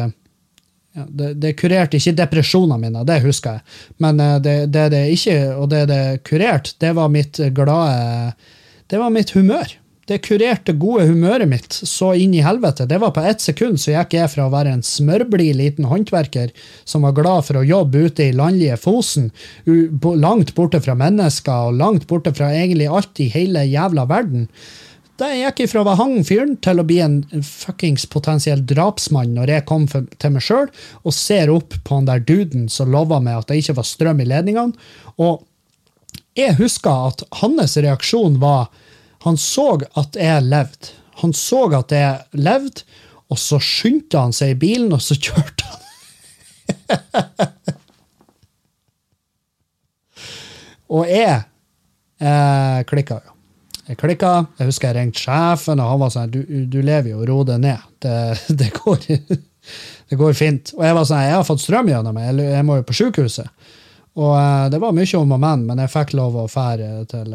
ja, 0.99 1.05
det, 1.09 1.33
det, 1.43 1.55
kurerte 1.61 1.99
ikke 1.99 2.17
depresjonene 2.19 2.81
mine, 2.83 3.05
det 3.07 3.21
husker 3.23 3.59
jeg. 3.59 3.81
Men 4.03 4.23
eh, 4.23 4.38
det, 4.43 4.57
det 4.75 4.87
det 4.95 5.03
ikke, 5.14 5.37
og 5.57 5.69
det 5.73 5.85
det 5.91 6.05
kurerte, 6.27 6.75
det 6.83 6.95
var 6.99 7.12
mitt 7.12 7.41
glade 7.55 8.33
Det 8.88 8.99
var 8.99 9.12
mitt 9.12 9.31
humør. 9.37 9.77
Det 10.09 10.23
kurerte 10.25 10.73
gode 10.81 11.05
humøret 11.11 11.49
mitt 11.51 11.75
så 11.75 12.14
inn 12.17 12.33
i 12.33 12.41
helvete. 12.41 12.87
Det 12.88 12.97
var 13.03 13.12
på 13.12 13.21
ett 13.29 13.43
sekund 13.45 13.77
så 13.81 13.93
gikk 13.93 14.14
jeg 14.17 14.31
fra 14.33 14.47
å 14.47 14.53
være 14.55 14.73
en 14.73 14.85
smørblid 14.85 15.59
liten 15.59 15.88
håndverker 15.91 16.55
som 16.88 17.05
var 17.05 17.12
glad 17.19 17.45
for 17.45 17.61
å 17.61 17.67
jobbe 17.69 18.07
ute 18.09 18.31
i 18.31 18.37
landlige 18.37 18.79
Fosen, 18.81 19.29
langt 20.17 20.55
borte 20.57 20.81
fra 20.81 20.97
mennesker 20.97 21.69
og 21.69 21.77
langt 21.83 22.09
borte 22.09 22.33
fra 22.33 22.49
egentlig 22.57 22.88
alt 22.88 23.21
i 23.21 23.29
hele 23.35 23.67
jævla 23.69 24.09
verden. 24.09 24.49
Da 25.19 25.33
jeg 25.33 25.41
gikk 25.43 25.65
ifra 25.65 25.81
å 25.83 25.87
være 25.89 25.99
hang-fyren 25.99 26.53
til 26.63 26.79
å 26.79 26.85
bli 26.87 27.01
en 27.03 27.17
fuckings 27.43 28.05
potensiell 28.07 28.61
drapsmann 28.71 29.33
når 29.35 29.51
jeg 29.51 29.65
kom 29.67 29.87
til 29.91 30.35
meg 30.35 30.45
sjøl 30.47 30.69
og 31.03 31.15
ser 31.17 31.51
opp 31.51 31.75
på 31.83 31.97
han 31.97 32.07
der 32.07 32.23
duden 32.23 32.69
som 32.71 32.93
lova 32.95 33.19
meg 33.23 33.41
at 33.41 33.49
det 33.51 33.59
ikke 33.65 33.81
var 33.81 33.89
strøm 33.89 34.23
i 34.23 34.29
ledningene. 34.31 34.79
Og 35.19 35.43
jeg 36.39 36.55
husker 36.61 37.09
at 37.11 37.25
hans 37.41 37.75
reaksjon 37.77 38.39
var 38.43 38.71
Han 39.27 39.35
så 39.35 39.81
at 39.99 40.15
jeg 40.15 40.45
levde. 40.47 40.93
Han 41.19 41.33
så 41.35 41.65
at 41.75 41.91
jeg 41.91 42.39
levde, 42.39 42.85
og 43.27 43.39
så 43.43 43.59
skyndte 43.59 44.21
han 44.23 44.31
seg 44.33 44.53
i 44.53 44.59
bilen, 44.61 44.93
og 44.95 45.03
så 45.03 45.17
kjørte 45.27 45.67
han. 45.67 45.81
og 50.87 51.11
jeg 51.11 51.43
eh, 52.23 52.79
klikka 52.87 53.19
jo. 53.19 53.38
Jeg 53.88 53.96
klikka. 53.96 54.33
Jeg 54.59 54.68
husker 54.68 54.90
jeg 54.90 54.98
ringte 54.98 55.22
sjefen, 55.22 55.81
og 55.81 55.92
han 55.94 56.03
var 56.03 56.12
sånn 56.12 56.33
du, 56.33 56.42
du 56.68 56.81
lever 56.85 57.14
jo, 57.14 57.24
ro 57.29 57.40
deg 57.48 57.62
ned. 57.64 57.87
Det, 58.05 58.16
det, 58.61 58.70
går, 58.77 59.07
det, 59.09 60.18
går, 60.20 60.37
fint. 60.37 60.74
Og 60.77 60.85
jeg 60.85 60.98
var 60.98 61.09
sånn 61.09 61.24
jeg 61.24 61.37
har 61.38 61.48
fått 61.48 61.64
strøm 61.64 61.88
gjennom 61.92 62.16
meg, 62.16 62.42
jeg 62.44 62.66
må 62.68 62.81
jo 62.81 62.88
på 62.88 62.98
sykehuset. 63.01 63.48
Og 64.18 64.33
uh, 64.35 64.66
det 64.72 64.81
var 64.83 64.94
mye 64.96 65.18
om 65.20 65.33
og 65.37 65.40
men, 65.40 65.64
men 65.68 65.81
jeg 65.85 65.92
fikk 65.92 66.12
lov 66.18 66.37
å 66.40 66.48
fære 66.51 67.05
til, 67.11 67.35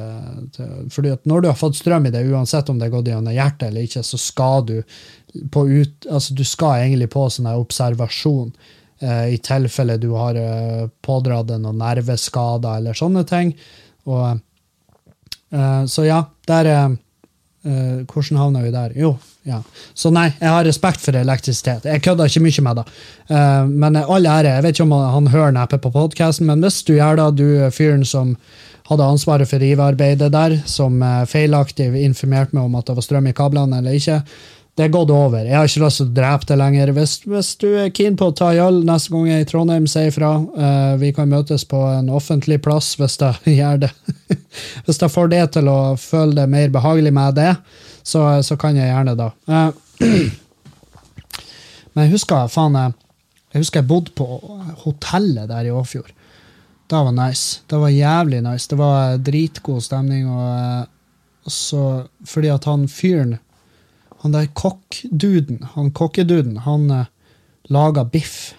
til, 0.52 0.72
fordi 0.92 1.14
at 1.16 1.30
når 1.30 1.44
du 1.44 1.48
har 1.48 1.56
fått 1.56 1.78
strøm 1.80 2.10
i 2.10 2.12
det, 2.12 2.26
uansett 2.28 2.70
om 2.70 2.80
det 2.80 2.90
har 2.90 2.96
gått 2.98 3.08
gjennom 3.08 3.34
hjertet 3.34 3.70
eller 3.70 3.88
ikke, 3.88 4.04
så 4.04 4.20
skal 4.20 4.66
du 4.68 4.76
på 5.54 5.64
ut, 5.70 6.08
altså 6.12 6.36
du 6.36 6.44
skal 6.46 6.84
egentlig 6.84 7.08
på 7.14 7.24
sånn 7.32 7.48
observasjon 7.54 8.52
eh, 9.00 9.34
i 9.34 9.40
tilfelle 9.42 9.96
du 10.02 10.12
har 10.18 10.38
eh, 10.38 10.84
pådratt 11.06 11.50
deg 11.54 11.64
noen 11.64 11.80
nerveskader 11.82 12.82
eller 12.82 13.00
sånne 13.00 13.24
ting. 13.32 13.56
Og 14.12 14.26
eh, 15.56 15.82
så 15.88 16.06
ja, 16.06 16.20
der 16.50 16.70
uh, 16.74 16.96
Hvordan 17.64 18.40
havna 18.42 18.62
vi 18.64 18.74
der? 18.74 18.92
Jo, 19.00 19.14
ja. 19.48 19.62
Så 19.96 20.12
nei, 20.12 20.26
jeg 20.40 20.52
har 20.52 20.66
respekt 20.68 21.00
for 21.00 21.16
elektrisitet. 21.16 21.86
Jeg 21.88 22.04
kødder 22.04 22.28
ikke 22.28 22.44
mye 22.44 22.66
med 22.66 22.82
det. 22.82 22.84
Uh, 23.30 23.70
men 23.70 24.02
all 24.04 24.28
ære. 24.28 24.58
Jeg 24.58 24.66
vet 24.66 24.76
ikke 24.76 24.88
om 24.90 24.98
han, 25.00 25.32
hører 25.32 25.56
neppe 25.56 25.80
på 25.80 25.94
podkasten, 25.94 26.50
men 26.50 26.64
hvis 26.64 26.82
du 26.84 26.98
gjør 26.98 27.22
det, 27.22 27.30
du 27.40 27.72
fyren 27.72 28.04
som 28.04 28.36
hadde 28.90 29.06
ansvaret 29.08 29.48
for 29.48 29.64
rivearbeidet 29.64 30.28
der, 30.34 30.58
som 30.68 31.00
feilaktig 31.32 31.88
informerte 32.04 32.52
meg 32.58 32.66
om 32.66 32.76
at 32.76 32.90
det 32.90 32.98
var 32.98 33.06
strøm 33.06 33.30
i 33.32 33.36
kablene 33.38 33.80
eller 33.80 33.96
ikke, 33.96 34.18
det 34.74 34.88
er 34.88 34.94
gått 34.94 35.12
over. 35.14 35.44
Jeg 35.46 35.54
har 35.54 35.68
ikke 35.70 35.84
lyst 35.84 36.00
til 36.02 36.08
å 36.08 36.14
drepe 36.18 36.48
det 36.50 36.56
lenger. 36.58 36.92
Hvis, 36.96 37.12
hvis 37.30 37.52
du 37.62 37.68
er 37.78 37.92
keen 37.94 38.16
på 38.18 38.32
å 38.32 38.34
ta 38.34 38.50
øl 38.58 38.80
neste 38.88 39.14
gang 39.14 39.28
jeg 39.30 39.44
er 39.44 39.46
i 39.46 39.50
Trondheim, 39.52 39.86
si 39.90 40.08
ifra. 40.10 40.32
Uh, 40.56 40.94
vi 41.02 41.12
kan 41.14 41.30
møtes 41.30 41.66
på 41.70 41.78
en 41.92 42.10
offentlig 42.10 42.58
plass 42.66 42.96
hvis 42.98 43.20
jeg 43.22 43.58
gjør 43.60 43.84
det. 43.86 43.92
hvis 44.88 45.02
jeg 45.04 45.14
får 45.14 45.30
det 45.36 45.44
til 45.60 45.70
å 45.70 45.78
føle 46.02 46.40
det 46.40 46.48
mer 46.50 46.74
behagelig 46.74 47.14
med 47.14 47.38
det, 47.38 47.52
så, 48.02 48.26
så 48.42 48.58
kan 48.58 48.80
jeg 48.80 48.90
gjerne 48.90 49.14
da. 49.20 49.30
Uh, 49.46 49.70
men 51.94 52.08
jeg 52.08 52.16
husker 52.16 52.50
faen, 52.50 52.98
jeg 53.54 53.62
husker 53.62 53.84
jeg 53.84 53.92
bodde 53.94 54.18
på 54.18 54.26
hotellet 54.88 55.54
der 55.54 55.70
i 55.70 55.76
Åfjord. 55.76 56.10
Det 56.90 57.06
var 57.06 57.14
nice. 57.14 57.62
Det 57.70 57.78
var 57.78 57.94
jævlig 57.94 58.42
nice. 58.42 58.68
Det 58.70 58.78
var 58.78 59.18
dritgod 59.18 59.86
stemning. 59.86 60.28
og, 60.30 60.50
eh, 60.50 60.84
og 61.46 61.52
så, 61.52 61.84
fordi 62.26 62.48
at 62.48 62.66
han 62.66 62.88
fyren 62.88 63.38
han 64.24 64.32
der 64.32 64.46
kokkduden, 64.56 65.66
han 65.74 65.92
kokkeduden, 65.92 66.62
han 66.64 66.92
uh, 66.92 67.06
laga 67.68 68.06
biff. 68.08 68.54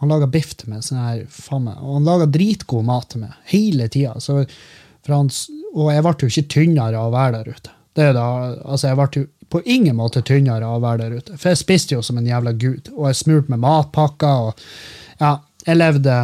Han 0.00 0.08
laga 0.08 0.26
biff 0.32 0.54
til 0.56 0.70
meg, 0.72 0.80
sånn 0.84 1.02
her, 1.02 1.26
faen 1.28 1.66
meg. 1.66 1.80
og 1.84 1.98
han 1.98 2.06
laga 2.08 2.28
dritgod 2.32 2.86
mat 2.88 3.10
til 3.12 3.26
meg 3.26 3.34
hele 3.52 3.88
tida. 3.92 4.14
Og 4.16 5.90
jeg 5.92 6.04
ble 6.06 6.14
jo 6.22 6.30
ikke 6.30 6.52
tynnere 6.56 6.96
av 6.96 7.10
å 7.10 7.12
være 7.12 7.42
der 7.42 7.52
ute. 7.52 7.74
Det 8.00 8.06
da, 8.16 8.24
altså 8.64 8.88
Jeg 8.88 8.96
ble 8.96 9.08
jo 9.18 9.26
på 9.50 9.60
ingen 9.66 9.98
måte 9.98 10.22
tynnere 10.24 10.64
av 10.64 10.78
å 10.78 10.84
være 10.86 11.04
der 11.04 11.20
ute. 11.20 11.36
For 11.36 11.52
jeg 11.52 11.60
spiste 11.60 11.98
jo 11.98 12.02
som 12.06 12.16
en 12.16 12.28
jævla 12.28 12.54
gud, 12.56 12.88
og 12.94 13.10
jeg 13.10 13.20
smurte 13.20 13.52
med 13.52 13.60
matpakker. 13.60 14.48
og 14.48 15.20
ja, 15.20 15.36
Jeg 15.66 15.76
levde 15.76 16.18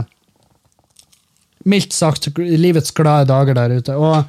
mildt 1.66 1.92
sagt 1.92 2.30
livets 2.38 2.94
glade 2.96 3.28
dager 3.28 3.60
der 3.60 3.76
ute. 3.76 3.96
og 3.96 4.24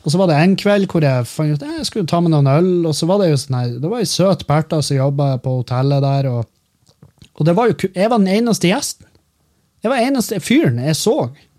og 0.00 0.12
så 0.12 0.16
var 0.20 0.30
det 0.30 0.38
en 0.40 0.56
kveld 0.56 0.88
hvor 0.88 1.04
jeg 1.04 1.28
fant 1.28 1.52
ut 1.52 1.66
jeg 1.66 1.86
skulle 1.88 2.08
ta 2.08 2.22
med 2.24 2.32
noen 2.32 2.48
øl. 2.48 2.70
Og 2.88 2.96
så 2.96 3.08
var 3.08 3.20
det 3.20 3.30
jo 3.30 3.40
sånn 3.42 3.58
her, 3.58 3.76
det 3.82 3.90
var 3.92 4.00
ei 4.00 4.08
søt 4.08 4.46
Bertha 4.48 4.80
som 4.84 4.96
jobba 4.96 5.34
på 5.44 5.58
hotellet 5.58 6.04
der. 6.04 6.30
Og, 6.30 7.04
og 7.36 7.48
det 7.48 7.56
var 7.58 7.68
jo, 7.68 7.76
jeg 7.92 8.08
var 8.08 8.22
den 8.22 8.32
eneste 8.40 8.70
gjesten. 8.70 9.08
Jeg 9.84 9.92
var 9.92 10.04
eneste 10.04 10.40
fyren 10.44 10.80
jeg 10.84 10.96
så 10.96 11.16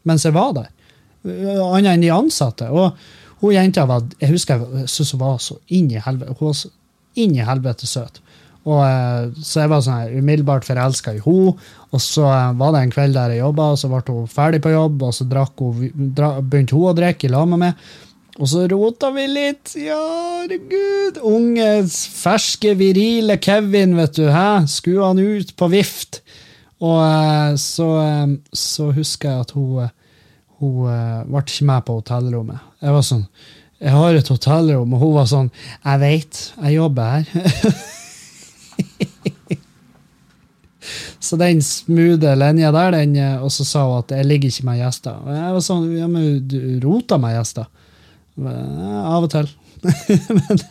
mens 0.09 0.25
jeg 0.25 0.33
var 0.33 0.55
der. 0.57 0.69
Annet 1.21 1.93
enn 1.93 2.05
de 2.05 2.11
ansatte. 2.13 2.69
Og 2.73 2.97
hun 3.43 3.53
jenta 3.53 3.85
var 3.89 4.05
jeg 4.17 4.33
husker 4.33 4.61
jeg 4.61 4.89
syntes 4.89 5.13
hun 5.13 5.21
var 5.21 5.39
så 5.41 5.57
inn 5.73 5.89
i 5.93 6.01
helvete, 6.01 6.37
hun 6.39 6.51
var 6.51 6.57
så 6.57 6.73
inn 7.21 7.37
i 7.37 7.45
helvete 7.45 7.89
søt. 7.89 8.21
Og, 8.61 8.77
eh, 8.85 9.31
så 9.41 9.63
jeg 9.63 9.71
var 9.71 9.81
sånn 9.81 9.97
her, 10.03 10.17
umiddelbart 10.21 10.65
forelska 10.67 11.15
i 11.17 11.21
henne. 11.23 11.55
Og 11.91 12.01
så 12.01 12.27
eh, 12.29 12.51
var 12.59 12.75
det 12.75 12.83
en 12.85 12.93
kveld 12.93 13.17
der 13.17 13.33
jeg 13.33 13.41
jobba, 13.41 13.71
og 13.73 13.81
så 13.81 13.89
ble 13.89 14.01
hun 14.13 14.29
ferdig 14.29 14.61
på 14.61 14.73
jobb, 14.73 15.01
og 15.07 15.15
så 15.17 15.25
hun, 15.25 15.91
begynte 16.13 16.77
hun 16.77 16.91
å 16.91 16.97
drikke 16.97 17.27
i 17.27 17.33
lag 17.33 17.49
med 17.49 17.63
meg. 17.65 17.89
Og 18.41 18.49
så 18.49 18.63
rota 18.65 19.11
vi 19.13 19.27
litt. 19.29 19.75
Ja, 19.77 20.01
herregud. 20.41 21.19
Unge, 21.29 21.85
ferske, 21.93 22.73
virile 22.79 23.37
Kevin, 23.37 23.93
vet 23.99 24.15
du. 24.17 24.25
Hæ? 24.33 24.65
Skulle 24.65 25.05
han 25.05 25.21
ut 25.21 25.53
på 25.59 25.67
vift? 25.69 26.23
Og 26.81 26.97
eh, 27.05 27.55
så, 27.61 27.87
eh, 28.01 28.27
så 28.57 28.87
husker 28.95 29.29
jeg 29.29 29.39
at 29.45 29.51
hun, 29.53 29.83
eh, 29.85 29.91
hun 30.57 30.87
ble 31.29 31.43
ikke 31.45 31.67
med 31.69 31.85
på 31.85 31.99
hotellrommet. 31.99 32.59
Jeg 32.81 32.97
var 32.97 33.05
sånn 33.05 33.25
Jeg 33.81 33.93
har 33.97 34.13
et 34.13 34.29
hotellrom, 34.29 34.93
og 34.93 34.99
hun 35.01 35.13
var 35.15 35.25
sånn 35.29 35.47
Jeg 35.83 35.99
veit, 36.01 36.53
jeg 36.61 36.75
jobber 36.75 37.03
her. 37.15 37.25
Så 41.21 41.37
den 41.37 41.61
smoothe 41.63 42.33
linja 42.35 42.71
der, 42.73 42.91
den, 42.97 43.13
og 43.45 43.51
så 43.53 43.63
sa 43.63 43.83
hun 43.85 44.01
at 44.01 44.11
jeg 44.11 44.25
ligger 44.25 44.49
ikke 44.49 44.65
med 44.67 44.79
gjester. 44.81 45.15
Og 45.21 45.29
jeg 45.37 45.53
var 45.53 45.61
sånn, 45.63 45.85
ja, 45.95 46.07
men 46.09 46.41
du 46.49 46.57
rota 46.83 47.17
med 47.21 47.37
gjester. 47.37 47.69
Av 48.39 49.25
og 49.25 49.29
til. 49.33 49.49
Men 50.37 50.61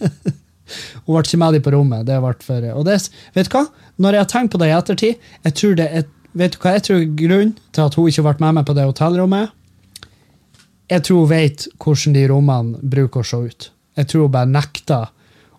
hun 1.07 1.17
ble 1.17 1.23
ikke 1.25 1.41
med 1.43 1.57
dem 1.57 1.65
på 1.65 1.75
rommet. 1.75 2.07
Det 2.09 2.19
ble 2.23 2.35
for, 2.47 2.67
og 2.75 2.87
det, 2.89 2.99
vet 3.37 3.51
du 3.51 3.57
hva? 3.57 3.67
Når 4.01 4.17
jeg 4.17 4.25
har 4.25 4.33
tenkt 4.33 4.55
på 4.55 4.61
det 4.63 4.71
i 4.71 4.77
ettertid, 4.77 5.31
jeg 5.47 5.57
tror 5.61 5.79
det 5.79 5.89
er, 6.01 6.05
vet 6.41 6.55
du 6.55 6.61
hva 6.63 6.75
jeg 6.77 6.87
tror 6.87 7.07
grunnen 7.23 7.57
til 7.75 7.87
at 7.87 7.99
hun 7.99 8.11
ikke 8.11 8.27
ble 8.27 8.37
med 8.47 8.59
meg 8.59 8.69
på 8.69 8.77
det 8.79 8.87
hotellrommet? 8.89 9.57
Jeg 10.91 11.07
tror 11.07 11.25
hun 11.25 11.31
vet 11.31 11.69
hvordan 11.79 12.17
de 12.17 12.27
rommene 12.31 12.93
bruker 12.95 13.23
å 13.23 13.31
se 13.31 13.43
ut. 13.47 13.71
Jeg 13.99 14.11
tror 14.11 14.27
hun 14.27 14.35
bare 14.35 14.51
nekter 14.51 15.11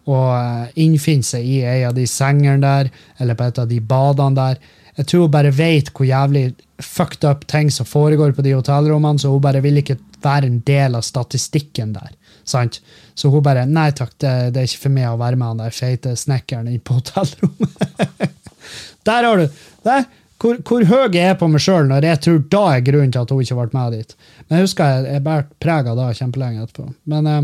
å 0.09 0.19
eh, 0.33 0.69
innfinne 0.81 1.25
seg 1.25 1.45
i 1.45 1.61
en 1.61 1.89
av 1.91 1.97
de 1.97 2.07
sengene 2.09 2.59
der, 2.63 2.91
eller 3.21 3.37
på 3.37 3.47
et 3.47 3.61
av 3.61 3.69
de 3.69 3.79
badene 3.79 4.39
der. 4.39 4.61
Jeg 4.97 5.07
tror 5.07 5.27
hun 5.27 5.33
bare 5.33 5.53
vet 5.55 5.91
hvor 5.95 6.07
jævlig 6.07 6.45
fucked 6.81 7.27
up 7.27 7.45
ting 7.51 7.69
som 7.71 7.87
foregår 7.87 8.33
på 8.35 8.43
de 8.45 8.55
hotellrommene, 8.57 9.21
så 9.21 9.31
hun 9.31 9.43
bare 9.43 9.61
vil 9.63 9.79
ikke 9.79 9.99
være 10.25 10.49
en 10.49 10.61
del 10.67 10.97
av 10.97 11.05
statistikken 11.05 11.93
der. 11.95 12.13
Sant? 12.47 12.81
Så 13.15 13.29
hun 13.29 13.43
bare 13.45 13.67
Nei 13.69 13.89
takk, 13.95 14.15
det, 14.21 14.33
det 14.55 14.63
er 14.63 14.69
ikke 14.69 14.85
for 14.85 14.95
meg 14.95 15.09
å 15.11 15.19
være 15.21 15.39
med 15.39 15.53
han 15.53 15.61
der 15.61 15.75
feite 15.75 16.15
snekkeren 16.17 16.71
inne 16.71 16.83
på 16.83 16.97
hotellrommet. 16.99 18.33
der 19.09 19.27
har 19.29 19.41
du 19.41 19.61
der, 19.85 20.05
hvor, 20.41 20.57
hvor 20.65 20.85
høy 20.89 21.13
jeg 21.13 21.31
er 21.31 21.37
på 21.37 21.49
meg 21.51 21.61
sjøl 21.61 21.89
når 21.89 22.07
jeg 22.07 22.21
tror 22.25 22.43
da 22.53 22.61
er 22.75 22.85
grunnen 22.85 23.13
til 23.13 23.21
at 23.21 23.33
hun 23.33 23.43
ikke 23.43 23.57
ble 23.59 23.77
med 23.77 23.97
dit. 23.97 24.15
Men 24.47 24.57
jeg 24.57 24.69
husker 24.69 24.93
jeg, 24.93 25.09
jeg 25.15 25.25
bært 25.25 25.51
preg 25.61 25.89
av 25.91 25.99
det 25.99 26.07
kjempelenge 26.17 26.65
etterpå. 26.65 26.87
Men 27.13 27.29
eh, 27.29 27.41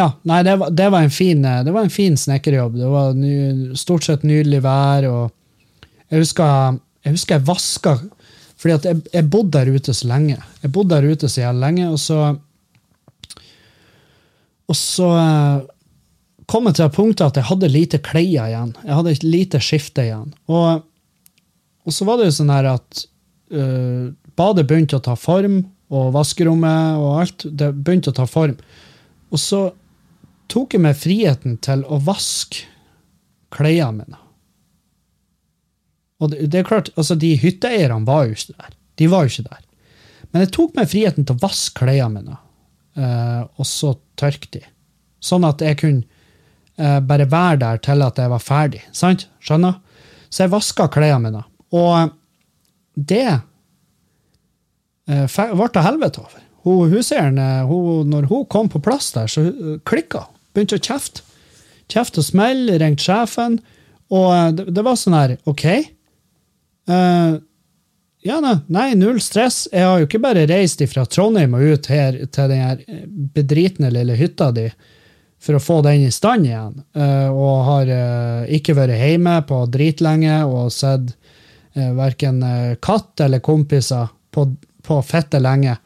ja, 0.00 0.06
nei, 0.22 0.40
det 0.46 0.54
var, 0.60 0.70
det 0.70 0.86
var, 0.94 1.04
en 1.04 1.12
fin, 1.12 1.44
eh, 1.44 1.64
det 1.66 1.74
var 1.74 1.86
en 1.86 1.92
fin 1.92 2.16
snekkerjobb. 2.16 2.78
Det 2.78 2.92
var 2.92 3.18
ny, 3.18 3.34
stort 3.78 4.06
sett 4.06 4.24
nydelig 4.26 4.62
vær. 4.64 5.08
og 5.10 5.84
Jeg 6.08 6.24
husker 6.24 6.78
jeg, 7.04 7.14
husker 7.16 7.36
jeg 7.36 7.46
vaska 7.48 7.96
fordi 8.60 8.76
at 8.76 8.86
jeg, 8.88 9.02
jeg 9.14 9.28
bodde 9.32 9.56
der 9.56 9.72
ute 9.72 9.94
så 9.96 10.08
lenge. 10.10 10.36
Jeg 10.60 10.72
bodde 10.74 10.92
der 10.92 11.08
ute 11.08 11.28
så 11.32 11.52
lenge, 11.56 11.88
og 11.90 11.98
så 12.00 12.36
Og 14.70 14.76
så 14.78 15.06
uh, 15.10 15.64
kom 16.46 16.68
jeg 16.68 16.76
til 16.78 16.84
et 16.84 16.94
punktet 16.94 17.24
at 17.26 17.40
jeg 17.40 17.48
hadde 17.48 17.70
lite 17.72 17.98
klær 18.06 18.22
igjen. 18.22 18.70
Jeg 18.84 18.94
hadde 18.94 19.14
lite 19.26 19.58
skifte 19.58 20.04
igjen. 20.06 20.28
Og, 20.46 20.84
og 21.82 21.96
så 21.96 22.06
var 22.06 22.20
det 22.20 22.28
jo 22.28 22.36
sånn 22.36 22.52
her 22.54 22.68
at 22.76 23.00
uh, 23.50 24.12
badet 24.38 24.68
begynte 24.70 25.00
å 25.00 25.02
ta 25.02 25.16
form, 25.18 25.64
og 25.90 26.12
vaskerommet 26.14 27.02
og 27.02 27.18
alt. 27.24 27.48
Det 27.50 27.72
begynte 27.74 28.12
å 28.12 28.18
ta 28.20 28.28
form. 28.30 28.54
Og 29.34 29.42
så 29.42 29.64
tok 30.50 30.76
jeg 30.76 30.84
meg 30.84 30.98
friheten 30.98 31.58
til 31.66 31.82
å 31.90 31.98
vaske 32.06 32.68
klærne 33.50 34.04
mine. 34.04 34.19
Og 36.20 36.30
det, 36.32 36.46
det, 36.52 36.60
er 36.60 36.68
klart, 36.68 36.92
altså 36.96 37.16
De 37.18 37.32
hytteeierne 37.40 38.06
var 38.08 38.28
jo 38.28 38.36
ikke 38.36 38.56
der. 38.56 38.76
De 39.00 39.08
var 39.10 39.24
jo 39.24 39.32
ikke 39.32 39.48
der. 39.48 39.62
Men 40.30 40.44
jeg 40.44 40.52
tok 40.54 40.76
meg 40.76 40.90
friheten 40.90 41.26
til 41.26 41.36
å 41.36 41.42
vaske 41.42 41.80
klærne 41.80 42.20
mine, 42.20 42.36
uh, 43.00 43.42
og 43.58 43.66
så 43.66 43.94
tørke 44.20 44.50
de. 44.54 44.62
Sånn 45.24 45.46
at 45.48 45.62
jeg 45.64 45.80
kunne 45.80 46.04
uh, 46.78 47.00
bare 47.02 47.26
være 47.30 47.62
der 47.64 47.80
til 47.82 48.04
at 48.06 48.20
jeg 48.20 48.32
var 48.32 48.44
ferdig. 48.44 48.82
sant? 48.92 49.26
Skjønner? 49.42 49.80
Så 50.30 50.44
jeg 50.44 50.52
vaska 50.52 50.86
klærne 50.92 51.24
mine. 51.24 51.42
Og 51.74 52.12
det 52.94 53.26
uh, 55.10 55.26
ble 55.26 55.70
til 55.72 55.86
helvete 55.88 56.22
over. 56.22 56.46
Hun 56.60 56.92
huseieren, 56.92 57.40
når 58.12 58.28
hun 58.28 58.44
kom 58.52 58.68
på 58.68 58.82
plass 58.84 59.14
der, 59.14 59.30
så 59.32 59.46
klikka 59.88 60.26
Begynte 60.50 60.76
å 60.80 60.82
kjefte. 60.82 61.22
Kjefte 61.90 62.22
og 62.22 62.26
smelle, 62.26 62.78
ringte 62.82 63.04
sjefen. 63.04 63.60
Og 64.10 64.56
det, 64.58 64.66
det, 64.74 64.82
var 64.82 64.98
sånn 64.98 65.16
her, 65.16 65.36
OK. 65.50 65.66
Uh, 66.90 67.38
ja, 68.22 68.40
nei, 68.66 68.94
null 68.98 69.20
stress. 69.22 69.64
Jeg 69.72 69.86
har 69.86 70.00
jo 70.00 70.08
ikke 70.08 70.20
bare 70.20 70.46
reist 70.50 70.82
fra 70.90 71.06
Trondheim 71.08 71.54
og 71.56 71.62
ut 71.64 71.86
her 71.88 72.18
til 72.28 72.50
den 72.52 72.64
her 72.64 72.82
bedritne 73.36 73.92
lille 73.94 74.18
hytta 74.18 74.50
di 74.52 74.66
for 75.40 75.56
å 75.56 75.62
få 75.62 75.78
den 75.86 76.04
i 76.04 76.10
stand 76.12 76.44
igjen, 76.44 76.82
uh, 76.98 77.30
og 77.32 77.62
har 77.64 77.92
uh, 77.94 78.50
ikke 78.52 78.76
vært 78.76 78.98
hjemme 79.00 79.38
på 79.48 79.62
dritlenge 79.72 80.42
og 80.44 80.68
sett 80.74 81.14
uh, 81.78 81.92
verken 81.96 82.42
katt 82.84 83.24
eller 83.24 83.40
kompiser 83.44 84.10
på, 84.34 84.50
på 84.84 85.00
fette 85.06 85.40
lenge. 85.40 85.78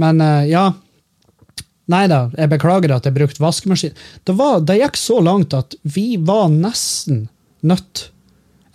Men 0.00 0.22
ja, 0.48 0.70
Nei 1.90 2.04
da, 2.06 2.28
jeg 2.38 2.52
beklager 2.52 2.92
at 2.94 3.06
jeg 3.08 3.16
brukte 3.16 3.42
vaskemaskin. 3.42 3.96
Det, 4.22 4.34
var, 4.38 4.60
det 4.62 4.76
gikk 4.78 4.98
så 5.00 5.16
langt 5.26 5.56
at 5.58 5.74
vi 5.82 6.14
var 6.22 6.46
nesten 6.52 7.24
nødt, 7.66 8.04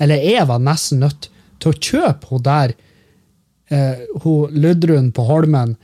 eller 0.03 0.19
jeg 0.19 0.43
var 0.49 0.59
nesten 0.59 0.99
nødt, 1.05 1.29
til 1.59 1.71
å 1.71 1.79
kjøpe 1.79 2.31
hun 2.31 2.43
der, 2.45 2.75
eh, 3.69 4.03
hun 4.23 4.55
Ludrun 4.55 5.11
på 5.15 5.25
Holmen, 5.27 5.75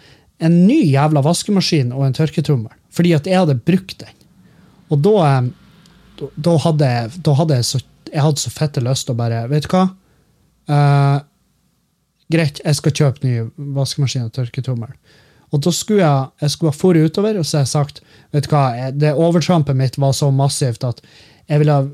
en 0.42 0.58
ny 0.68 0.82
jævla 0.92 1.24
vaskemaskin 1.26 1.94
og 1.94 2.06
en 2.08 2.18
tørketrommel. 2.18 2.74
Fordi 2.92 3.14
at 3.16 3.30
jeg 3.30 3.40
hadde 3.40 3.62
brukt 3.62 4.00
den. 4.02 4.16
Og 4.92 5.02
da, 5.06 5.16
eh, 5.30 6.30
da, 6.36 6.58
hadde, 6.66 6.92
da 7.24 7.38
hadde 7.40 7.62
jeg 7.62 7.70
så 7.70 7.84
jeg 8.12 8.24
hadde 8.26 8.42
så 8.42 8.52
fette 8.52 8.84
lyst 8.84 9.08
til 9.08 9.16
å 9.16 9.20
bare 9.20 9.46
Vet 9.52 9.68
du 9.68 9.74
hva? 9.74 9.86
Eh, 10.72 11.18
greit, 12.32 12.62
jeg 12.64 12.78
skal 12.78 12.96
kjøpe 13.00 13.26
ny 13.26 13.36
vaskemaskin 13.76 14.28
og 14.28 14.36
tørketrommel. 14.36 14.94
Og 15.52 15.64
da 15.66 15.74
skulle 15.76 16.04
jeg, 16.04 16.30
jeg 16.44 16.54
skulle 16.54 16.72
ha 16.72 16.80
dratt 16.80 17.12
utover 17.12 17.40
og 17.40 17.48
så 17.48 17.58
har 17.58 17.66
jeg 17.66 17.74
sagt 17.74 18.02
vet 18.32 18.48
du 18.48 18.54
hva, 18.54 18.92
det 18.96 19.12
overtrampet 19.20 19.76
mitt 19.76 19.98
var 20.00 20.14
så 20.16 20.30
massivt 20.32 20.86
at 20.88 21.02
jeg 21.50 21.60
ville 21.60 21.76
ha 21.76 21.88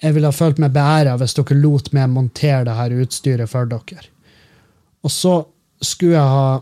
jeg 0.00 0.14
ville 0.16 0.30
ha 0.30 0.34
følt 0.34 0.58
meg 0.62 0.72
beæra 0.74 1.16
hvis 1.20 1.36
dere 1.36 1.60
lot 1.60 1.92
meg 1.96 2.10
montere 2.12 2.64
det 2.68 2.76
her 2.78 2.96
utstyret 3.02 3.50
for 3.50 3.68
dere. 3.68 4.06
Og 5.04 5.10
så 5.12 5.34
skulle 5.80 6.16
jeg 6.16 6.34
ha 6.36 6.60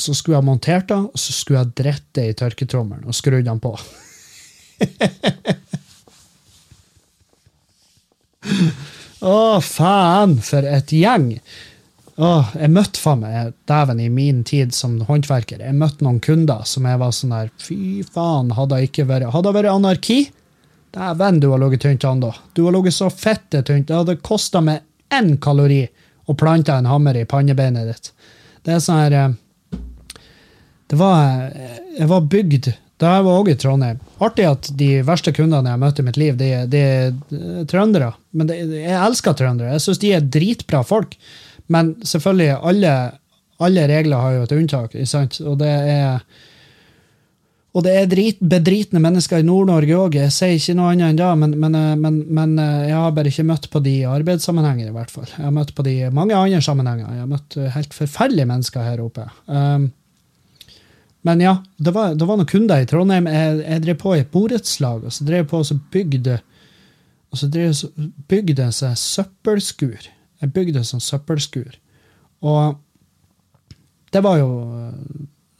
så 0.00 0.14
skulle 0.16 0.38
jeg 0.38 0.46
montert 0.46 0.86
det, 0.88 0.96
og 0.96 1.18
så 1.18 1.32
skulle 1.34 1.60
jeg 1.60 1.74
dritt 1.76 2.06
det 2.16 2.24
i 2.30 2.36
tørketrommelen 2.38 3.10
og 3.10 3.14
skrudd 3.16 3.44
den 3.44 3.60
på. 3.60 3.72
Å, 9.20 9.60
faen, 9.60 10.38
for 10.40 10.64
et 10.64 10.92
gjeng! 10.96 11.34
Åh, 12.20 12.52
jeg 12.56 12.72
møtte 12.72 13.00
faen 13.00 13.20
meg 13.24 13.52
dæven 13.68 14.00
i 14.00 14.08
min 14.12 14.40
tid 14.48 14.74
som 14.76 15.00
håndverker. 15.08 15.60
Jeg 15.64 15.76
møtte 15.76 16.04
noen 16.04 16.20
kunder 16.24 16.64
som 16.68 16.86
jeg 16.88 17.00
var 17.00 17.12
sånn 17.16 17.32
her 17.36 17.48
Fy 17.60 18.00
faen, 18.08 18.50
hadde 18.56 18.76
det 18.76 18.90
ikke 18.90 19.08
vært 19.08 19.32
Hadde 19.34 19.48
det 19.48 19.56
vært 19.56 19.72
anarki? 19.72 20.18
Dæven, 20.94 21.40
du 21.40 21.50
har 21.50 21.60
ligget 21.62 21.84
tynt 21.84 22.04
an, 22.04 22.20
da. 22.20 22.34
Du 22.52 22.64
har 22.64 22.74
ligget 22.74 22.94
så 22.94 23.10
fette 23.10 23.62
tynt. 23.62 23.88
Det 23.88 23.94
hadde 23.94 24.18
kosta 24.26 24.62
meg 24.64 24.82
én 25.14 25.36
kalori 25.42 25.84
å 26.26 26.34
plante 26.38 26.74
en 26.74 26.88
hammer 26.90 27.18
i 27.18 27.26
pannebeinet 27.28 27.90
ditt. 27.90 28.12
Det 28.66 28.74
er 28.74 28.82
sånn 28.82 29.00
her 29.00 29.16
eh, 29.16 29.78
Det 30.90 30.98
var 31.00 31.50
Jeg 31.96 32.08
var 32.10 32.26
bygd 32.28 32.72
da 33.00 33.14
jeg 33.16 33.24
var 33.24 33.38
òg 33.40 33.48
i 33.48 33.56
Trondheim. 33.56 34.00
Artig 34.20 34.44
at 34.44 34.66
de 34.76 34.88
verste 35.08 35.32
kundene 35.32 35.70
jeg 35.70 35.78
har 35.78 35.80
møtt 35.80 36.00
i 36.02 36.04
mitt 36.04 36.18
liv, 36.20 36.34
de, 36.36 36.50
de 36.68 36.80
er 36.84 37.62
trøndere. 37.70 38.10
Men 38.36 38.50
de, 38.50 38.58
jeg 38.76 38.98
elsker 38.98 39.38
trøndere. 39.38 39.72
Jeg 39.72 39.84
syns 39.86 40.02
de 40.02 40.10
er 40.18 40.26
dritbra 40.36 40.82
folk. 40.84 41.14
Men 41.72 41.94
selvfølgelig, 42.04 42.58
alle, 42.68 42.92
alle 43.64 43.86
regler 43.88 44.20
har 44.20 44.34
jo 44.34 44.44
et 44.44 44.52
unntak. 44.58 44.98
Og 45.46 45.56
det 45.62 45.72
er 45.94 46.20
og 47.70 47.84
det 47.86 47.92
er 47.94 48.08
drit, 48.10 48.40
bedritne 48.42 48.98
mennesker 49.02 49.40
i 49.40 49.46
Nord-Norge 49.46 49.94
òg. 49.94 50.16
Jeg 50.18 50.34
sier 50.34 50.56
ikke 50.56 50.74
noe 50.74 50.90
annet 50.90 51.12
enn 51.12 51.20
det, 51.20 51.28
men, 51.38 51.54
men, 51.62 51.76
eh, 51.78 51.92
men, 52.00 52.16
men, 52.26 52.56
eh, 52.58 52.88
jeg 52.88 52.98
har 52.98 53.14
bare 53.14 53.30
ikke 53.30 53.46
møtt 53.46 53.68
på 53.70 53.82
de 53.84 53.92
i 54.00 54.08
arbeidssammenhenger, 54.10 54.90
i 54.90 54.96
hvert 54.96 55.14
fall. 55.14 55.28
Jeg 55.30 55.46
har 55.46 55.54
møtt 55.54 55.70
på 55.76 55.86
de 55.86 55.94
i 56.00 56.10
mange 56.14 56.34
andre 56.34 56.58
sammenhenger. 56.66 57.06
Jeg 57.14 57.22
har 57.22 57.30
møtt 57.30 57.58
eh, 57.60 57.70
helt 57.76 57.94
forferdelige 57.94 58.50
mennesker 58.50 58.88
her 58.88 59.04
oppe. 59.04 59.28
Um, 59.46 59.86
men 61.28 61.44
ja, 61.44 61.54
det 61.78 61.94
var, 61.94 62.16
det 62.18 62.26
var, 62.26 62.40
noen 62.40 62.50
kunder 62.50 62.82
i 62.82 62.90
Trondheim. 62.90 63.30
Jeg, 63.30 63.62
jeg 63.62 63.84
drev 63.86 64.00
på 64.02 64.16
i 64.16 64.22
et 64.24 64.32
borettslag, 64.34 65.06
og 65.06 65.14
så 65.14 65.26
drev 65.28 65.46
på 65.52 65.62
og 65.62 65.68
så 65.70 65.78
bygde 65.94 66.40
og 67.30 67.38
så 67.38 67.46
jeg 67.54 68.10
bygde 68.26 68.64
en 68.66 68.74
sånn 68.74 68.96
søppelskur. 68.98 70.08
Jeg 70.42 70.52
bygde 70.54 70.80
en 70.80 70.88
sånn 70.88 71.02
søppelskur. 71.04 71.76
Og 72.42 72.80
det 74.10 74.22
var 74.26 74.40
jo 74.40 74.48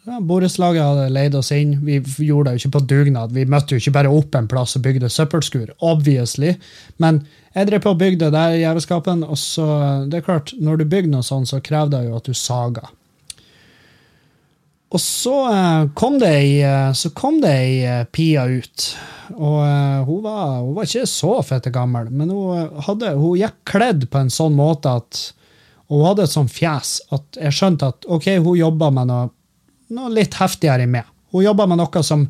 ja, 0.06 0.20
Borettslaget 0.20 0.84
hadde 0.84 1.08
leid 1.12 1.34
oss 1.36 1.50
inn. 1.52 1.74
Vi 1.84 1.98
gjorde 2.24 2.50
det 2.50 2.54
jo 2.56 2.62
ikke 2.64 2.78
på 2.78 2.84
dugnad. 2.92 3.34
Vi 3.36 3.44
møtte 3.48 3.76
jo 3.76 3.82
ikke 3.82 3.94
bare 3.98 4.12
opp 4.12 4.36
en 4.38 4.48
plass 4.50 4.76
og 4.78 4.84
bygde 4.86 5.10
søppelskur, 5.12 5.74
obviously. 5.84 6.54
Men 7.02 7.24
jeg 7.54 7.68
drev 7.68 7.84
på 7.84 7.92
og 7.94 8.00
bygde 8.00 8.30
der 8.32 8.56
jævelskapen, 8.60 9.24
og 9.26 9.38
så 9.38 9.66
det 10.08 10.20
er 10.20 10.26
klart, 10.26 10.54
når 10.58 10.80
du 10.80 10.88
bygger 10.88 11.12
noe 11.12 11.26
sånt, 11.26 11.50
så 11.50 11.60
krever 11.64 11.92
det 11.96 12.04
jo 12.06 12.16
at 12.16 12.30
du 12.30 12.36
sager. 12.36 12.88
Og 14.90 14.98
så 14.98 15.34
eh, 15.52 15.82
kom 15.94 16.16
det 16.18 16.30
ei, 16.34 16.54
eh, 16.66 17.90
eh, 17.90 18.06
pia 18.10 18.46
ut. 18.50 18.86
Og 19.36 19.58
hun 20.08 20.24
var, 20.24 20.62
hun 20.64 20.72
var 20.74 20.88
ikke 20.88 21.06
så 21.06 21.36
fette 21.46 21.70
gammel, 21.70 22.08
men 22.10 22.32
hun, 22.34 22.80
hadde, 22.88 23.12
hun 23.14 23.38
gikk 23.38 23.60
kledd 23.70 24.08
på 24.10 24.18
en 24.18 24.32
sånn 24.32 24.56
måte 24.58 24.96
at 25.02 25.28
og 25.90 25.98
hun 25.98 26.06
hadde 26.06 26.22
et 26.22 26.30
sånt 26.30 26.52
fjes 26.54 26.90
at 27.10 27.38
jeg 27.38 27.54
skjønte 27.54 27.88
at 27.90 28.04
ok, 28.06 28.26
hun 28.44 28.58
jobba 28.60 28.92
med 28.94 29.08
noe 29.10 29.24
noe 29.94 30.12
litt 30.14 30.36
heftigere 30.40 30.86
med. 30.90 31.08
Hun 31.30 31.44
jobber 31.44 31.68
med 31.70 31.80
noe 31.80 32.02
som, 32.06 32.24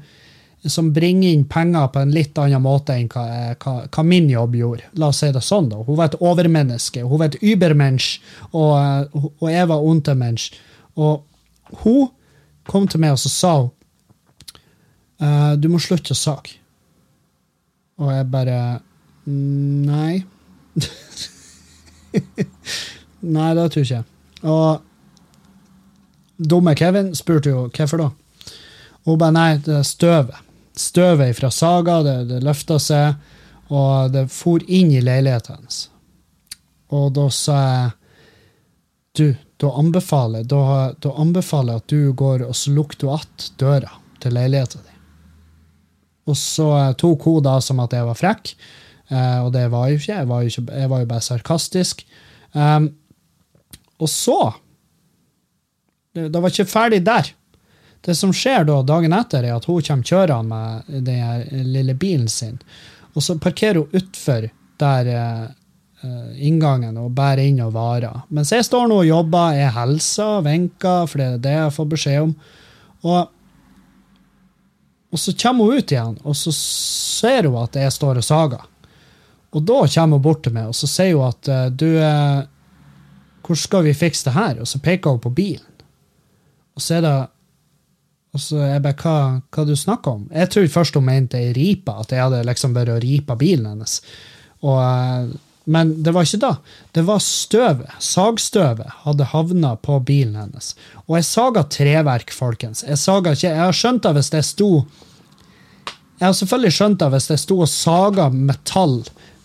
som, 0.67 0.91
bringer 0.93 1.31
inn 1.31 1.47
penger 1.49 1.89
på 1.93 2.03
en 2.03 2.13
litt 2.15 2.39
annen 2.39 2.63
måte 2.63 2.97
enn 2.97 3.09
hva, 3.13 3.25
hva, 3.61 3.75
hva, 3.87 4.05
min 4.05 4.29
jobb 4.31 4.57
gjorde. 4.59 4.91
La 5.01 5.11
oss 5.13 5.23
si 5.25 5.31
det 5.33 5.43
sånn. 5.45 5.71
da. 5.73 5.81
Hun 5.87 5.99
var 5.99 6.11
et 6.11 6.21
overmenneske. 6.21 7.05
Hun 7.05 7.23
var 7.23 7.31
et 7.31 7.41
übermensch, 7.41 8.21
og, 8.53 9.13
og 9.33 9.49
jeg 9.51 9.71
var 9.71 9.87
untermensch. 9.93 10.51
Og 11.01 11.25
hun 11.85 12.11
kom 12.69 12.89
til 12.91 13.03
meg 13.03 13.17
og 13.17 13.23
så 13.23 13.33
sa 13.33 13.53
hun, 13.63 13.71
uh, 15.23 15.53
du 15.57 15.71
må 15.73 15.81
slutte 15.83 16.15
å 16.15 16.19
sage. 16.19 16.59
Og 18.01 18.13
jeg 18.15 18.29
bare 18.33 18.61
Nei. 19.31 20.23
Nei, 23.37 23.51
det 23.55 23.67
tror 23.71 23.85
ikke 23.85 23.99
jeg. 23.99 24.07
Og 24.49 24.90
dumme 26.41 26.75
Kevin 26.75 27.13
spurte 27.17 27.53
jo 27.53 27.67
hvorfor 27.69 28.01
da. 28.01 28.09
Og 29.05 29.13
hun 29.15 29.21
bare 29.21 29.37
nei, 29.37 29.51
det 29.65 29.77
er 29.81 29.87
støvet. 29.87 30.49
Støvet 30.77 31.37
fra 31.37 31.51
Saga, 31.53 32.01
det, 32.07 32.17
det 32.31 32.43
løfta 32.45 32.79
seg, 32.81 33.21
og 33.71 34.13
det 34.15 34.27
for 34.33 34.63
inn 34.67 34.93
i 34.95 35.03
leiligheten 35.05 35.59
hennes. 35.59 35.81
Og 36.97 37.11
da 37.15 37.27
sa 37.35 37.59
jeg 37.61 37.91
du, 39.19 39.27
da 39.61 39.73
anbefaler, 39.77 40.45
da, 40.49 40.93
da 41.03 41.13
anbefaler 41.19 41.81
at 41.81 41.91
du 41.91 42.13
går 42.17 42.45
og 42.47 42.55
så 42.57 42.71
lukker 42.71 42.97
du 43.01 43.11
att 43.11 43.53
døra 43.59 43.91
til 44.23 44.35
leiligheten 44.35 44.81
din. 44.85 45.01
Og 46.31 46.37
så 46.39 46.71
tok 46.99 47.27
hun 47.27 47.43
da 47.45 47.59
som 47.65 47.81
at 47.83 47.95
jeg 47.97 48.07
var 48.07 48.19
frekk, 48.19 48.53
eh, 49.11 49.39
og 49.43 49.53
det 49.53 49.67
var 49.73 49.91
jo 49.91 49.99
ikke. 49.99 50.15
Jeg 50.15 50.29
var 50.29 50.43
jo, 50.43 50.53
ikke, 50.53 50.79
jeg 50.79 50.91
var 50.91 51.03
jo 51.03 51.11
bare 51.11 51.27
sarkastisk. 51.27 52.05
Um, 52.53 52.91
og 54.01 54.09
så 54.09 54.39
det 56.15 56.41
var 56.41 56.51
ikke 56.51 56.67
ferdig 56.71 57.03
der. 57.07 57.31
Det 58.01 58.15
som 58.17 58.33
skjer 58.33 58.65
da 58.65 58.81
dagen 58.83 59.13
etter, 59.13 59.45
er 59.45 59.59
at 59.59 59.67
hun 59.69 59.83
kommer 59.85 60.07
kjørende 60.09 60.49
med 60.49 61.07
den 61.07 61.67
lille 61.69 61.95
bilen 61.95 62.29
sin. 62.33 62.59
Og 63.13 63.23
så 63.23 63.37
parkerer 63.39 63.83
hun 63.83 63.99
utfor 63.99 64.47
der 64.81 65.11
uh, 65.13 66.31
inngangen 66.41 66.97
og 66.97 67.13
bærer 67.13 67.45
inn 67.45 67.61
og 67.61 67.75
varer. 67.77 68.23
Mens 68.33 68.55
jeg 68.55 68.65
står 68.65 68.89
nå 68.89 69.03
og 69.03 69.11
jobber, 69.11 69.59
jeg 69.59 69.75
hilser, 69.77 70.41
vinker, 70.47 71.05
for 71.11 71.21
det 71.21 71.27
er 71.27 71.45
det 71.45 71.55
jeg 71.59 71.77
får 71.77 71.93
beskjed 71.97 72.25
om. 72.29 72.33
Og 73.05 73.37
Og 75.11 75.19
så 75.19 75.33
kommer 75.35 75.65
hun 75.65 75.79
ut 75.79 75.91
igjen, 75.91 76.19
og 76.23 76.37
så 76.39 76.53
ser 76.55 77.49
hun 77.49 77.57
at 77.65 77.75
jeg 77.75 77.93
står 77.93 78.21
og 78.21 78.25
sager. 78.25 78.61
Og 79.51 79.65
da 79.67 79.81
kommer 79.83 80.17
hun 80.17 80.23
bort 80.23 80.45
til 80.45 80.55
meg 80.55 80.69
og 80.71 80.77
så 80.79 80.87
sier 80.87 81.17
hun 81.19 81.27
at 81.27 81.49
eh, 81.51 81.65
du, 81.75 81.89
hvor 83.43 83.59
skal 83.59 83.83
vi 83.83 83.93
fikse 83.93 84.29
det 84.29 84.37
her? 84.37 84.61
Og 84.63 84.69
så 84.71 84.79
peker 84.79 85.11
hun 85.11 85.19
på 85.19 85.33
bilen. 85.35 85.70
Og 86.77 86.85
så 86.85 86.99
er 86.99 87.07
det 87.07 87.19
og 88.31 88.39
så 88.39 88.61
jeg 88.63 88.83
bare, 88.85 88.95
hva, 89.03 89.15
hva 89.51 89.67
du 89.67 89.73
snakker 89.75 90.15
om? 90.15 90.27
Jeg 90.31 90.51
trodde 90.53 90.71
først 90.71 90.95
hun 90.95 91.09
mente 91.09 91.39
ei 91.41 91.51
ripe, 91.57 91.91
at 91.91 92.13
jeg 92.15 92.23
hadde 92.23 92.45
liksom 92.47 92.75
bare 92.77 93.01
ripa 93.03 93.35
bilen 93.39 93.67
hennes. 93.73 93.97
Og, 94.63 94.77
eh, 94.79 95.33
men 95.71 95.91
det 96.05 96.15
var 96.15 96.27
ikke 96.27 96.43
da. 96.43 96.53
Det 96.95 97.03
var 97.09 97.23
støvet. 97.25 97.91
Sagstøvet 98.03 99.03
hadde 99.03 99.27
havna 99.33 99.75
på 99.83 99.99
bilen 100.07 100.39
hennes. 100.39 100.73
Og 101.09 101.19
jeg 101.19 101.27
saga 101.27 101.65
treverk, 101.67 102.31
folkens. 102.35 102.85
Jeg 102.87 103.03
saga 103.03 103.35
ikke, 103.35 103.51
jeg 103.51 103.65
har 103.65 103.77
skjønt 103.77 104.07
det 104.07 104.15
hvis 104.19 104.35
det 104.35 104.45
sto 104.47 104.73
Jeg 106.21 106.27
har 106.27 106.35
selvfølgelig 106.37 106.77
skjønt 106.77 106.99
det 107.01 107.07
hvis 107.15 107.29
det 107.31 107.39
sto 107.41 107.55
og 107.65 107.69
saga 107.73 108.27
metall 108.29 108.99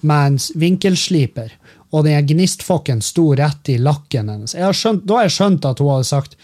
med 0.06 0.26
en 0.28 0.40
vinkelsliper, 0.60 1.54
og 1.96 2.04
den 2.04 2.28
gnistfokken 2.28 3.00
sto 3.02 3.30
rett 3.40 3.70
i 3.72 3.78
lakken 3.80 4.28
hennes. 4.30 4.58
Har 4.60 4.76
skjønt, 4.76 5.06
da 5.08 5.22
har 5.22 5.30
jeg 5.30 5.36
skjønt 5.38 5.68
at 5.70 5.80
hun 5.80 5.94
hadde 5.94 6.10
sagt 6.10 6.36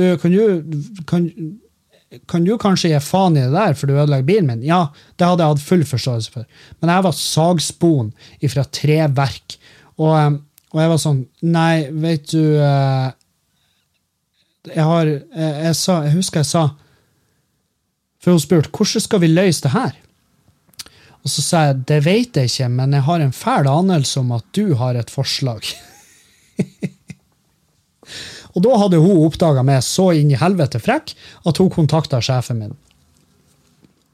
du, 0.00 0.06
kan 0.20 0.32
du, 0.32 1.04
kan, 1.06 1.26
kan 2.30 2.44
du 2.46 2.56
kanskje 2.58 2.90
gi 2.92 3.00
faen 3.04 3.38
i 3.38 3.44
det 3.44 3.54
der, 3.54 3.76
for 3.78 3.86
du 3.86 3.94
ødelegger 3.94 4.26
bilen 4.26 4.50
min? 4.50 4.66
Ja, 4.66 4.88
det 5.20 5.28
hadde 5.28 5.44
jeg 5.44 5.54
hatt 5.54 5.64
full 5.68 5.86
forståelse 5.86 6.34
for. 6.34 6.46
Men 6.80 6.94
jeg 6.94 7.06
var 7.06 7.16
sagspon 7.16 8.12
ifra 8.42 8.64
treverk. 8.66 9.56
Og, 10.00 10.12
eh, 10.16 10.30
og 10.70 10.82
jeg 10.82 10.92
var 10.92 11.00
sånn 11.02 11.24
Nei, 11.50 11.90
vet 11.90 12.30
du 12.30 12.44
eh, 12.62 13.08
Jeg 14.70 14.86
har 14.86 15.08
jeg, 15.10 15.24
jeg, 15.34 15.74
sa, 15.76 15.96
jeg 16.06 16.14
husker 16.14 16.40
jeg 16.40 16.48
sa 16.48 16.62
For 18.22 18.32
hun 18.32 18.40
spurte 18.40 18.70
hvordan 18.72 19.04
skal 19.04 19.20
vi 19.24 19.32
løse 19.32 19.64
det 19.66 19.74
her. 19.74 19.98
Og 21.20 21.32
så 21.34 21.44
sa 21.44 21.62
jeg 21.68 21.82
det 21.90 22.00
vet 22.06 22.38
jeg 22.38 22.48
ikke, 22.48 22.70
men 22.72 22.96
jeg 22.96 23.04
har 23.04 23.20
en 23.20 23.36
fæl 23.36 23.68
anelse 23.68 24.20
om 24.22 24.32
at 24.38 24.46
du 24.56 24.72
har 24.80 24.96
et 24.96 25.12
forslag. 25.12 25.66
og 28.60 28.66
da 28.66 28.76
hadde 28.82 29.00
hun 29.00 29.22
oppdaga 29.24 29.64
meg 29.64 29.80
så 29.86 30.10
inn 30.12 30.34
i 30.34 30.38
helvete 30.38 30.80
frekk 30.82 31.14
at 31.48 31.60
hun 31.62 31.72
kontakta 31.72 32.20
sjefen 32.20 32.60
min. 32.60 32.74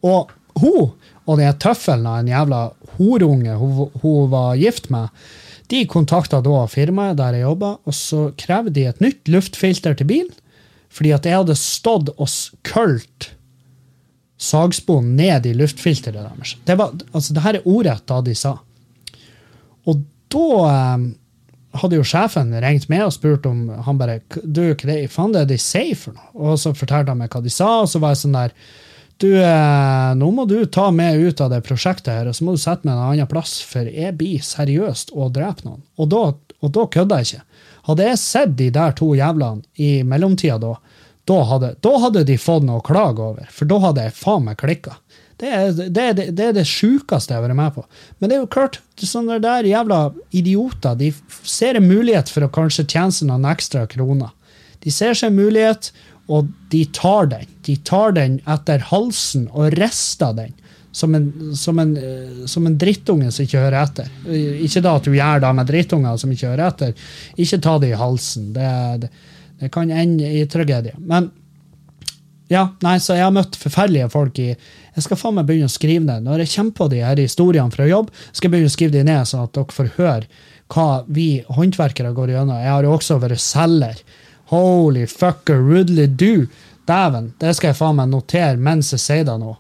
Og 0.06 0.30
hun 0.62 0.92
og 1.26 1.40
den 1.40 1.58
tøffelen 1.58 2.06
av 2.06 2.20
en 2.20 2.30
jævla 2.30 2.60
horunge 2.96 3.56
hun, 3.58 3.88
hun 3.98 4.28
var 4.30 4.54
gift 4.60 4.86
med, 4.94 5.10
de 5.66 5.82
kontakta 5.90 6.38
da 6.46 6.60
firmaet 6.70 7.18
der 7.18 7.34
jeg 7.34 7.48
jobba, 7.48 7.72
og 7.82 7.94
så 7.98 8.28
krevde 8.38 8.76
de 8.76 8.84
et 8.86 9.02
nytt 9.02 9.26
luftfilter 9.26 9.96
til 9.98 10.06
bilen, 10.06 10.36
fordi 10.94 11.10
at 11.16 11.26
jeg 11.26 11.40
hadde 11.40 11.58
stått 11.58 12.12
og 12.14 12.30
kølt 12.62 13.32
sagspon 14.38 15.16
ned 15.18 15.48
i 15.50 15.56
luftfilteret 15.58 16.22
deres. 16.22 16.54
Det, 16.68 16.78
var, 16.78 16.94
altså, 17.10 17.34
det 17.34 17.42
her 17.42 17.58
er 17.58 17.66
ordrett 17.66 18.06
da 18.06 18.20
de 18.22 18.36
sa. 18.38 18.54
Og 19.90 20.04
da 20.30 20.46
eh, 20.70 21.06
hadde 21.80 21.98
jo 21.98 22.06
sjefen 22.06 22.54
ringt 22.62 22.88
med 22.92 23.04
og 23.06 23.14
spurt 23.14 23.46
om 23.48 23.68
han 23.86 24.00
bare 24.00 24.20
du, 24.42 24.64
hva 24.72 24.98
faen 25.12 25.34
det 25.34 25.44
er 25.44 25.52
de 25.52 25.60
sier 25.60 25.96
for 25.98 26.16
noe? 26.16 26.32
Og 26.34 26.58
så 26.60 26.74
fortalte 26.76 27.12
han 27.12 27.22
meg 27.22 27.32
hva 27.32 27.42
de 27.44 27.52
sa, 27.52 27.70
og 27.84 27.90
så 27.92 28.02
var 28.02 28.14
jeg 28.14 28.24
sånn 28.24 28.36
der 28.36 28.56
du, 29.16 29.30
eh, 29.40 30.10
nå 30.20 30.26
må 30.36 30.44
du 30.44 30.58
ta 30.68 30.90
meg 30.92 31.16
ut 31.16 31.40
av 31.40 31.48
det 31.54 31.62
prosjektet 31.64 32.12
her, 32.12 32.26
og 32.28 32.36
så 32.36 32.44
må 32.44 32.52
du 32.52 32.60
sette 32.60 32.84
meg 32.84 32.98
en 32.98 33.14
annen 33.14 33.30
plass, 33.30 33.54
for 33.64 33.88
jeg 33.88 34.12
blir 34.18 34.42
seriøst 34.44 35.14
og 35.16 35.32
dreper 35.38 35.70
noen. 35.70 35.80
Og 35.96 36.10
da, 36.12 36.24
og 36.36 36.74
da 36.76 36.84
kødder 36.92 37.22
jeg 37.22 37.30
ikke. 37.30 37.62
Hadde 37.88 38.08
jeg 38.10 38.20
sett 38.20 38.56
de 38.58 38.66
der 38.74 38.92
to 38.98 39.14
jævlene 39.16 39.64
i 39.80 40.02
mellomtida 40.04 40.58
da, 40.60 40.74
da 41.26 41.38
hadde, 41.48 41.72
da 41.82 41.92
hadde, 42.02 42.26
de 42.28 42.36
fått 42.38 42.66
noe 42.66 42.82
å 42.82 42.84
klage 42.84 43.24
over, 43.24 43.48
for 43.50 43.70
da 43.70 43.80
hadde 43.88 44.04
jeg 44.04 44.18
faen 44.18 44.44
meg 44.50 44.60
klikka. 44.60 44.98
Det 45.36 45.52
er 45.52 45.72
det, 45.76 45.88
det, 45.92 46.26
det, 46.32 46.44
er 46.48 46.54
det 46.56 46.64
sjukeste 46.68 47.34
jeg 47.34 47.40
har 47.40 47.44
vært 47.44 47.58
med 47.58 47.74
på. 47.76 47.84
Men 48.18 48.30
det 48.30 48.36
er 48.36 48.42
jo 48.42 48.52
klart, 48.52 48.80
sånne 48.96 49.36
der 49.44 49.68
jævla 49.68 50.00
idioter 50.32 50.96
de 50.96 51.10
ser 51.44 51.76
en 51.76 51.88
mulighet 51.88 52.32
for 52.32 52.46
å 52.46 52.52
kanskje 52.52 52.86
tjene 52.88 53.12
seg 53.12 53.28
noen 53.28 53.44
ekstra 53.50 53.84
kroner. 53.90 54.32
De 54.84 54.92
ser 54.94 55.16
seg 55.18 55.32
en 55.32 55.40
mulighet, 55.40 55.90
og 56.32 56.48
de 56.72 56.82
tar 56.96 57.28
den. 57.30 57.44
De 57.66 57.76
tar 57.86 58.16
den 58.16 58.40
etter 58.48 58.82
halsen 58.88 59.46
og 59.52 59.76
rister 59.76 60.32
den. 60.36 60.56
Som 60.96 61.12
en, 61.12 61.26
som, 61.52 61.76
en, 61.76 61.92
som 62.48 62.64
en, 62.64 62.76
drittunge 62.80 63.28
som 63.28 63.44
ikke 63.44 63.60
hører 63.60 63.82
etter. 63.82 64.06
Ikke 64.64 64.80
da 64.80 64.94
at 64.96 65.04
du 65.04 65.12
gjør 65.12 65.42
det 65.44 65.50
med 65.58 65.68
drittunger 65.68 66.16
som 66.22 66.30
ikke 66.32 66.54
hører 66.54 66.70
etter. 66.70 67.10
Ikke 67.36 67.60
ta 67.60 67.74
det 67.82 67.90
i 67.92 67.98
halsen. 68.00 68.46
Det, 68.54 68.70
det, 69.02 69.10
det 69.60 69.68
kan 69.74 69.92
ende 69.92 70.30
i 70.38 70.46
tragedie. 70.48 70.96
Men 70.96 71.28
ja, 72.48 72.68
nei, 72.84 72.96
så 73.02 73.16
jeg 73.16 73.26
har 73.26 73.34
møtt 73.34 73.56
forferdelige 73.58 74.10
folk 74.12 74.38
i 74.38 74.52
Jeg 74.52 75.04
skal 75.04 75.18
faen 75.18 75.34
meg 75.36 75.48
begynne 75.48 75.66
å 75.68 75.72
skrive 75.72 76.04
ned. 76.06 76.22
Når 76.24 76.44
jeg 76.44 76.52
kommer 76.54 76.76
på 76.78 76.86
de 76.92 77.00
her 77.04 77.18
historiene 77.20 77.74
fra 77.74 77.88
jobb, 77.88 78.12
skal 78.30 78.46
jeg 78.46 78.52
begynne 78.54 78.70
å 78.70 78.74
skrive 78.76 78.94
de 78.94 79.02
ned, 79.04 79.28
sånn 79.28 79.42
at 79.44 79.56
dere 79.56 79.76
får 79.76 79.90
høre 79.98 80.44
hva 80.72 80.86
vi 81.06 81.26
håndverkere 81.56 82.14
går 82.14 82.32
gjennom. 82.32 82.62
Jeg 82.62 82.72
har 82.72 82.86
jo 82.86 82.94
også 82.94 83.18
vært 83.22 83.42
selger. 83.42 84.00
Holy 84.54 85.04
fucker, 85.10 85.58
rudely 85.58 86.06
do. 86.06 86.46
Dæven, 86.86 87.32
det 87.42 87.56
skal 87.58 87.72
jeg 87.72 87.80
faen 87.80 87.98
meg 87.98 88.10
notere 88.12 88.62
mens 88.62 88.92
jeg 88.94 89.02
sier 89.02 89.26
det 89.26 89.36
nå. 89.42 89.56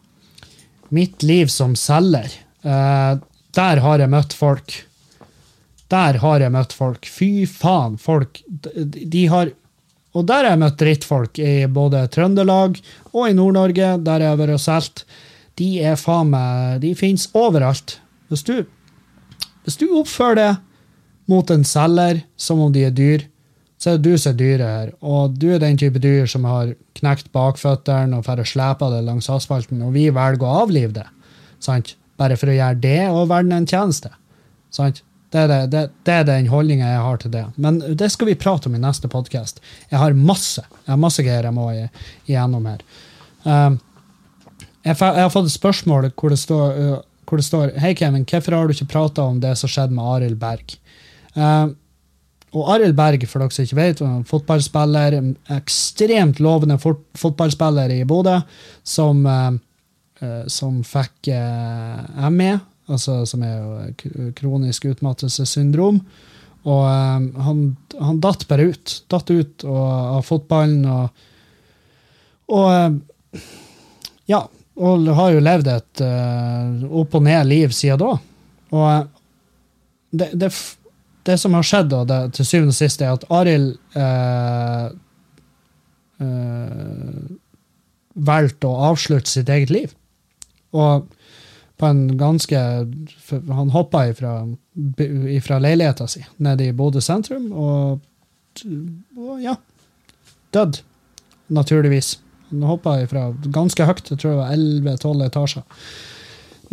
Mitt 0.94 1.26
liv 1.26 1.50
som 1.50 1.74
selger. 1.78 2.30
Uh, 2.62 3.18
der 3.58 3.82
har 3.82 4.02
jeg 4.02 4.12
møtt 4.12 4.34
folk. 4.36 4.78
Der 5.90 6.18
har 6.22 6.42
jeg 6.42 6.54
møtt 6.54 6.74
folk. 6.74 7.06
Fy 7.10 7.46
faen, 7.50 7.98
folk. 7.98 8.40
De, 8.46 8.86
de 8.86 9.26
har 9.30 9.50
og 10.16 10.24
der 10.28 10.44
har 10.46 10.54
jeg 10.54 10.62
møtt 10.62 10.78
drittfolk 10.80 11.40
i 11.42 11.54
både 11.68 12.06
Trøndelag 12.12 12.78
og 13.12 13.22
i 13.28 13.34
Nord-Norge, 13.36 13.96
der 14.00 14.24
jeg 14.24 14.32
har 14.32 14.40
vært 14.40 14.56
og 14.56 14.62
solgt. 14.62 15.04
De 15.56 15.68
er 15.84 15.96
faen 16.00 16.32
meg 16.32 16.80
De 16.84 16.94
fins 16.96 17.28
overalt. 17.36 17.98
Hvis 18.30 18.44
du, 18.46 18.64
hvis 19.64 19.78
du 19.80 19.86
oppfører 20.00 20.40
det 20.40 20.52
mot 21.30 21.50
en 21.50 21.64
selger 21.66 22.22
som 22.38 22.62
om 22.62 22.72
de 22.72 22.86
er 22.86 22.94
dyr, 22.94 23.26
så 23.76 23.92
er 23.92 23.98
det 23.98 24.08
du 24.08 24.18
som 24.18 24.32
er 24.32 24.38
dyret 24.40 24.66
her. 24.66 24.92
Og 25.04 25.36
du 25.36 25.50
er 25.52 25.60
den 25.62 25.78
type 25.80 26.00
dyr 26.02 26.28
som 26.30 26.46
har 26.48 26.72
knekt 26.96 27.28
bakføttene 27.36 28.18
og 28.18 28.24
får 28.26 28.44
slepe 28.48 28.88
det 28.92 29.02
langs 29.04 29.28
asfalten, 29.30 29.82
og 29.84 29.92
vi 29.96 30.08
velger 30.14 30.46
å 30.46 30.62
avlive 30.64 30.94
det. 30.96 31.06
Sant? 31.62 31.94
Bare 32.16 32.38
for 32.40 32.48
å 32.48 32.56
gjøre 32.56 32.80
det 32.80 33.02
og 33.10 33.28
verden 33.28 33.52
en 33.52 33.68
tjeneste. 33.68 34.10
Sant? 34.72 35.02
Det 35.36 35.42
er, 35.44 35.66
det, 35.68 35.82
det, 36.06 36.12
er 36.12 36.24
den 36.24 36.46
holdninga 36.48 36.86
jeg 36.88 37.00
har 37.04 37.18
til 37.20 37.32
det. 37.34 37.42
Men 37.60 37.80
det 38.00 38.08
skal 38.12 38.30
vi 38.30 38.38
prate 38.40 38.70
om 38.70 38.76
i 38.76 38.80
neste 38.80 39.08
podkast. 39.12 39.60
Jeg 39.90 40.00
har 40.00 40.16
masse 40.16 40.62
jeg 40.64 40.92
har 40.94 41.00
masse 41.02 41.24
greier 41.26 41.48
jeg 41.48 41.56
må 41.56 41.66
igjennom 41.74 42.68
her. 42.70 42.84
Um, 43.44 43.76
jeg, 44.86 44.94
jeg, 44.94 45.20
har 45.20 45.32
fått 45.34 45.50
et 45.50 45.56
spørsmål 45.56 46.08
hvor 46.14 46.32
det 46.32 46.38
står, 46.40 46.78
uh, 46.78 47.00
hvor 47.28 47.42
det 47.42 47.46
står 47.46 47.74
Hei, 47.82 47.92
Kevin, 47.98 48.24
hvorfor 48.24 48.56
har 48.56 48.64
du 48.64 48.72
ikke 48.76 48.94
prata 48.94 49.26
om 49.26 49.42
det 49.42 49.52
som 49.60 49.70
skjedde 49.70 49.96
med 49.98 50.08
Arild 50.14 50.38
Berg? 50.40 50.76
Um, 51.34 51.74
og 52.56 52.70
Arild 52.72 52.96
Berg, 52.96 53.26
for 53.28 53.42
dere 53.42 53.52
som 53.52 53.66
ikke 53.66 53.80
vet, 53.80 54.00
var 54.00 54.14
en 54.14 54.28
fotballspiller, 54.30 55.18
en 55.18 55.34
ekstremt 55.58 56.40
lovende 56.40 56.78
fot 56.80 57.02
fotballspiller 57.18 57.92
i 57.92 58.06
Bodø, 58.08 58.38
som, 58.86 59.20
uh, 59.26 60.40
som 60.48 60.80
fikk 60.86 61.34
uh, 61.34 62.30
ME 62.32 62.54
altså, 62.90 63.20
som 63.28 63.44
er 63.46 63.56
jo 63.58 64.30
kronisk 64.38 64.88
utmattelsessyndrom. 64.90 66.00
Og 66.66 66.82
um, 66.82 67.26
han, 67.46 67.62
han, 68.00 68.20
datt 68.22 68.46
bare 68.50 68.70
ut. 68.72 68.94
Datt 69.12 69.30
ut 69.30 69.66
og, 69.66 69.86
av 70.18 70.24
fotballen. 70.26 70.82
Og, 70.90 71.26
og 72.56 72.70
um, 72.72 72.96
ja, 74.26 74.42
og 74.76 75.06
har 75.16 75.32
jo 75.32 75.44
levd 75.44 75.70
et 75.72 76.02
uh, 76.04 76.82
opp 77.02 77.14
og 77.16 77.26
ned 77.28 77.46
liv 77.48 77.74
siden 77.74 78.02
da. 78.02 78.16
Og 78.74 78.86
uh, 78.90 79.06
det, 80.10 80.32
det, 80.34 80.50
det, 81.28 81.38
som 81.38 81.54
har 81.54 81.66
skjedd 81.66 81.92
da, 81.92 82.02
det, 82.08 82.20
til 82.36 82.48
syvende 82.48 82.74
og 82.74 82.80
sist, 82.80 83.02
er 83.02 83.14
at 83.14 83.26
Arild 83.30 83.76
uh, 83.94 84.88
valgte 88.26 88.68
å 88.70 88.90
avslutte 88.90 89.30
sitt 89.30 89.50
eget 89.52 89.70
liv. 89.70 89.92
Og 90.74 91.06
på 91.76 91.86
en 91.86 92.18
ganske 92.18 92.58
Han 93.30 93.70
hoppa 93.70 94.06
ifra, 94.08 94.46
ifra 95.28 95.58
leiligheta 95.60 96.06
si 96.08 96.24
nede 96.36 96.68
i 96.68 96.72
Bodø 96.72 97.00
sentrum, 97.04 97.50
og, 97.52 98.00
og 99.16 99.42
ja 99.42 99.56
Dødd, 100.54 100.80
naturligvis. 101.52 102.16
Han 102.50 102.62
hoppa 102.64 103.00
ifra 103.02 103.28
ganske 103.52 103.84
høyt, 103.84 104.10
jeg 104.10 104.20
tror 104.22 104.32
det 104.32 104.38
var 104.38 104.54
11-12 104.54 105.24
etasjer. 105.26 105.64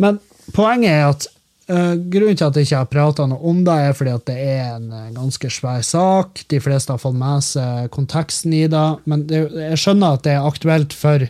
Men 0.00 0.20
poenget 0.54 0.92
er 0.94 1.08
at 1.10 1.26
uh, 1.68 1.94
grunnen 1.98 2.38
til 2.38 2.46
at 2.46 2.56
jeg 2.56 2.68
ikke 2.68 2.80
har 2.80 2.90
prata 2.92 3.26
noe 3.28 3.50
om 3.50 3.64
det, 3.66 3.74
er 3.74 3.98
fordi 3.98 4.14
at 4.14 4.26
det 4.30 4.36
er 4.40 4.62
en 4.76 4.86
uh, 4.94 5.10
ganske 5.16 5.50
svær 5.52 5.82
sak. 5.84 6.44
De 6.48 6.62
fleste 6.62 6.94
har 6.94 7.02
fått 7.02 7.18
med 7.18 7.44
seg 7.44 7.90
konteksten 7.94 8.54
i 8.56 8.64
det. 8.70 8.86
Men 9.10 9.26
det, 9.28 9.44
jeg 9.66 9.82
skjønner 9.82 10.16
at 10.16 10.24
det 10.24 10.36
er 10.36 10.48
aktuelt 10.48 10.96
for 10.96 11.26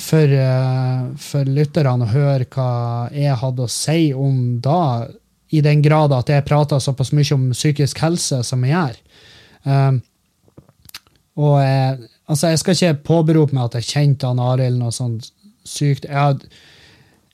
for, 0.00 0.32
eh, 0.32 1.00
for 1.20 1.48
lytterne 1.48 2.06
å 2.06 2.12
høre 2.12 2.46
hva 2.48 3.08
jeg 3.12 3.36
hadde 3.42 3.66
å 3.66 3.70
si 3.70 4.12
om 4.14 4.60
da, 4.64 5.08
i 5.52 5.60
den 5.64 5.82
grad 5.84 6.14
at 6.16 6.30
jeg 6.32 6.46
prater 6.48 6.80
såpass 6.80 7.12
mye 7.12 7.36
om 7.36 7.50
psykisk 7.52 8.00
helse 8.00 8.40
som 8.46 8.64
jeg 8.64 8.72
gjør. 8.72 8.98
Um, 9.62 10.00
og 11.42 11.58
jeg, 11.60 11.98
altså 12.26 12.52
jeg 12.52 12.60
skal 12.60 12.76
ikke 12.76 13.02
påberope 13.08 13.56
meg 13.56 13.68
at 13.68 13.80
jeg 13.80 13.90
kjente 13.90 14.30
han 14.30 14.40
Arild 14.42 14.80
noe 14.80 14.94
sånt 14.96 15.28
sykt. 15.68 16.08
Jeg 16.08 16.16
har, 16.16 16.38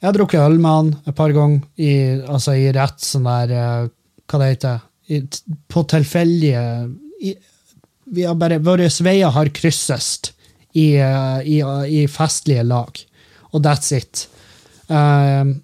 jeg 0.00 0.08
har 0.08 0.16
drukket 0.18 0.42
øl 0.42 0.58
med 0.58 0.74
han 0.74 0.90
et 1.06 1.18
par 1.18 1.34
ganger, 1.34 1.62
i, 1.78 1.92
altså 2.26 2.56
i 2.58 2.68
rett 2.74 3.02
sånn 3.02 3.28
der 3.28 3.54
eh, 3.54 3.86
Hva 4.28 4.40
det 4.42 4.48
heter 4.50 4.82
I, 5.08 5.22
På 5.72 5.86
tilfeldige 5.88 6.62
vi 8.08 8.24
har 8.26 8.36
bare, 8.36 8.58
Våre 8.60 8.90
veier 9.04 9.32
har 9.32 9.50
krysses 9.56 10.18
i, 10.78 10.96
eh, 10.96 11.40
i, 11.44 11.58
i, 12.00 12.02
festlige 12.08 12.62
lag. 12.62 13.00
Og 13.50 13.64
that's 13.64 13.92
it. 13.96 14.28
Um, 14.86 15.58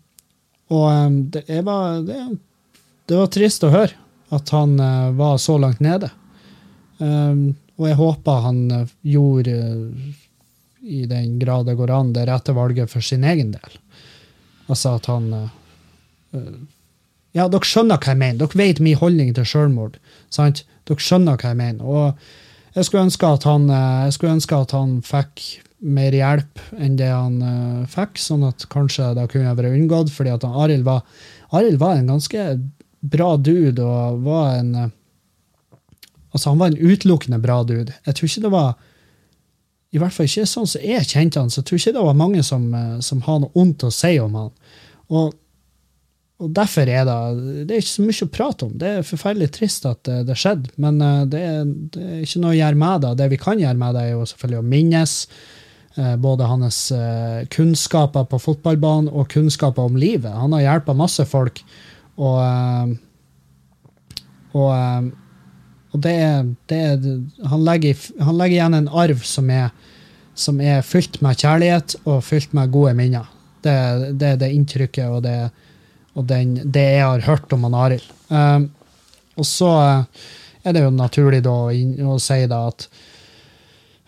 og 0.72 0.88
um, 0.90 1.18
det, 1.30 1.60
var, 1.64 2.00
det, 2.04 2.18
det, 3.06 3.16
var 3.16 3.30
trist 3.32 3.64
å 3.64 3.72
høre 3.72 3.94
at 4.34 4.50
han 4.54 4.78
uh, 4.80 5.12
var 5.16 5.38
så 5.38 5.56
langt 5.60 5.82
nede. 5.84 6.10
Um, 6.98 7.54
og 7.78 7.88
jeg 7.90 7.98
håper 8.00 8.44
han 8.48 8.60
uh, 8.72 8.92
gjorde, 9.06 9.54
uh, 9.54 10.38
i 10.84 11.04
den 11.10 11.38
grad 11.40 11.68
det 11.68 11.76
går 11.78 11.92
an, 11.94 12.14
det 12.16 12.26
rette 12.28 12.54
valget 12.56 12.92
for 12.92 13.04
sin 13.04 13.24
egen 13.24 13.54
del. 13.54 13.80
Altså 14.68 14.96
at 14.98 15.06
han 15.12 15.28
Ja, 17.36 17.44
dere 17.52 17.66
skjønner 17.68 18.00
hva 18.00 18.14
jeg 18.14 18.18
mener. 18.18 18.38
Dere 18.40 18.58
vet 18.58 18.80
min 18.82 18.96
holdning 18.98 19.34
til 19.36 19.46
selvmord. 19.46 19.98
sant? 20.32 20.62
Dere 20.88 21.04
skjønner 21.04 21.36
hva 21.36 21.52
jeg 21.52 21.58
mener. 21.60 21.84
Og 21.84 22.43
jeg 22.74 22.86
skulle 22.86 23.04
ønske 23.06 23.28
at 23.28 23.44
han, 23.46 23.68
skulle 24.12 24.34
ønske 24.34 24.56
at 24.58 24.72
han 24.74 24.96
fikk 25.06 25.44
mer 25.84 26.16
hjelp 26.16 26.60
enn 26.80 26.96
det 26.96 27.10
han 27.10 27.36
uh, 27.44 27.84
fikk, 27.90 28.18
sånn 28.20 28.46
at 28.48 28.64
kanskje 28.72 29.12
det 29.18 29.28
kunne 29.32 29.52
vært 29.56 29.76
unngått. 29.76 30.12
fordi 30.14 30.32
at 30.32 30.46
Arild 30.48 30.86
var, 30.86 31.04
Aril 31.52 31.76
var 31.80 31.98
en 31.98 32.14
ganske 32.14 32.46
bra 33.04 33.34
dude 33.36 33.84
og 33.84 34.22
var 34.26 34.60
en 34.60 34.74
uh, 34.74 34.92
Altså, 36.34 36.50
han 36.50 36.58
var 36.58 36.72
en 36.72 36.90
utelukkende 36.90 37.38
bra 37.38 37.60
dude. 37.62 37.92
Jeg 38.08 38.14
tror 38.18 38.26
ikke 38.26 38.40
det 38.42 38.50
var 38.50 38.72
I 39.94 40.00
hvert 40.02 40.14
fall 40.16 40.26
ikke 40.26 40.48
sånn 40.50 40.66
som 40.66 40.82
jeg 40.82 41.06
kjente 41.06 41.38
han, 41.38 41.52
så 41.52 41.60
jeg 41.60 41.68
tror 41.68 41.78
ikke 41.78 41.92
det 41.94 42.06
var 42.08 42.16
mange 42.18 42.42
som, 42.42 42.64
uh, 42.74 42.96
som 42.98 43.20
har 43.22 43.38
noe 43.44 43.54
ondt 43.54 43.84
å 43.86 43.92
si 43.94 44.16
om 44.18 44.34
han. 44.34 44.50
Og, 45.14 45.36
og 46.45 46.53
derfor 46.55 46.88
er 46.90 47.09
det 47.09 47.16
Det 47.64 47.74
er 47.74 47.82
ikke 47.82 47.90
så 47.90 48.05
mye 48.05 48.26
å 48.26 48.30
prate 48.36 48.68
om. 48.68 48.76
Det 48.78 48.88
er 48.90 49.09
forferdelig 49.09 49.51
trist 49.57 49.88
at 49.88 50.03
det, 50.05 50.20
det 50.28 50.38
skjedde, 50.38 50.70
men 50.76 51.03
det 51.32 51.40
er, 51.40 51.66
det 51.95 52.05
er, 52.05 52.22
ikke 52.26 52.45
noe 52.45 52.53
å 52.55 52.59
gjøre 52.61 52.80
med 52.84 53.05
det. 53.05 53.12
Det 53.20 53.28
vi 53.32 53.42
kan 53.42 53.61
gjøre 53.62 53.80
med 53.80 53.97
det, 53.97 54.07
er 54.07 54.16
jo 54.16 54.26
selvfølgelig 54.30 54.61
å 54.61 54.72
minnes 54.74 55.18
Eh, 55.97 56.16
både 56.16 56.45
hans 56.45 56.92
eh, 56.92 57.47
kunnskaper 57.47 58.24
på 58.26 58.38
fotballbanen 58.42 59.12
og 59.14 59.28
kunnskaper 59.30 59.86
om 59.86 59.99
livet. 59.99 60.32
Han 60.34 60.57
har 60.57 60.64
hjulpet 60.64 60.99
masse 60.99 61.22
folk, 61.30 61.61
og, 62.18 62.40
eh, 62.42 64.16
og, 64.59 65.12
og 65.95 66.03
det 66.03 66.14
er, 66.18 66.49
det 66.70 66.80
er 66.80 67.07
han, 67.47 67.62
legger, 67.62 68.01
han, 68.18 68.34
legger, 68.40 68.57
igjen 68.57 68.78
en 68.80 68.90
arv 68.90 69.22
som 69.22 69.53
er, 69.55 69.70
som 70.34 70.59
er 70.59 70.82
fylt 70.82 71.20
med 71.22 71.38
kjærlighet 71.38 71.95
og 72.03 72.24
fylt 72.26 72.59
med 72.59 72.74
gode 72.74 72.97
minner. 72.99 73.30
Det, 73.62 73.76
det 74.18 74.32
er 74.32 74.42
det 74.42 74.51
inntrykket 74.57 75.07
og, 75.07 75.22
det, 75.28 75.53
og 76.14 76.26
den, 76.30 76.56
det 76.64 76.84
jeg 76.96 77.04
har 77.04 77.26
hørt 77.26 77.52
om 77.52 77.66
han 77.66 77.76
Arild. 77.78 78.06
Um, 78.28 78.68
og 79.34 79.46
så 79.48 79.70
er 80.64 80.74
det 80.74 80.84
jo 80.84 80.94
naturlig 80.94 81.42
da 81.44 81.56
å 81.68 82.16
si 82.22 82.44
da 82.50 82.66
at 82.70 82.86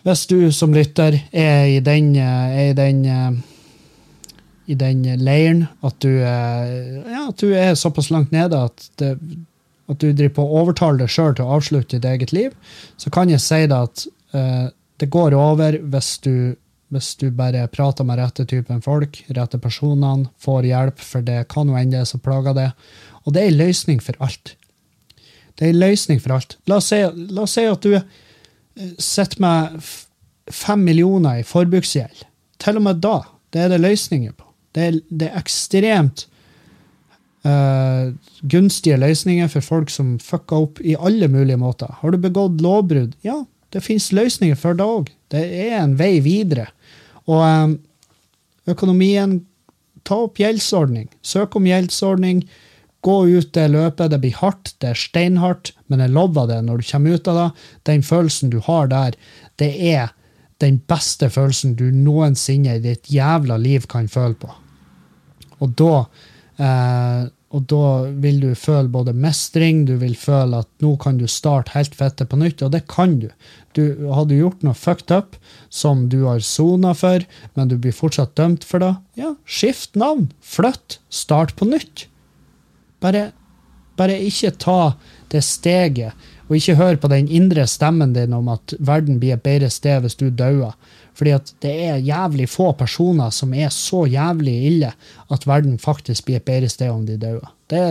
hvis 0.07 0.23
du 0.31 0.39
som 0.55 0.75
lytter 0.75 1.19
er 1.35 1.67
i 1.67 1.81
den, 1.83 2.13
eh, 2.15 2.59
er 2.61 2.71
i 2.71 2.77
den, 2.79 3.05
eh, 3.05 3.33
i 4.71 4.75
den 4.79 5.03
leiren 5.19 5.67
at 5.83 5.99
du, 5.99 6.23
eh, 6.23 7.03
ja, 7.11 7.27
at 7.29 7.43
du, 7.43 7.51
er 7.51 7.75
såpass 7.75 8.11
langt 8.15 8.31
nede 8.31 8.61
at, 8.69 8.89
det, 9.03 9.17
at 9.91 9.99
du 9.99 10.13
driver 10.13 10.35
på 10.37 10.45
å 10.47 10.63
overtale 10.63 11.03
deg 11.03 11.11
sjøl 11.11 11.35
til 11.35 11.47
å 11.47 11.59
avslutte 11.59 11.99
ditt 11.99 12.07
eget 12.07 12.33
liv, 12.33 12.55
så 12.97 13.11
kan 13.11 13.31
jeg 13.31 13.43
si 13.43 13.65
deg 13.67 13.75
at 13.75 14.07
uh, 14.35 14.71
det 14.99 15.11
går 15.11 15.35
over 15.35 15.79
hvis 15.83 16.19
du, 16.23 16.55
hvis 16.95 17.15
du 17.19 17.31
bare 17.35 17.67
prater 17.73 18.07
med 18.07 18.21
rette 18.21 18.47
typen 18.47 18.83
folk, 18.85 19.19
rette 19.35 19.59
personene, 19.59 20.31
får 20.43 20.69
hjelp, 20.69 21.03
for 21.03 21.25
det 21.27 21.41
kan 21.53 21.69
jo 21.71 21.79
hende 21.79 21.99
det 21.99 22.11
som 22.11 22.23
plager 22.23 22.55
det. 22.57 22.71
Og 23.25 23.35
det 23.35 23.43
er 23.43 23.51
en 23.51 23.61
løsning 23.65 24.03
for 24.03 24.19
alt. 24.23 24.55
Det 25.57 25.67
er 25.67 25.75
en 25.75 25.83
løsning 25.83 26.21
for 26.23 26.37
alt. 26.37 26.59
La 26.71 26.79
oss 26.79 26.93
si, 26.93 27.01
la 27.03 27.47
oss 27.47 27.57
si 27.57 27.65
at 27.67 27.87
du 27.87 27.97
sitter 29.03 29.43
med 29.43 29.81
fem 30.53 30.85
millioner 30.87 31.41
i 31.41 31.47
forbruksgjeld. 31.47 32.27
Til 32.63 32.79
og 32.79 32.87
med 32.87 33.03
da. 33.05 33.19
Det 33.53 33.65
er 33.65 33.73
det 33.73 33.83
løsninger 33.83 34.35
på. 34.37 34.47
Det 34.77 34.87
er, 34.87 34.99
det 35.09 35.31
er 35.31 35.41
ekstremt 35.41 36.27
uh, 37.49 38.13
gunstige 38.45 38.99
løsninger 39.01 39.49
for 39.53 39.65
folk 39.65 39.93
som 39.93 40.17
fucker 40.23 40.69
opp 40.69 40.81
i 40.85 40.97
alle 40.97 41.29
mulige 41.33 41.59
måter. 41.61 41.93
Har 42.03 42.13
du 42.13 42.21
begått 42.21 42.61
lovbrudd? 42.63 43.17
Ja, 43.27 43.41
det 43.77 43.85
fins 43.85 44.09
løsninger 44.17 44.57
for 44.59 44.79
det 44.79 44.87
òg. 44.87 45.13
Det 45.33 45.45
er 45.69 45.77
en 45.83 45.99
vei 45.99 46.17
videre. 46.25 46.71
Og 47.29 47.43
um, 47.45 47.77
økonomien 48.73 49.37
Ta 50.07 50.21
opp 50.27 50.39
gjeldsordning. 50.39 51.09
Søk 51.27 51.57
om 51.59 51.67
gjeldsordning. 51.67 52.45
Gå 53.07 53.17
ut 53.27 53.51
det 53.55 53.67
løpet. 53.73 54.13
Det 54.13 54.21
blir 54.23 54.39
hardt, 54.41 54.75
det 54.83 54.93
er 54.93 55.01
steinhardt, 55.01 55.73
men 55.91 56.03
jeg 56.03 56.15
lover 56.15 56.51
det, 56.51 56.61
når 56.67 56.83
du 56.83 56.91
kommer 56.91 57.17
ut 57.17 57.31
av 57.31 57.41
det, 57.41 57.49
den 57.91 58.05
følelsen 58.07 58.53
du 58.55 58.61
har 58.67 58.91
der, 58.91 59.17
det 59.61 59.73
er 59.91 60.13
den 60.63 60.79
beste 60.89 61.29
følelsen 61.31 61.75
du 61.79 61.89
noensinne 61.93 62.79
i 62.79 62.83
ditt 62.83 63.11
jævla 63.13 63.59
liv 63.61 63.87
kan 63.91 64.09
føle 64.11 64.39
på. 64.41 64.51
Og 65.61 65.75
da, 65.79 65.93
eh, 66.63 67.27
og 67.55 67.67
da 67.71 67.85
vil 68.25 68.41
du 68.43 68.51
føle 68.59 68.89
både 68.93 69.15
mestring, 69.15 69.85
du 69.87 69.97
vil 70.01 70.17
føle 70.19 70.63
at 70.65 70.71
nå 70.83 70.97
kan 71.03 71.21
du 71.21 71.27
starte 71.31 71.77
helt 71.77 71.95
fette 71.95 72.27
på 72.27 72.41
nytt, 72.41 72.65
og 72.65 72.75
det 72.75 72.87
kan 72.91 73.19
du. 73.23 73.29
Du 73.77 74.09
har 74.11 74.27
du 74.29 74.37
gjort 74.39 74.65
noe 74.65 74.77
fucked 74.77 75.13
up 75.15 75.37
som 75.73 76.07
du 76.13 76.23
har 76.25 76.43
sona 76.45 76.95
for, 76.97 77.25
men 77.55 77.71
du 77.71 77.77
blir 77.79 77.95
fortsatt 77.95 78.37
dømt 78.39 78.65
for 78.67 78.83
det, 78.83 78.95
ja, 79.21 79.35
skift 79.45 79.97
navn, 79.99 80.31
flytt, 80.41 80.99
start 81.13 81.55
på 81.59 81.69
nytt. 81.69 82.07
Bare, 83.05 83.31
bare 84.01 84.17
ikke 84.25 84.55
ta 84.63 84.81
det 85.33 85.45
steget, 85.45 86.17
og 86.47 86.59
ikke 86.59 86.77
hør 86.79 86.99
på 87.03 87.11
den 87.11 87.29
indre 87.33 87.67
stemmen 87.69 88.13
din 88.15 88.35
om 88.37 88.49
at 88.53 88.77
verden 88.79 89.19
blir 89.23 89.35
et 89.35 89.45
bedre 89.45 89.71
sted 89.73 90.05
hvis 90.05 90.19
du 90.19 90.29
dauer. 90.31 90.77
Fordi 91.17 91.33
at 91.33 91.53
det 91.65 91.75
er 91.89 92.05
jævlig 92.05 92.47
få 92.53 92.71
personer 92.79 93.33
som 93.35 93.55
er 93.57 93.73
så 93.75 94.05
jævlig 94.11 94.55
ille 94.69 94.93
at 95.33 95.47
verden 95.49 95.79
faktisk 95.83 96.29
blir 96.29 96.39
et 96.39 96.47
bedre 96.47 96.71
sted 96.71 96.93
om 96.93 97.07
de 97.09 97.17
dauer. 97.19 97.49
Det, 97.71 97.83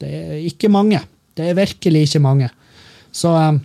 det, 0.00 0.10
er 0.10 0.46
ikke 0.48 0.72
mange. 0.72 1.02
Det 1.36 1.50
er 1.50 1.58
virkelig 1.58 2.08
ikke 2.08 2.24
mange. 2.24 2.48
Så, 3.12 3.34
eh, 3.36 3.60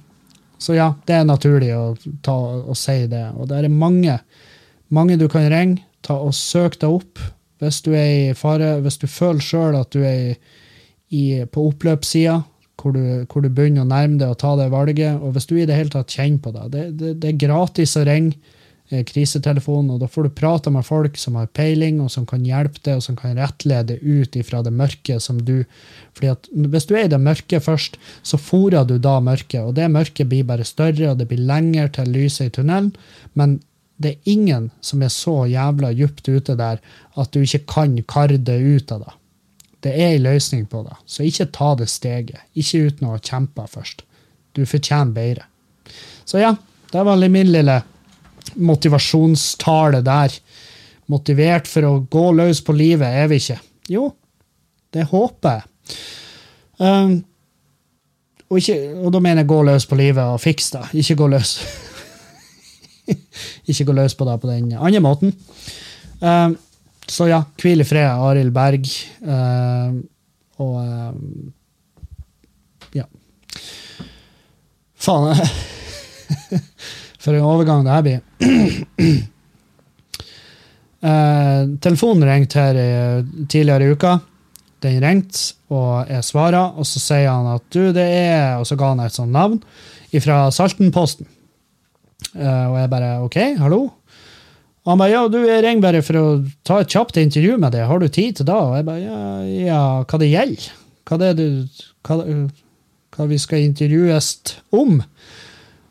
så 0.64 0.78
ja, 0.78 0.94
det 1.08 1.18
er 1.18 1.28
naturlig 1.28 1.74
å, 1.76 1.94
ta, 2.24 2.36
å 2.72 2.76
si 2.78 3.04
det. 3.12 3.26
Og 3.36 3.50
det 3.52 3.60
er 3.60 3.74
mange, 3.74 4.18
mange 4.94 5.18
du 5.20 5.28
kan 5.32 5.50
ringe. 5.52 5.84
Ta 6.04 6.18
og 6.20 6.34
Søk 6.36 6.80
deg 6.82 6.98
opp 7.00 7.20
hvis 7.64 7.80
du 7.86 7.94
er 7.96 8.10
i 8.12 8.34
fare, 8.36 8.74
hvis 8.84 9.00
du 9.00 9.06
føler 9.08 9.44
sjøl 9.44 9.78
at 9.80 9.94
du 9.96 10.02
er 10.04 10.34
i 11.16 11.44
på 11.48 11.68
oppløpssida, 11.70 12.42
hvor, 12.82 12.98
hvor, 13.30 13.44
du 13.44 13.48
begynner 13.54 13.86
å 13.86 13.88
nærme 13.88 14.18
deg 14.20 14.34
å 14.34 14.40
ta 14.40 14.52
det 14.60 14.68
valget. 14.74 15.22
Og 15.22 15.36
hvis 15.36 15.48
du 15.48 15.56
i 15.56 15.68
det 15.70 15.78
hele 15.78 15.94
tatt 15.94 16.12
kjenner 16.12 16.42
på 16.44 16.52
det 16.56 16.66
Det, 16.74 16.84
det, 17.00 17.14
det 17.24 17.32
er 17.32 17.44
gratis 17.46 17.96
å 18.00 18.04
ringe 18.08 18.36
eh, 18.94 19.04
krisetelefonen, 19.08 19.92
og 19.96 20.04
da 20.04 20.10
får 20.12 20.28
du 20.28 20.36
prate 20.38 20.72
med 20.74 20.86
folk 20.88 21.18
som 21.20 21.38
har 21.40 21.52
peiling, 21.56 22.00
og 22.04 22.12
som 22.14 22.28
kan 22.30 22.46
hjelpe 22.46 22.82
deg, 22.84 23.00
og 23.00 23.06
som 23.06 23.18
kan 23.20 23.36
rettlede 23.40 24.00
ut 24.02 24.38
ifra 24.40 24.62
det 24.66 24.74
mørke 24.74 25.20
som 25.24 25.42
du 25.42 25.64
fordi 26.14 26.30
at 26.30 26.48
Hvis 26.54 26.86
du 26.86 26.94
er 26.94 27.08
i 27.08 27.10
det 27.10 27.18
mørke 27.18 27.58
først, 27.60 27.96
så 28.22 28.38
fôrer 28.38 28.86
du 28.86 29.00
da 29.02 29.18
mørket, 29.20 29.64
og 29.64 29.74
det 29.76 29.90
mørket 29.90 30.30
blir 30.30 30.46
bare 30.46 30.64
større, 30.64 31.12
og 31.12 31.18
det 31.18 31.28
blir 31.28 31.42
lenger 31.42 31.88
til 31.90 32.12
lyset 32.14 32.46
i 32.46 32.54
tunnelen. 32.60 32.94
men 33.34 33.62
det 33.98 34.12
er 34.12 34.32
ingen 34.32 34.72
som 34.82 35.02
er 35.06 35.12
så 35.14 35.46
jævla 35.48 35.92
djupt 35.94 36.28
ute 36.28 36.56
der 36.58 36.82
at 37.16 37.32
du 37.32 37.44
ikke 37.44 37.64
kan 37.70 37.96
karre 38.10 38.38
det 38.38 38.58
ut 38.60 38.92
av 38.92 39.06
det. 39.06 39.14
Det 39.84 39.94
er 39.94 40.16
en 40.16 40.24
løsning 40.24 40.66
på 40.66 40.84
det, 40.84 40.96
så 41.06 41.24
ikke 41.24 41.52
ta 41.56 41.74
det 41.76 41.90
steget. 41.92 42.42
Ikke 42.56 42.88
uten 42.88 43.08
å 43.08 43.16
ha 43.16 43.20
kjempa 43.20 43.68
først. 43.68 44.04
Du 44.56 44.66
fortjener 44.66 45.14
bedre. 45.16 45.48
Så 46.26 46.40
ja, 46.40 46.56
det 46.92 47.04
var 47.04 47.20
min 47.28 47.52
lille 47.52 47.82
motivasjonstale 48.56 50.02
der. 50.06 50.36
Motivert 51.12 51.68
for 51.70 51.88
å 51.88 51.94
gå 52.12 52.26
løs 52.36 52.62
på 52.64 52.76
livet 52.78 53.22
er 53.24 53.30
vi 53.32 53.40
ikke. 53.42 53.60
Jo, 53.92 54.08
det 54.94 55.08
håper 55.10 55.60
jeg. 55.60 55.98
Um, 56.80 57.18
og, 58.50 58.60
ikke, 58.60 58.78
og, 58.98 59.10
da 59.14 59.22
mener 59.24 59.44
jeg 59.44 59.52
gå 59.52 59.60
løs 59.66 59.88
på 59.90 59.98
livet 60.00 60.24
og 60.24 60.42
fiks 60.42 60.72
det. 60.76 60.84
Ikke 61.02 61.18
gå 61.22 61.28
løs 61.32 61.58
Ikke 63.70 63.86
gå 63.90 63.96
løs 63.98 64.16
på 64.16 64.28
det 64.28 64.38
på 64.40 64.50
den 64.50 64.72
andre 64.78 65.02
måten. 65.04 65.34
Um, 66.24 66.56
så 67.10 67.28
ja, 67.28 67.42
hvil 67.60 67.84
i 67.84 67.88
fred, 67.88 68.08
Arild 68.08 68.54
Berg. 68.56 68.88
Um, 69.28 69.98
og 70.64 70.78
ja. 72.96 73.04
Faen. 75.04 75.36
For 77.24 77.38
en 77.38 77.48
overgang 77.48 77.86
det 77.86 77.94
her 77.94 78.04
blir. 78.06 78.20
uh, 81.08 81.62
telefonen 81.84 82.28
ringte 82.28 82.60
her 82.60 82.80
tidligere 83.48 83.88
i 83.88 83.96
uka. 83.96 84.18
Den 84.84 85.00
ringte, 85.00 85.54
og 85.72 86.10
jeg 86.12 86.28
svarer, 86.28 86.76
og 86.76 86.86
så 86.88 87.00
sier 87.00 87.32
han 87.32 87.48
at 87.54 87.64
du, 87.72 87.94
det 87.96 88.04
er 88.04 88.60
Og 88.60 88.68
så 88.68 88.76
ga 88.76 88.92
han 88.92 89.00
et 89.06 89.16
sånt 89.16 89.32
navn 89.32 89.62
fra 90.22 90.52
Saltenposten. 90.52 91.26
og 92.36 92.76
jeg 92.78 92.90
bare 92.92 93.14
OK, 93.24 93.38
hallo? 93.58 93.80
Og 94.84 94.92
han 94.92 95.00
bare 95.00 95.14
ja, 95.14 95.22
du, 95.32 95.40
jeg 95.48 95.64
ringer 95.64 95.84
bare 95.86 96.04
for 96.04 96.20
å 96.20 96.26
ta 96.68 96.82
et 96.84 96.92
kjapt 96.92 97.18
intervju 97.22 97.56
med 97.62 97.72
deg, 97.72 97.86
har 97.88 98.04
du 98.04 98.10
tid 98.12 98.40
til 98.40 98.50
da? 98.50 98.60
Og 98.68 98.76
jeg 98.76 98.88
bare 98.88 99.00
ja, 99.00 99.20
ja 99.70 99.84
hva 100.04 100.20
det 100.20 100.32
gjelder? 100.32 100.66
Hva 101.08 101.20
det 101.20 101.30
er 101.32 101.38
du 101.40 101.46
hva, 102.04 102.18
hva 103.16 103.28
vi 103.32 103.40
skal 103.40 103.64
intervjues 103.64 104.34
om? 104.76 105.00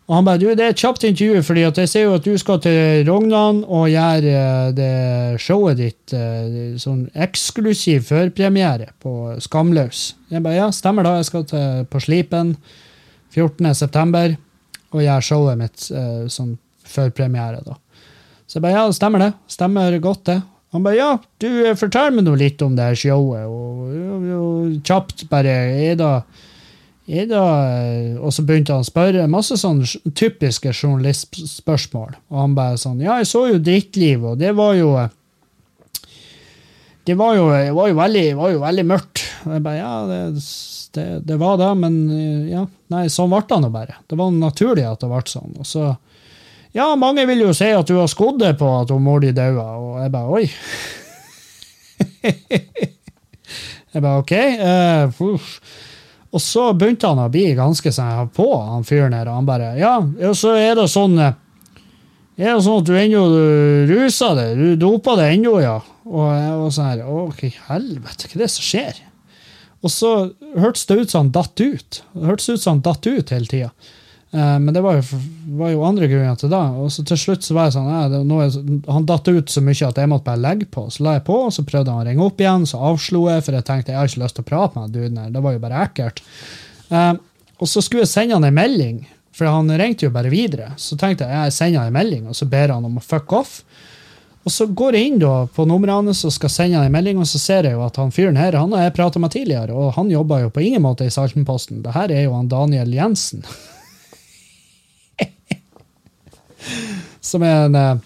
Og 0.09 0.17
han 0.17 0.27
bare 0.27 0.41
du, 0.43 0.49
det 0.51 0.65
er 0.65 0.73
et 0.75 0.83
kjapt 0.83 1.05
intervju, 1.07 1.43
fordi 1.47 1.63
jeg 1.63 1.89
ser 1.89 2.07
jo 2.09 2.17
at 2.17 2.25
du 2.27 2.33
skal 2.41 2.59
til 2.65 3.05
Rognan 3.07 3.63
og 3.63 3.87
gjøre 3.93 4.33
eh, 4.33 4.73
det 4.77 4.95
showet 5.41 5.79
ditt 5.79 6.15
eh, 6.17 6.75
sånn 6.83 7.05
eksklusiv 7.15 8.03
førpremiere 8.09 8.91
på 9.03 9.37
Skamløs. 9.43 10.09
Jeg 10.33 10.43
bare 10.45 10.59
ja, 10.59 10.71
stemmer 10.75 11.07
da, 11.07 11.15
jeg 11.21 11.31
skal 11.31 11.47
til, 11.49 11.87
på 11.89 12.03
Slipen 12.03 12.57
14.9. 13.33 14.35
og 14.93 15.05
gjøre 15.07 15.25
showet 15.25 15.61
mitt 15.61 15.87
sånn 15.87 16.57
førpremiere, 16.93 17.63
da. 17.65 17.79
Så 18.45 18.59
jeg 18.59 18.67
bare 18.67 18.83
ja, 18.83 18.89
stemmer 18.93 19.23
det. 19.23 19.31
Stemmer 19.49 19.95
godt, 20.05 20.27
det. 20.29 20.43
Han 20.73 20.85
bare 20.85 20.97
ja, 20.99 21.11
du 21.41 21.49
fortell 21.77 22.15
meg 22.17 22.27
nå 22.27 22.35
litt 22.41 22.63
om 22.65 22.75
det 22.77 22.91
her 22.91 22.99
showet, 22.99 23.45
og, 23.45 23.93
og, 23.93 24.27
og 24.37 24.75
kjapt 24.89 25.27
bare 25.31 25.53
er 25.87 25.97
da, 26.01 26.11
er 27.09 27.27
da 27.27 27.45
Og 28.23 28.31
så 28.35 28.45
begynte 28.47 28.77
han 28.77 28.85
å 28.85 28.87
spørre 28.87 29.25
masse 29.31 29.57
sånne 29.59 30.13
typiske 30.15 30.71
journalistspørsmål. 30.71 32.15
Og 32.31 32.39
han 32.39 32.55
bare 32.59 32.79
sånn 32.81 33.03
Ja, 33.03 33.19
jeg 33.21 33.31
så 33.33 33.49
jo 33.51 33.59
Drittliv, 33.63 34.25
og 34.33 34.39
det 34.43 34.55
var 34.59 34.77
jo 34.79 34.95
det 37.03 37.17
var 37.19 37.35
jo, 37.35 37.49
var 37.51 37.89
jo, 37.91 37.97
veldig, 37.99 38.27
var 38.39 38.51
jo 38.53 38.59
veldig, 38.63 38.83
mørkt. 38.87 39.25
Og 39.43 39.57
jeg 39.57 39.63
bare, 39.65 39.79
ja, 39.81 39.95
det, 40.07 40.43
det, 40.95 41.07
det 41.27 41.39
var 41.41 41.57
det, 41.59 41.71
men 41.83 41.97
ja, 42.47 42.63
nei, 42.95 43.09
sånn 43.11 43.33
ble 43.33 43.41
det 43.51 43.59
nå 43.59 43.71
bare. 43.75 43.97
Det 44.07 44.19
var 44.21 44.31
naturlig 44.37 44.85
at 44.87 45.03
det 45.03 45.11
ble 45.11 45.23
sånn. 45.27 45.57
Og 45.59 45.67
så 45.67 45.89
ja, 46.73 46.87
mange 46.97 47.27
vil 47.29 47.43
jo 47.45 47.53
si 47.57 47.69
at 47.75 47.91
du 47.91 47.99
har 47.99 48.07
skodd 48.09 48.39
deg 48.41 48.55
på 48.61 48.69
at 48.79 48.93
mor 49.03 49.21
di 49.21 49.33
daua, 49.37 49.67
og 49.77 49.99
jeg 50.01 50.13
bare 50.15 50.37
oi. 50.39 50.47
jeg 53.93 54.05
bare 54.07 54.23
OK. 54.23 54.33
Uh, 54.63 55.43
og 56.33 56.41
så 56.41 56.71
begynte 56.73 57.11
han 57.11 57.21
å 57.21 57.31
bli 57.33 57.51
ganske 57.59 57.93
sånn 57.93 58.31
på, 58.33 58.49
han 58.65 58.87
fyren 58.89 59.13
her, 59.17 59.29
og 59.29 59.41
han 59.41 59.49
bare 59.49 59.75
Ja, 59.81 59.99
og 60.01 60.37
så 60.39 60.55
er 60.57 60.79
det 60.79 60.89
sånn 60.89 61.19
eh, 61.21 61.35
er 62.41 62.55
det 62.57 62.65
sånn 62.65 62.81
at 62.81 62.89
du 62.89 62.95
ennå 62.97 63.23
ruser 63.91 64.37
deg? 64.39 64.57
Du 64.57 64.69
doper 64.81 65.19
deg 65.21 65.35
ennå, 65.37 65.59
ja? 65.61 65.77
Og 66.09 66.31
jeg 66.33 66.55
var 66.59 66.71
sånn 66.73 66.89
her 66.89 67.03
Å, 67.05 67.25
hva 67.29 67.49
i 67.49 67.53
helvete, 67.69 68.31
hva 68.31 68.39
er 68.39 68.45
det 68.45 68.53
som 68.55 68.65
skjer? 68.67 69.03
Og 69.83 69.93
så 69.93 70.13
hørtes 70.57 70.87
det 70.89 70.97
ut 71.01 71.13
som 71.13 71.25
han 71.27 71.35
datt 71.35 71.61
ut. 71.61 72.01
Det 72.15 72.29
hørtes 72.31 72.49
ut 72.49 72.63
som 72.63 72.77
han 72.77 72.85
datt 72.87 73.07
ut 73.07 73.33
hele 73.35 73.51
tida. 73.51 73.71
Eh, 74.33 74.59
men 74.59 74.75
det 74.75 74.81
var 74.81 74.97
jo, 74.97 75.19
var 75.59 75.71
jo, 75.75 75.83
andre 75.85 76.09
grunner 76.09 76.37
til 76.41 76.53
det. 76.53 76.63
Og 76.81 76.93
så 76.93 77.05
til 77.05 77.21
slutt 77.21 77.45
så 77.45 77.57
var 77.57 77.69
jeg 77.69 77.77
sånn, 77.77 77.91
ja, 77.93 78.45
er, 78.47 78.93
Han 78.97 79.09
datt 79.09 79.29
ut 79.29 79.53
så 79.53 79.63
mye 79.65 79.89
at 79.89 80.01
jeg 80.01 80.11
måtte 80.11 80.29
bare 80.31 80.41
legge 80.43 80.69
på. 80.73 80.87
Så 80.91 81.05
la 81.05 81.19
jeg 81.19 81.27
på, 81.29 81.39
og 81.49 81.53
så 81.55 81.67
prøvde 81.69 81.93
han 81.93 82.05
å 82.05 82.09
ringe 82.09 82.25
opp 82.25 82.41
igjen, 82.41 82.67
så 82.69 82.81
avslo 82.93 83.27
jeg, 83.29 83.45
for 83.45 83.59
jeg 83.59 83.69
tenkte 83.69 83.93
jeg 83.93 84.01
har 84.01 84.11
ikke 84.13 84.25
lyst 84.25 84.39
til 84.39 84.47
å 84.47 84.51
prate 84.53 84.81
med 84.81 84.97
duden 84.97 85.21
her. 85.21 85.33
Det 85.35 85.45
var 85.45 85.57
jo 85.57 85.65
bare 85.65 85.83
ekkelt. 85.87 86.25
Uh, 86.93 87.15
og 87.63 87.69
så 87.71 87.83
skulle 87.85 88.07
jeg 88.07 88.13
sende 88.13 88.39
han 88.39 88.49
en 88.49 88.57
melding, 88.57 89.03
for 89.37 89.49
han 89.49 89.71
ringte 89.81 90.09
jo 90.09 90.13
bare 90.15 90.33
videre. 90.33 90.73
Så 90.81 90.97
tenkte 91.01 91.29
jeg 91.29 91.49
jeg 91.49 91.57
sender 91.57 91.85
han 91.85 91.93
en 91.93 91.99
melding, 92.01 92.29
og 92.29 92.37
så 92.37 92.49
ber 92.49 92.73
han 92.75 92.89
om 92.89 92.97
å 92.99 93.05
fuck 93.05 93.33
off. 93.37 93.61
Og 94.43 94.51
så 94.51 94.67
går 94.67 94.97
jeg 94.97 95.07
inn 95.07 95.21
da 95.23 95.45
på 95.55 95.65
nummeret 95.71 96.01
hans 96.01 96.25
og 96.27 96.33
skal 96.35 96.51
sende 96.51 96.81
en 96.83 96.95
melding, 96.95 97.21
og 97.23 97.29
så 97.31 97.39
ser 97.39 97.69
jeg 97.69 97.77
jo 97.77 97.85
at 97.85 98.01
han 98.01 98.11
fyren 98.15 98.41
her 98.41 98.57
han 98.59 98.73
har 98.75 98.89
jeg 98.89 98.97
prata 98.97 99.23
med 99.23 99.31
tidligere, 99.37 99.77
og 99.77 99.93
han 99.95 100.11
jobber 100.11 100.43
jo 100.47 100.51
på 100.51 100.65
ingen 100.65 100.83
måte 100.83 101.07
i 101.07 101.13
Saltenposten. 101.15 101.85
Det 101.85 101.95
her 101.95 102.11
er 102.11 102.25
jo 102.27 102.35
han 102.35 102.51
Daniel 102.51 102.91
Jensen. 102.97 103.47
som 107.33 107.45
er 107.47 107.67
en 107.67 107.79
eh, 107.79 108.01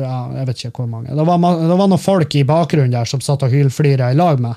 ja, 0.00 0.16
Jeg 0.38 0.46
vet 0.46 0.64
ikke 0.64 0.82
hvor 0.82 0.88
mange. 0.88 1.12
Det 1.12 1.26
var, 1.26 1.36
det 1.36 1.76
var 1.78 1.88
noen 1.88 2.00
folk 2.00 2.34
i 2.34 2.44
bakgrunnen 2.48 2.96
der 2.96 3.04
som 3.04 3.20
satt 3.20 3.44
og 3.44 3.52
hylflira 3.52 4.10
i 4.10 4.16
lag 4.16 4.40
med. 4.40 4.56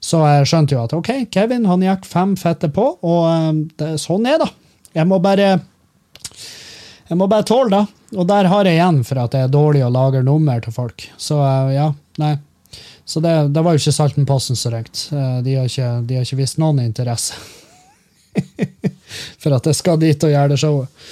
Så 0.00 0.22
jeg 0.22 0.46
skjønte 0.46 0.76
jo 0.76 0.84
at 0.84 0.94
OK, 0.94 1.10
Kevin 1.32 1.66
han 1.66 1.82
gikk 1.82 2.06
fem 2.06 2.36
fette 2.36 2.70
på, 2.70 2.86
og 3.02 3.22
um, 3.26 3.68
det, 3.78 3.96
sånn 3.98 4.26
er 4.30 4.38
det. 4.44 4.50
Jeg 4.94 5.10
må 5.10 5.18
bare 5.18 5.58
jeg 7.08 7.18
må 7.18 7.26
bare 7.30 7.46
tåle 7.46 7.70
det. 7.70 7.84
Og 8.16 8.26
der 8.26 8.46
har 8.50 8.66
jeg 8.66 8.78
igjen 8.78 9.02
for 9.06 9.18
at 9.18 9.34
det 9.34 9.40
er 9.42 9.50
dårlig 9.50 9.82
å 9.82 9.90
lage 9.90 10.22
nummer 10.22 10.60
til 10.62 10.74
folk. 10.74 11.08
Så 11.18 11.38
uh, 11.42 11.72
ja, 11.74 11.90
nei. 12.22 12.36
Så 13.06 13.20
det, 13.22 13.48
det, 13.54 13.62
var 13.62 13.76
jo 13.76 13.80
ikke 13.80 13.94
Saltenposten 13.94 14.58
som 14.58 14.74
ringte. 14.74 15.06
Eh, 15.14 15.38
de, 15.46 15.54
har 15.54 15.70
ikke, 15.70 15.90
de 16.08 16.18
ikke 16.26 16.40
vist 16.40 16.58
noen 16.58 16.82
interesse 16.82 17.38
for 19.40 19.54
at 19.54 19.68
jeg 19.70 19.78
skal 19.78 20.00
dit 20.02 20.26
og 20.26 20.32
gjøre 20.32 20.52
det 20.52 20.58
showet. 20.60 21.06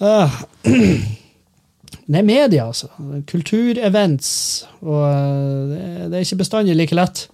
Uh, 0.00 0.38
det 2.08 2.22
er 2.22 2.26
media, 2.26 2.64
altså. 2.64 2.88
Kulturevents. 3.28 4.30
Og 4.80 5.04
uh, 5.04 5.76
det, 6.08 6.14
er 6.16 6.24
ikke 6.24 6.40
bestandig 6.40 6.78
like 6.78 6.96
lett. 6.96 7.26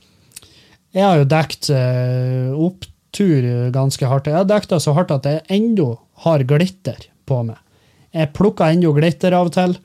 Jeg 0.94 1.06
har 1.06 1.22
jo 1.22 1.30
dekt 1.30 1.70
uh, 1.70 2.50
opptur 2.66 3.48
ganske 3.74 4.10
hardt. 4.10 4.30
Jeg 4.30 4.40
har 4.42 4.50
dekta 4.50 4.82
så 4.82 4.96
hardt 4.98 5.14
at 5.14 5.30
jeg 5.30 5.46
ennå 5.54 5.92
har 6.26 6.42
glitter 6.50 7.06
på 7.30 7.44
meg. 7.46 7.62
Jeg 8.14 8.34
plukker 8.34 8.74
ennå 8.74 8.90
glitter 8.98 9.38
av 9.38 9.50
og 9.50 9.54
til. 9.54 9.78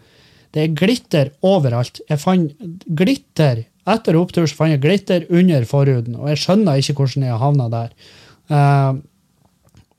Det 0.49 0.65
er 0.65 0.77
glitter 0.77 1.35
overalt. 1.45 2.01
Jeg 2.09 2.21
fant 2.21 2.85
glitter 2.89 3.67
etter 3.87 4.17
opptur 4.19 4.47
så 4.47 4.57
fant 4.57 4.73
jeg 4.73 4.81
glitter 4.83 5.27
under 5.33 5.65
forhuden, 5.69 6.17
og 6.19 6.31
jeg 6.31 6.41
skjønner 6.43 6.81
ikke 6.81 6.97
hvordan 6.99 7.27
jeg 7.27 7.41
havna 7.43 7.69
der. 7.73 7.93
Uh, 8.49 8.99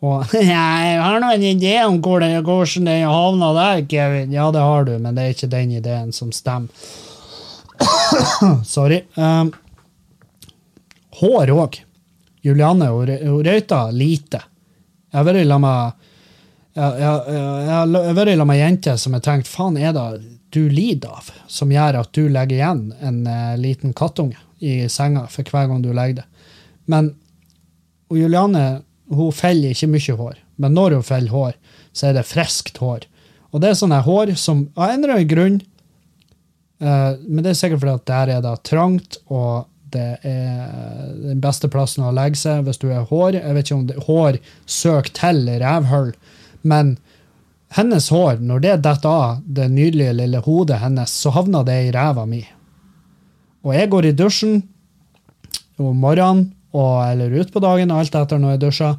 og 0.00 0.34
jeg 0.36 1.00
har 1.02 1.20
nå 1.20 1.30
en 1.34 1.46
idé 1.46 1.74
om 1.84 2.00
hvordan, 2.02 2.38
hvordan 2.44 2.90
jeg 2.92 3.08
havna 3.08 3.52
der, 3.56 3.84
Kevin. 3.90 4.34
Ja, 4.34 4.50
det 4.54 4.64
har 4.64 4.88
du, 4.88 4.96
men 4.98 5.16
det 5.16 5.24
er 5.24 5.36
ikke 5.36 5.52
den 5.52 5.76
ideen 5.76 6.12
som 6.16 6.32
stemmer. 6.32 6.72
Sorry. 8.74 9.02
Um, 9.16 9.52
hår 11.20 11.52
òg. 11.56 11.80
Julianne 12.44 12.88
hun 12.88 13.44
røyta 13.44 13.86
lite. 13.92 14.40
Jeg 15.10 15.18
har 15.18 15.26
vært 15.26 15.60
med 15.60 16.06
jeg, 16.70 16.86
jeg, 16.86 17.00
jeg, 17.02 17.40
jeg, 17.66 17.88
jeg, 17.90 18.36
jeg, 18.38 18.58
jente 18.60 18.92
som 19.02 19.16
har 19.16 19.22
tenkt 19.24 19.48
faen, 19.50 19.76
er 19.76 19.92
det 19.92 20.04
du 20.54 20.68
lider 20.68 21.12
av, 21.14 21.30
som 21.50 21.72
gjør 21.72 22.00
at 22.00 22.12
du 22.16 22.28
legger 22.28 22.58
igjen 22.58 22.84
en 23.00 23.22
uh, 23.26 23.56
liten 23.60 23.94
kattunge 23.96 24.38
i 24.60 24.88
senga 24.92 25.24
for 25.30 25.46
hver 25.46 25.70
gang 25.70 25.82
du 25.84 25.92
legger 25.96 26.20
det. 26.20 26.26
Men 26.90 27.14
og 28.10 28.18
Juliane 28.18 28.82
hun 29.10 29.34
feller 29.34 29.74
ikke 29.74 29.90
mye 29.90 30.16
hår, 30.18 30.36
men 30.62 30.74
når 30.76 30.98
hun 30.98 31.06
feller 31.06 31.34
hår, 31.34 31.56
så 31.94 32.10
er 32.10 32.18
det 32.18 32.28
friskt 32.28 32.78
hår. 32.82 33.06
Og 33.50 33.62
det 33.62 33.70
er 33.70 33.78
sånne 33.78 33.98
hår 34.06 34.34
som 34.38 34.68
av 34.76 34.92
en 34.92 35.00
eller 35.00 35.16
annen 35.16 35.30
grunn 35.30 35.56
uh, 36.82 37.18
Men 37.26 37.42
det 37.42 37.52
er 37.52 37.58
sikkert 37.58 37.82
fordi 37.82 37.96
at 37.98 38.10
der 38.10 38.34
er 38.36 38.44
det 38.44 38.54
trangt, 38.68 39.18
og 39.26 39.66
det 39.90 40.20
er 40.22 41.08
den 41.18 41.40
beste 41.42 41.66
plassen 41.70 42.04
å 42.06 42.12
legge 42.14 42.38
seg 42.38 42.62
hvis 42.66 42.78
du 42.78 42.86
er 42.92 43.08
hår. 43.08 43.40
Jeg 43.40 43.56
vet 43.56 43.66
ikke 43.66 43.78
om 43.78 43.86
det, 43.88 43.98
hår 44.06 44.38
søker 44.70 45.14
til 45.18 45.48
rævhull, 45.62 46.12
men 46.62 46.94
hennes 47.76 48.08
hår, 48.10 48.40
når 48.42 48.62
det 48.64 48.76
detter 48.84 49.10
av 49.10 49.42
det 49.46 49.68
nydelige 49.70 50.16
lille 50.18 50.42
hodet 50.42 50.80
hennes, 50.82 51.12
så 51.22 51.32
havner 51.34 51.66
det 51.66 51.76
i 51.86 51.92
ræva 51.94 52.26
mi. 52.26 52.42
Og 53.66 53.74
jeg 53.76 53.90
går 53.92 54.08
i 54.08 54.16
dusjen 54.16 54.62
om 55.80 55.96
morgenen 56.00 56.48
og, 56.74 56.96
eller 57.04 57.36
utpå 57.42 57.62
dagen, 57.62 57.92
alt 57.94 58.14
etter 58.16 58.40
når 58.40 58.56
jeg 58.56 58.62
dusjer. 58.64 58.98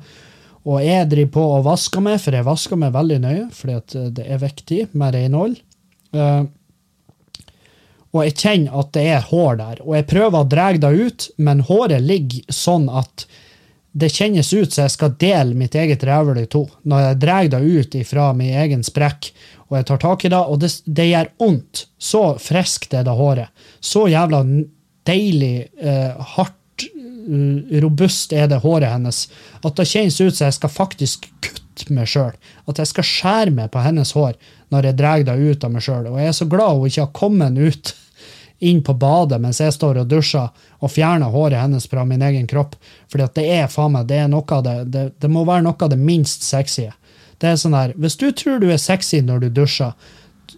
Og 0.62 0.82
jeg 0.86 1.10
driver 1.10 1.34
på 1.34 1.44
og 1.58 1.66
vasker 1.66 2.04
meg, 2.06 2.20
for 2.22 2.38
jeg 2.38 2.46
vasker 2.46 2.80
meg 2.80 2.94
veldig 2.94 3.20
nøye, 3.24 3.46
fordi 3.56 4.08
det 4.18 4.26
er 4.28 4.42
viktig 4.42 4.82
med 4.94 5.16
renhold. 5.18 5.56
Uh, 6.14 6.46
og 8.12 8.26
jeg 8.28 8.36
kjenner 8.38 8.82
at 8.82 8.92
det 8.96 9.06
er 9.14 9.30
hår 9.32 9.58
der. 9.62 9.82
Og 9.86 9.96
jeg 9.98 10.10
prøver 10.12 10.38
å 10.38 10.50
dra 10.52 10.68
det 10.76 10.92
ut, 10.92 11.30
men 11.40 11.64
håret 11.68 12.04
ligger 12.04 12.54
sånn 12.54 12.90
at 12.92 13.26
det 13.92 14.10
kjennes 14.14 14.54
ut 14.54 14.72
som 14.72 14.86
jeg 14.86 14.94
skal 14.94 15.16
dele 15.20 15.58
mitt 15.58 15.76
eget 15.76 16.04
rævhull 16.08 16.40
i 16.40 16.48
to. 16.52 16.64
Når 16.88 17.02
jeg 17.06 17.20
drar 17.24 17.50
det 17.52 17.62
ut 17.62 17.98
ifra 18.00 18.30
min 18.38 18.56
egen 18.64 18.86
sprekk, 18.88 19.32
og 19.68 19.78
jeg 19.80 19.88
tar 19.88 20.02
tak 20.04 20.26
i 20.26 20.32
det, 20.32 20.40
og 20.40 20.62
det, 20.64 20.72
det 20.86 21.10
gjør 21.10 21.32
vondt. 21.40 21.86
Så 22.00 22.24
friskt 22.44 22.96
er 22.96 23.04
det 23.08 23.16
håret. 23.16 23.52
Så 23.84 24.08
jævla 24.12 24.44
deilig, 25.08 25.56
eh, 25.82 26.24
hardt, 26.36 26.86
uh, 27.28 27.80
robust 27.84 28.34
er 28.34 28.48
det 28.52 28.62
håret 28.64 28.92
hennes, 28.92 29.26
at 29.62 29.76
det 29.78 29.88
kjennes 29.90 30.20
ut 30.22 30.36
som 30.36 30.48
jeg 30.48 30.58
skal 30.58 30.74
faktisk 30.74 31.28
kutte 31.44 31.88
meg 31.94 32.10
sjøl. 32.10 32.36
At 32.72 32.82
jeg 32.82 32.92
skal 32.92 33.08
skjære 33.08 33.56
meg 33.60 33.72
på 33.74 33.84
hennes 33.84 34.14
hår 34.16 34.38
når 34.72 34.88
jeg 34.88 35.00
drar 35.00 35.26
det 35.28 35.36
ut 35.40 35.66
av 35.68 35.74
meg 35.74 35.84
sjøl. 35.86 36.08
Og 36.12 36.20
jeg 36.20 36.32
er 36.32 36.38
så 36.38 36.48
glad 36.50 36.80
hun 36.80 36.92
ikke 36.92 37.06
har 37.06 37.16
kommet 37.18 37.60
ut 37.60 37.94
inn 38.62 38.84
på 38.86 38.94
badet 38.94 39.40
mens 39.42 39.60
jeg 39.62 39.74
står 39.74 40.04
og 40.04 40.10
dusjer 40.10 40.50
og 40.80 40.92
fjerner 40.94 41.34
håret 41.34 41.62
hennes 41.62 41.88
fra 41.90 42.06
min 42.06 42.22
egen 42.22 42.48
kropp. 42.48 42.76
At 43.18 43.36
det 43.38 43.48
er 43.50 43.70
faen 43.72 43.96
meg, 43.96 44.08
det 44.10 44.22
er 44.22 44.32
noe 44.32 44.46
av 44.54 44.64
det, 44.66 44.78
det, 44.94 45.06
det 45.22 45.30
må 45.32 45.46
være 45.48 45.66
noe 45.66 45.78
av 45.78 45.92
det 45.92 46.00
minst 46.00 46.46
sexy. 46.46 46.90
Det 47.42 47.50
er 47.50 47.58
sånn 47.58 47.74
her, 47.74 47.96
Hvis 47.98 48.20
du 48.22 48.30
tror 48.32 48.60
du 48.62 48.70
er 48.70 48.82
sexy 48.82 49.22
når 49.26 49.46
du 49.46 49.50
dusjer, 49.62 49.94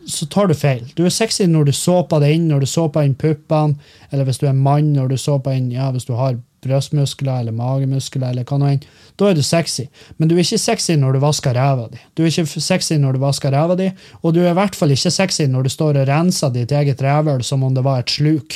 så 0.09 0.25
tar 0.27 0.49
du 0.49 0.55
feil. 0.57 0.83
Du 0.97 1.05
er 1.05 1.13
sexy 1.13 1.45
når 1.47 1.69
du 1.69 1.75
såper 1.77 2.19
deg 2.19 2.35
inn, 2.35 2.49
når 2.51 2.65
du 2.65 2.67
såper 2.67 3.05
inn 3.07 3.15
puppene, 3.15 3.77
eller 4.11 4.27
hvis 4.27 4.41
du 4.41 4.47
er 4.49 4.57
mann, 4.57 4.91
når 4.95 5.13
du 5.13 5.17
såper 5.17 5.55
inn 5.55 5.71
ja, 5.71 5.91
hvis 5.93 6.09
du 6.09 6.15
har 6.19 6.35
brystmuskler 6.63 7.43
eller 7.43 7.55
magemuskler, 7.55 8.29
eller 8.31 8.43
hva 8.47 8.57
enn, 8.71 8.83
da 9.19 9.23
er 9.29 9.35
du 9.37 9.43
sexy. 9.45 9.85
Men 10.17 10.29
du 10.29 10.33
er 10.35 10.43
ikke 10.45 10.61
sexy 10.61 10.93
når 10.99 11.11
du 11.15 11.19
vasker 11.23 11.53
ræva 11.57 11.85
di. 11.91 11.99
Du 12.15 12.19
er 12.23 12.29
ikke 12.31 12.63
sexy 12.63 12.95
når 13.01 13.11
du 13.15 13.19
vasker 13.23 13.51
ræva 13.53 13.75
di, 13.79 13.89
og 14.21 14.29
du 14.33 14.39
er 14.43 14.51
i 14.51 14.57
hvert 14.57 14.77
fall 14.79 14.91
ikke 14.95 15.13
sexy 15.13 15.45
når 15.49 15.61
du 15.67 15.71
står 15.73 15.93
og 16.01 16.09
renser 16.09 16.49
ditt 16.55 16.71
eget 16.71 16.99
rævhøl 17.03 17.43
som 17.45 17.59
om 17.67 17.73
det 17.75 17.83
var 17.85 17.97
et 18.03 18.15
sluk. 18.15 18.49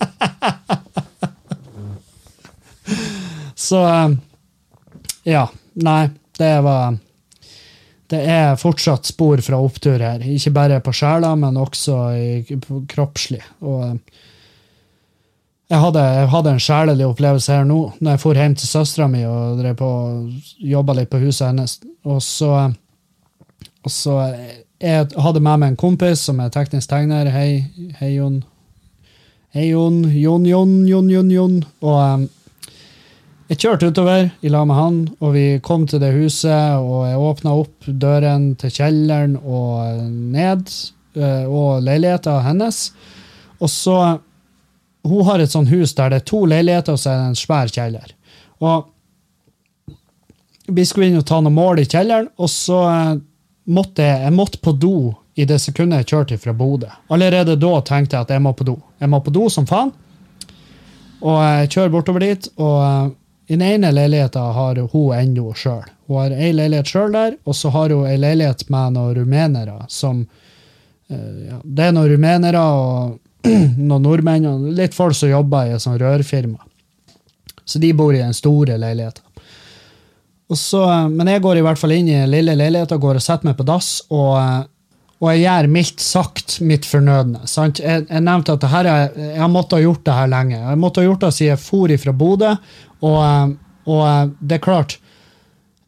Så 3.60 3.80
eh, 3.86 4.10
Ja. 5.28 5.44
Nei, 5.80 6.04
det 6.38 6.56
var 6.66 6.84
det 8.10 8.20
er 8.26 8.56
fortsatt 8.58 9.06
spor 9.06 9.38
fra 9.44 9.60
opptur 9.62 10.02
her. 10.02 10.22
Ikke 10.26 10.50
bare 10.54 10.80
på 10.82 10.92
sjela, 10.96 11.30
men 11.38 11.58
også 11.60 11.94
kroppslig. 12.90 13.42
Og 13.62 13.84
eh, 13.86 13.94
jeg 15.70 15.78
hadde, 15.78 16.02
jeg 16.02 16.30
hadde, 16.32 16.50
en 16.50 16.62
sjelelig 16.62 17.06
opplevelse 17.06 17.54
her 17.54 17.66
nå, 17.68 17.78
når 18.02 18.16
jeg 18.16 18.20
for 18.24 18.38
hjem 18.38 18.56
til 18.58 18.66
søstera 18.66 19.06
mi 19.10 19.20
og 19.22 19.60
drev 19.60 19.76
på 19.78 19.90
jobba 20.66 20.96
litt 20.98 21.10
på 21.12 21.20
huset 21.22 21.46
hennes. 21.46 21.76
Og 22.02 22.18
så, 22.24 22.72
og 23.84 23.94
så 23.94 24.16
Jeg 24.80 25.10
hadde 25.12 25.42
med 25.44 25.60
meg 25.60 25.68
en 25.68 25.76
kompis 25.76 26.22
som 26.24 26.38
er 26.40 26.48
teknisk 26.50 26.88
tegner. 26.88 27.28
Hei, 27.28 27.66
hei 27.98 28.14
Jon. 28.14 28.38
Hei, 29.52 29.66
Jon. 29.68 30.06
Jon, 30.08 30.46
Jon, 30.48 30.72
Jon, 30.88 31.10
Jon. 31.12 31.30
Jon. 31.30 31.58
Og 31.84 31.98
um, 32.00 32.24
jeg 33.50 33.60
kjørte 33.60 33.90
utover 33.90 34.30
i 34.40 34.48
lag 34.48 34.64
med 34.70 34.78
han, 34.78 34.96
og 35.20 35.34
vi 35.34 35.44
kom 35.60 35.84
til 35.90 36.00
det 36.00 36.14
huset, 36.14 36.80
og 36.80 37.04
jeg 37.10 37.20
åpna 37.28 37.52
opp 37.60 37.90
døren 37.90 38.54
til 38.56 38.72
kjelleren 38.72 39.36
og 39.42 40.00
ned, 40.08 40.72
uh, 41.20 41.44
og 41.44 41.84
leiligheta 41.84 42.38
hennes. 42.46 42.88
Og 43.60 43.68
så 43.68 43.98
hun 45.02 45.24
har 45.24 45.38
et 45.40 45.52
sånt 45.52 45.70
hus 45.70 45.94
der 45.96 46.12
det 46.12 46.20
er 46.20 46.28
to 46.28 46.44
leiligheter 46.48 46.96
og 46.96 47.00
så 47.00 47.12
er 47.12 47.20
det 47.20 47.28
en 47.30 47.38
svær 47.38 47.72
kjeller. 47.72 48.16
Og 48.60 48.88
Vi 50.70 50.84
skulle 50.86 51.08
inn 51.10 51.18
og 51.18 51.26
ta 51.26 51.40
noe 51.42 51.50
mål 51.50 51.80
i 51.82 51.84
kjelleren, 51.88 52.28
og 52.38 52.46
så 52.46 52.76
eh, 52.86 53.14
måtte 53.74 54.04
jeg, 54.06 54.20
jeg 54.22 54.34
måtte 54.36 54.60
på 54.62 54.72
do 54.78 55.14
i 55.34 55.46
det 55.48 55.56
sekundet 55.58 56.04
jeg 56.04 56.10
kjørte 56.12 56.38
fra 56.38 56.52
Bodø. 56.54 56.86
Allerede 57.10 57.56
da 57.58 57.72
tenkte 57.82 58.14
jeg 58.14 58.28
at 58.28 58.30
jeg 58.30 58.42
må 58.44 58.52
på 58.54 58.66
do. 58.68 58.76
Jeg 59.02 59.10
må 59.10 59.18
på 59.24 59.32
do 59.34 59.48
som 59.50 59.66
faen. 59.66 59.90
Og 61.20 61.40
jeg 61.42 61.72
kjører 61.74 61.90
bortover 61.90 62.22
dit, 62.22 62.46
og 62.60 62.76
eh, 62.84 63.08
i 63.50 63.56
den 63.56 63.66
ene 63.66 63.90
leiligheten 63.90 64.52
har 64.54 64.78
hun 64.92 65.16
ennå 65.16 65.50
sjøl. 65.58 65.88
Hun 66.06 66.20
har 66.20 66.36
ei 66.36 66.52
leilighet 66.54 66.92
sjøl 66.92 67.10
der, 67.16 67.34
og 67.42 67.56
så 67.58 67.72
har 67.74 67.90
hun 67.90 68.06
ei 68.06 68.14
leilighet 68.20 68.62
med 68.70 68.94
noen 68.94 69.16
rumenere 69.18 69.74
som 69.90 70.22
eh, 71.10 71.40
ja, 71.48 71.58
Det 71.64 71.88
er 71.88 71.96
noen 71.96 72.12
rumenere 72.14 72.62
og 72.62 73.18
noen 73.88 74.04
nordmenn 74.04 74.48
og 74.50 74.68
litt 74.76 74.96
folk 74.96 75.16
som 75.16 75.30
jobber 75.30 75.68
i 75.68 75.76
et 75.76 75.82
sånt 75.82 76.00
rørfirma. 76.00 76.60
Så 77.64 77.78
de 77.78 77.92
bor 77.94 78.14
i 78.14 78.22
den 78.22 78.34
store 78.34 78.76
leiligheten. 78.80 79.24
Så, 80.56 80.82
men 81.12 81.28
jeg 81.30 81.42
går 81.44 81.60
i 81.60 81.62
hvert 81.62 81.78
fall 81.78 81.94
inn 81.94 82.08
i 82.10 82.16
den 82.16 82.32
lille 82.32 82.56
leiligheten 82.58 82.98
går 82.98 83.20
og 83.20 83.22
setter 83.22 83.46
meg 83.46 83.58
på 83.58 83.66
dass, 83.68 84.00
og, 84.10 84.64
og 85.20 85.28
jeg 85.30 85.44
gjør 85.44 85.68
mildt 85.70 86.02
sagt 86.02 86.56
mitt 86.66 86.88
fornødne. 86.88 87.44
Jeg, 87.46 87.76
jeg, 88.08 88.24
nevnte 88.26 88.56
at 88.58 88.66
her, 88.72 88.88
jeg, 88.90 89.36
har 89.38 89.52
måttet 89.52 89.78
ha 89.78 89.84
gjort 89.84 90.02
det 90.08 90.16
her 90.16 90.32
lenge. 90.32 90.58
Jeg 90.58 90.80
måtte 90.82 91.04
ha 91.04 91.06
gjort 91.06 91.22
det 91.22 91.32
siden 91.36 91.52
jeg 91.52 91.62
for 91.62 91.94
ifra 91.94 92.16
Bodø, 92.24 92.56
og, 93.06 93.54
og, 93.86 94.34
det 94.44 94.58
er 94.58 94.60
klart 94.60 94.98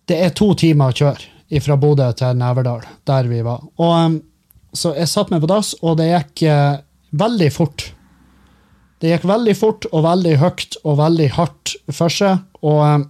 Det 0.09 0.17
er 0.25 0.31
to 0.33 0.55
timer 0.57 0.93
å 0.93 0.97
kjøre 0.97 1.61
fra 1.61 1.77
Bodø 1.77 2.07
til 2.17 2.39
Neverdal, 2.39 2.87
der 3.05 3.27
vi 3.29 3.43
var. 3.45 3.67
Og, 3.83 4.21
så 4.73 4.95
jeg 4.97 5.11
satte 5.11 5.35
meg 5.35 5.43
på 5.43 5.51
dass, 5.51 5.75
og 5.83 5.99
det 5.99 6.13
gikk 6.13 6.47
veldig 7.13 7.51
fort. 7.55 7.89
Det 9.03 9.11
gikk 9.11 9.27
veldig 9.29 9.55
fort 9.59 9.89
og 9.91 10.05
veldig 10.07 10.37
høyt 10.43 10.79
og 10.85 10.99
veldig 11.01 11.29
hardt 11.37 11.75
for 11.93 12.13
seg. 12.13 12.45
Og, 12.63 13.09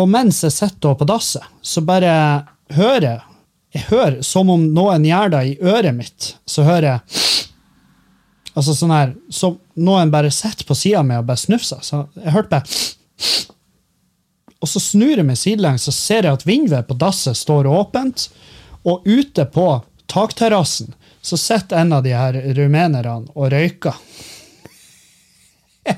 og 0.00 0.10
mens 0.10 0.42
jeg 0.46 0.56
sitter 0.56 0.96
på 0.98 1.08
dasset, 1.08 1.44
så 1.62 1.84
bare 1.84 2.14
hører 2.74 3.08
jeg 3.10 3.22
jeg 3.74 3.88
hører 3.88 4.20
som 4.22 4.50
om 4.54 4.68
noen 4.70 5.02
gjør 5.02 5.32
det 5.32 5.42
i 5.48 5.54
øret 5.66 5.96
mitt. 5.96 6.34
Så 6.46 6.62
hører 6.62 6.86
jeg 6.92 7.22
altså 8.54 8.74
sånn 8.78 8.92
her, 8.94 9.14
Som 9.34 9.58
noen 9.74 10.12
bare 10.14 10.30
sitter 10.30 10.66
på 10.68 10.76
sida 10.78 11.02
mi 11.02 11.16
og 11.18 11.26
bare 11.26 11.42
snufser. 11.42 11.80
Så 11.82 12.04
jeg 12.14 12.34
hørte 12.36 12.54
bare 12.54 12.68
Og 14.62 14.70
så 14.70 14.80
snur 14.80 15.18
jeg 15.18 15.26
meg 15.26 15.36
sidelengs 15.40 15.88
og 15.90 15.96
ser 15.96 16.28
jeg 16.28 16.38
at 16.38 16.46
vinduet 16.46 16.86
på 16.86 16.94
dasset 16.94 17.36
står 17.36 17.66
åpent. 17.66 18.28
Og 18.86 19.02
ute 19.10 19.44
på 19.50 19.66
takterrassen 20.06 20.94
så 21.24 21.36
sitter 21.36 21.80
en 21.80 21.92
av 21.92 22.02
de 22.04 22.12
her 22.12 22.32
rumenerne 22.54 23.26
og 23.32 23.52
røyker. 23.52 23.94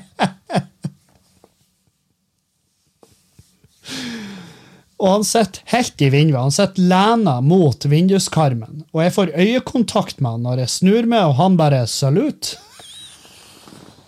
og 4.97 5.11
han 5.11 5.23
sitter 5.27 5.61
helt 5.73 6.01
i 6.01 6.09
vinduet. 6.13 6.41
Han 6.45 6.51
sitter 6.55 6.81
lena 6.93 7.35
mot 7.43 7.85
vinduskarmen. 7.91 8.85
Og 8.95 8.99
jeg 9.03 9.11
får 9.17 9.35
øyekontakt 9.35 10.17
med 10.23 10.31
han 10.37 10.43
når 10.47 10.57
jeg 10.63 10.75
snur 10.77 11.03
meg, 11.11 11.21
og 11.27 11.35
han 11.41 11.59
bare 11.59 11.81
'salut'. 11.91 12.45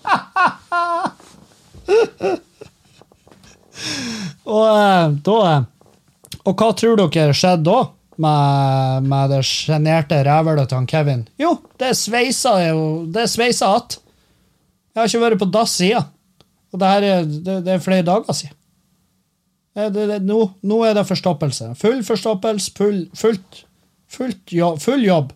og 4.56 4.68
eh, 4.80 5.08
da 5.28 5.40
Og 6.48 6.54
hva 6.56 6.70
tror 6.74 6.96
dere 6.98 7.34
skjedde 7.36 7.64
da? 7.68 7.99
Med, 8.20 9.08
med 9.08 9.34
det 9.34 9.42
sjenerte 9.48 10.20
rævhølet 10.28 10.70
til 10.72 10.88
Kevin. 10.92 11.26
Jo, 11.40 11.56
det 11.80 11.96
sveisa 11.98 12.58
jo 12.68 13.06
Det 13.08 13.28
sveisa 13.32 13.76
att. 13.76 14.00
Jeg 14.94 15.02
har 15.02 15.08
ikke 15.08 15.22
vært 15.24 15.40
på 15.40 15.52
dass 15.54 15.78
siden. 15.80 16.04
Og 16.74 16.80
det, 16.80 16.88
er, 16.88 17.26
det, 17.26 17.58
det 17.66 17.74
er 17.74 17.84
flere 17.84 18.06
dager 18.06 18.34
siden. 18.36 18.56
Det, 19.80 20.20
nå, 20.26 20.42
nå, 20.62 20.84
er 20.84 20.98
det 20.98 21.08
forstoppelse. 21.08 21.72
Full 21.80 22.02
forstoppelse, 22.04 22.74
full, 22.76 23.06
fullt, 23.16 23.62
fullt 24.12 24.52
jobb, 24.52 24.82
full 24.84 25.06
jobb. 25.06 25.32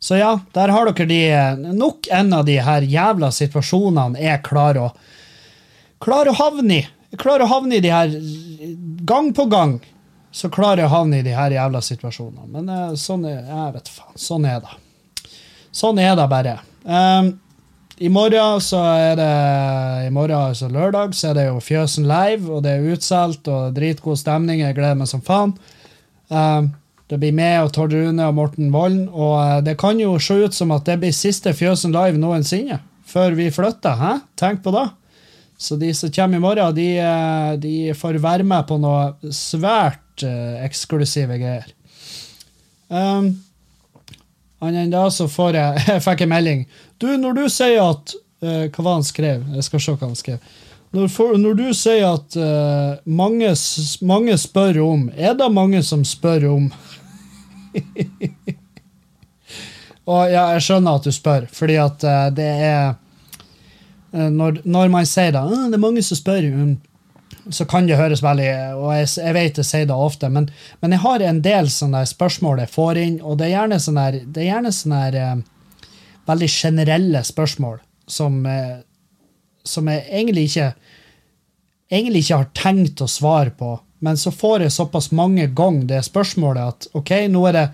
Så 0.00 0.16
ja, 0.16 0.38
der 0.54 0.72
har 0.72 0.88
dere 0.88 1.08
de, 1.10 1.74
nok 1.76 2.08
en 2.14 2.32
av 2.32 2.46
de 2.46 2.56
her 2.64 2.86
jævla 2.86 3.32
situasjonene 3.34 4.22
jeg 4.22 4.44
klarer 4.46 4.86
å 4.86 4.90
klarer 6.00 6.30
å 6.32 6.38
havne 6.38 6.78
i. 6.78 6.86
Jeg 7.12 7.20
klarer 7.20 7.44
å 7.44 7.50
havne 7.50 7.78
i 7.78 7.82
de 7.82 7.92
her 7.92 8.14
gang 9.08 9.32
på 9.34 9.48
gang 9.50 9.78
så 10.38 10.50
klarer 10.54 10.84
jeg 10.84 10.90
å 10.90 10.94
havne 10.94 11.18
i 11.18 11.26
de 11.26 11.34
her 11.34 11.50
jævla 11.56 11.80
situasjonene. 11.82 12.46
Men 12.52 12.70
uh, 12.70 12.94
sånn 12.98 13.26
er 13.26 13.40
jeg 13.42 13.74
vet 13.74 13.90
faen, 13.90 14.16
sånn 14.22 14.46
er 14.46 14.62
det. 14.62 14.76
Sånn 15.74 15.98
er 16.02 16.14
det 16.18 16.26
bare. 16.30 16.58
Um, 16.86 17.32
I 17.98 18.10
morgen 18.14 18.62
så 18.62 18.84
er 18.94 19.16
det 19.18 19.32
i 20.06 20.12
morgen, 20.14 20.52
altså 20.52 20.70
lørdag, 20.70 21.16
så 21.18 21.32
er 21.32 21.40
det 21.40 21.46
jo 21.48 21.62
Fjøsen 21.62 22.06
live, 22.08 22.46
og 22.54 22.62
det 22.66 22.76
er 22.76 22.92
utsolgt 22.94 23.50
og 23.50 23.74
dritgod 23.74 24.20
stemning. 24.20 24.62
Jeg 24.62 24.78
gleder 24.78 25.00
meg 25.00 25.10
som 25.10 25.24
faen. 25.26 25.56
Um, 26.30 26.70
det 27.08 27.18
blir 27.18 27.34
meg 27.34 27.64
og 27.64 27.72
Tord 27.74 27.96
Rune 27.96 28.28
og 28.28 28.36
Morten 28.36 28.70
Vollen. 28.70 29.08
og 29.08 29.34
uh, 29.40 29.58
det 29.64 29.78
kan 29.80 29.98
jo 29.98 30.14
se 30.22 30.38
ut 30.44 30.54
som 30.54 30.70
at 30.76 30.86
det 30.86 31.00
blir 31.02 31.16
siste 31.16 31.54
Fjøsen 31.56 31.94
live 31.96 32.20
noensinne. 32.20 32.78
Før 33.08 33.34
vi 33.34 33.50
flytter. 33.50 33.96
Hæ? 33.96 34.14
Tenk 34.38 34.62
på 34.62 34.70
det. 34.76 34.86
Så 35.58 35.76
de 35.76 35.90
som 35.94 36.12
kommer 36.14 36.38
i 36.38 36.40
morgen, 36.40 36.74
de, 36.74 36.86
uh, 37.02 37.58
de 37.58 37.94
får 37.98 38.20
være 38.22 38.46
med 38.46 38.66
på 38.68 38.78
noe 38.78 39.32
svært 39.34 40.22
uh, 40.22 40.62
eksklusive 40.62 41.38
greier. 41.40 41.66
Um, 42.88 43.32
enn 44.64 44.94
da 44.94 45.02
så 45.10 45.26
får 45.30 45.58
jeg, 45.58 45.82
jeg 45.90 46.04
fikk 46.06 46.24
en 46.24 46.32
melding. 46.32 46.64
Du, 47.02 47.10
når 47.18 47.36
du 47.40 47.44
sier 47.52 47.82
at 47.82 48.14
uh, 48.44 48.64
Hva 48.70 48.84
var 48.84 48.98
han 49.00 49.06
skrev? 49.06 49.44
Jeg 49.58 49.66
skal 49.66 49.82
se 49.82 49.96
hva 49.96 50.06
han 50.06 50.18
skrev. 50.18 50.38
Når, 50.94 51.10
for, 51.12 51.36
når 51.36 51.58
du 51.58 51.66
sier 51.76 52.06
at 52.08 52.36
uh, 52.40 52.96
mange, 53.04 53.50
mange, 54.00 54.38
spør 54.40 54.78
om 54.86 55.10
Er 55.12 55.34
det 55.36 55.50
mange 55.52 55.82
som 55.84 56.04
spør 56.06 56.46
om 56.48 56.70
Og 60.08 60.30
ja, 60.32 60.46
jeg 60.54 60.64
skjønner 60.64 60.96
at 60.96 61.04
du 61.04 61.12
spør, 61.12 61.44
fordi 61.52 61.76
at 61.82 62.04
uh, 62.08 62.30
det 62.32 62.46
er 62.48 62.86
eh, 62.86 62.94
når, 64.34 64.62
når 64.64 64.92
man 64.92 65.08
sier 65.08 65.34
da, 65.34 65.44
«Ah, 65.46 65.66
det 65.70 65.78
er 65.78 65.82
mange 65.82 66.02
som 66.04 66.18
spør, 66.18 66.46
um, 66.54 66.76
så 67.52 67.64
kan 67.68 67.86
det 67.88 67.96
høres 67.96 68.22
veldig 68.24 68.48
Og 68.76 68.90
jeg, 68.92 69.08
jeg 69.20 69.34
vet 69.36 69.58
jeg 69.60 69.68
sier 69.68 69.86
det 69.88 69.96
ofte, 69.96 70.28
men, 70.32 70.48
men 70.82 70.94
jeg 70.94 71.02
har 71.04 71.24
en 71.24 71.40
del 71.44 71.70
sånne 71.72 72.02
spørsmål 72.08 72.62
jeg 72.64 72.72
får 72.74 73.00
inn, 73.02 73.18
og 73.22 73.38
det 73.38 73.48
er 73.48 73.54
gjerne 73.54 73.80
sånne, 73.80 74.06
det 74.26 74.42
er 74.42 74.50
gjerne 74.50 74.72
sånne 74.74 75.02
eh, 75.16 75.34
veldig 76.28 76.48
generelle 76.52 77.24
spørsmål 77.24 77.78
som, 78.08 78.40
eh, 78.46 78.78
som 79.64 79.88
jeg 79.88 80.04
egentlig 80.08 80.48
ikke 80.50 80.72
egentlig 81.88 82.24
ikke 82.24 82.40
har 82.42 82.50
tenkt 82.56 83.00
å 83.00 83.08
svare 83.08 83.52
på, 83.56 83.78
men 84.04 84.18
så 84.20 84.30
får 84.34 84.66
jeg 84.66 84.74
såpass 84.74 85.10
mange 85.16 85.48
ganger 85.56 85.86
det 85.88 86.02
spørsmålet 86.06 86.74
at 86.74 86.88
ok, 86.98 87.14
nå 87.32 87.46
er 87.48 87.56
det 87.56 87.66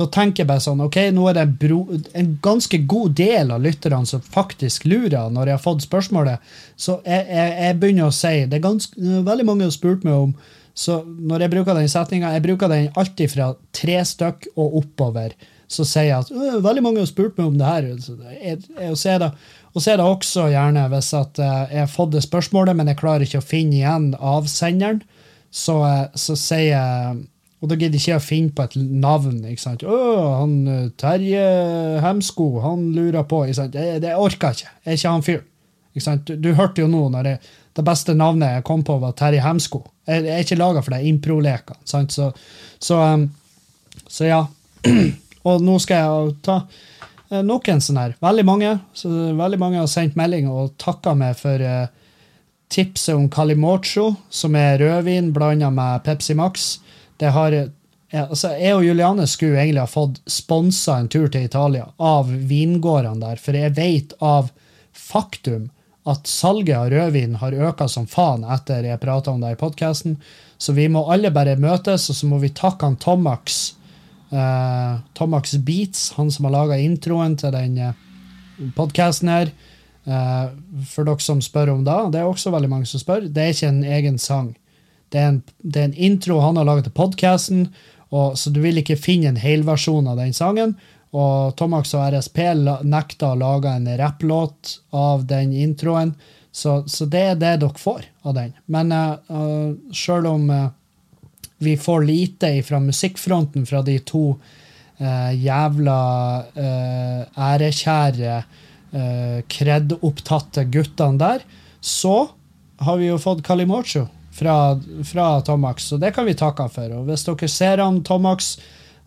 da 0.00 0.06
tenker 0.08 0.42
jeg 0.42 0.48
bare 0.48 0.62
sånn, 0.64 0.80
ok, 0.86 0.96
nå 1.12 1.26
er 1.28 1.36
det 1.36 1.42
en, 1.44 1.52
bro, 1.60 1.80
en 2.16 2.30
ganske 2.42 2.80
god 2.88 3.14
del 3.18 3.52
av 3.52 3.60
lytterne 3.64 4.08
som 4.08 4.22
faktisk 4.24 4.86
lurer 4.88 5.28
når 5.32 5.50
jeg 5.50 5.58
har 5.58 5.64
fått 5.64 5.84
spørsmålet. 5.84 6.50
Så 6.80 6.96
jeg, 7.04 7.26
jeg, 7.28 7.52
jeg 7.66 7.78
begynner 7.82 8.08
å 8.08 8.16
si 8.16 8.32
Det 8.48 8.56
er 8.56 8.64
ganske, 8.64 9.06
veldig 9.28 9.46
mange 9.46 9.66
som 9.66 9.68
har 9.68 9.76
spurt 9.76 10.06
meg 10.06 10.16
om 10.16 10.34
Så 10.72 11.00
når 11.04 11.44
jeg 11.44 11.52
bruker 11.52 11.76
den 11.76 11.90
setninga, 11.92 12.32
jeg 12.32 12.44
bruker 12.46 12.72
den 12.72 12.88
alltid 12.96 13.32
fra 13.34 13.50
tre 13.76 13.98
stykk 14.08 14.52
og 14.54 14.78
oppover. 14.80 15.34
Så 15.70 15.84
sier 15.86 16.08
jeg 16.08 16.24
at 16.24 16.30
«Øh, 16.32 16.62
veldig 16.64 16.82
mange 16.82 17.02
har 17.02 17.10
spurt 17.10 17.36
meg 17.38 17.50
om 17.50 17.58
det 17.58 17.68
her. 17.68 17.90
Og, 17.92 18.00
så 18.98 19.18
det, 19.20 19.28
og 19.74 19.82
så 19.84 19.92
er 19.92 20.00
det 20.00 20.06
også 20.06 20.46
gjerne 20.50 20.86
hvis 20.94 21.10
at 21.18 21.42
eh, 21.42 21.74
jeg 21.76 21.84
har 21.84 21.92
fått 21.92 22.14
det 22.16 22.24
spørsmålet, 22.24 22.78
men 22.78 22.90
jeg 22.90 22.98
klarer 23.02 23.26
ikke 23.26 23.42
å 23.42 23.50
finne 23.52 23.78
igjen 23.78 24.08
avsenderen, 24.16 25.04
så, 25.50 25.76
eh, 25.86 26.06
så 26.18 26.38
sier 26.38 26.72
jeg 26.72 27.20
og 27.60 27.68
da 27.68 27.76
gidder 27.76 28.00
ikke 28.00 28.12
jeg 28.14 28.20
å 28.20 28.24
finne 28.24 28.54
på 28.56 28.64
et 28.64 28.76
navn. 28.80 29.40
ikke 29.44 29.62
sant? 29.62 29.82
'Å, 29.84 29.96
han 30.40 30.52
eh, 30.66 30.90
Terje 30.96 31.46
Hemsko, 32.00 32.48
han 32.64 32.86
lurer 32.96 33.26
på.' 33.28 33.44
ikke 33.46 33.58
sant? 33.58 33.74
Det, 33.76 34.00
det 34.00 34.16
orker 34.16 34.48
jeg 34.48 34.60
ikke. 34.60 34.76
Jeg 34.84 34.92
er 34.92 35.00
ikke 35.00 35.14
han 35.14 35.26
fyren. 35.26 35.48
Ikke 35.90 36.06
sant? 36.06 36.24
Du, 36.24 36.36
du 36.40 36.54
hørte 36.56 36.80
jo 36.80 36.88
nå 36.88 37.02
når 37.12 37.28
jeg, 37.32 37.40
det 37.76 37.84
beste 37.84 38.14
navnet 38.16 38.56
jeg 38.56 38.66
kom 38.70 38.84
på, 38.86 38.96
var 39.02 39.12
Terje 39.18 39.44
Hemsko. 39.44 39.82
Jeg, 40.08 40.24
jeg 40.24 40.36
er 40.38 40.46
ikke 40.46 40.60
laga 40.60 40.84
for 40.86 40.96
det. 40.96 41.02
impro-lekene. 41.10 41.84
sant? 41.84 42.16
Så, 42.16 42.30
så, 42.80 43.00
um, 43.04 43.28
så 44.08 44.30
ja. 44.30 44.40
og 45.48 45.60
nå 45.64 45.76
skal 45.84 46.00
jeg 46.00 46.36
ta 46.46 46.62
noen 47.30 47.46
nok 47.46 47.68
en 47.70 47.82
sånn 47.84 48.00
her. 48.00 48.16
Veldig 48.24 48.44
mange 48.48 48.70
så 48.96 49.10
veldig 49.38 49.58
mange 49.60 49.78
har 49.78 49.90
sendt 49.90 50.16
melding 50.18 50.48
og 50.50 50.72
takka 50.82 51.12
meg 51.14 51.36
for 51.38 51.62
uh, 51.62 51.86
tipset 52.72 53.14
om 53.14 53.28
Calimocho, 53.30 54.14
som 54.30 54.56
er 54.58 54.80
rødvin 54.80 55.30
blanda 55.34 55.70
med 55.74 56.02
Pepsi 56.06 56.34
Max. 56.38 56.78
Det 57.20 57.32
har, 57.34 57.52
ja, 57.52 58.24
altså, 58.26 58.54
jeg 58.56 58.78
og 58.78 58.86
Juliane 58.86 59.26
skulle 59.28 59.60
egentlig 59.60 59.84
ha 59.84 59.90
fått 59.90 60.22
sponsa 60.30 60.96
en 60.98 61.10
tur 61.12 61.28
til 61.28 61.44
Italia 61.44 61.90
av 62.00 62.30
vingårdene 62.30 63.20
der, 63.20 63.42
for 63.42 63.58
jeg 63.58 63.76
vet 63.76 64.16
av 64.24 64.48
faktum 64.96 65.68
at 66.08 66.26
salget 66.26 66.76
av 66.78 66.88
rødvin 66.90 67.36
har 67.42 67.56
øka 67.68 67.88
som 67.88 68.06
faen 68.08 68.46
etter 68.48 68.86
jeg 68.88 69.02
prata 69.02 69.34
om 69.34 69.42
det 69.42 69.52
i 69.52 69.58
podkasten. 69.60 70.16
Så 70.60 70.72
vi 70.76 70.88
må 70.92 71.04
alle 71.12 71.30
bare 71.32 71.58
møtes, 71.60 72.08
og 72.10 72.16
så 72.16 72.28
må 72.28 72.40
vi 72.40 72.52
takke 72.56 72.88
han 72.88 72.96
Tomax. 73.00 73.74
eh, 74.32 74.94
Tomax 75.14 75.54
Beats, 75.54 76.12
han 76.16 76.30
som 76.30 76.48
har 76.48 76.52
laga 76.52 76.78
introen 76.78 77.36
til 77.36 77.52
den 77.52 77.78
uh, 77.78 77.92
podkasten 78.76 79.28
her. 79.28 79.52
Eh, 80.04 80.46
for 80.88 81.04
dere 81.04 81.20
som 81.20 81.40
spør 81.44 81.74
om 81.74 81.84
det, 81.84 81.98
det 82.14 82.20
er 82.20 82.28
også 82.28 82.52
veldig 82.54 82.70
mange 82.70 82.88
som 82.88 83.00
spør, 83.02 83.28
det 83.28 83.42
er 83.42 83.54
ikke 83.54 83.68
en 83.68 83.84
egen 83.84 84.18
sang. 84.18 84.54
Det 85.10 85.18
er 85.18 85.28
en, 85.32 85.42
det 85.58 85.80
er 85.80 85.88
en 85.90 86.00
intro 86.08 86.38
han 86.40 86.58
har 86.60 86.68
laget 86.68 86.88
til 86.88 86.96
podkasten, 86.96 87.66
så 88.10 88.50
du 88.50 88.58
vil 88.62 88.80
ikke 88.80 88.98
finne 88.98 89.30
en 89.30 89.38
helversjon 89.38 90.08
av 90.10 90.18
den 90.18 90.32
sangen. 90.34 90.74
Og 91.10 91.56
Tomax 91.58 91.94
og 91.98 92.14
RSP 92.14 92.38
nekta 92.86 93.32
å 93.32 93.38
lage 93.38 93.72
en 93.74 93.88
rapplåt 93.98 94.76
av 94.94 95.24
den 95.30 95.52
introen, 95.58 96.14
så, 96.52 96.80
så 96.86 97.06
det 97.06 97.22
er 97.32 97.38
det 97.38 97.56
dere 97.62 97.78
får 97.78 98.06
av 98.26 98.34
den. 98.34 98.54
Men 98.70 98.94
uh, 98.94 99.18
uh, 99.30 99.74
sjøl 99.94 100.26
om 100.30 100.48
uh, 100.50 100.70
vi 101.62 101.76
får 101.78 102.06
lite 102.06 102.52
fra 102.66 102.80
musikkfronten 102.82 103.66
fra 103.66 103.82
de 103.86 103.98
to 104.06 104.24
uh, 104.34 105.30
jævla 105.34 105.98
uh, 106.54 107.42
ærekjære, 107.50 108.38
uh, 108.94 110.64
guttene 110.70 111.18
der, 111.18 111.44
så 111.80 112.16
har 112.80 112.96
vi 112.98 113.10
jo 113.10 113.18
fått 113.20 113.44
Kalimocho 113.46 114.06
fra, 114.32 114.80
fra 115.04 115.40
Tomax, 115.46 115.88
så 115.90 115.96
det 116.00 116.12
kan 116.16 116.26
vi 116.28 116.36
takke 116.38 116.66
han 116.66 116.72
for. 116.72 116.92
Og 116.98 117.08
hvis 117.08 117.26
dere 117.26 117.48
ser 117.50 117.82
han, 117.82 118.02
Tomax, 118.06 118.54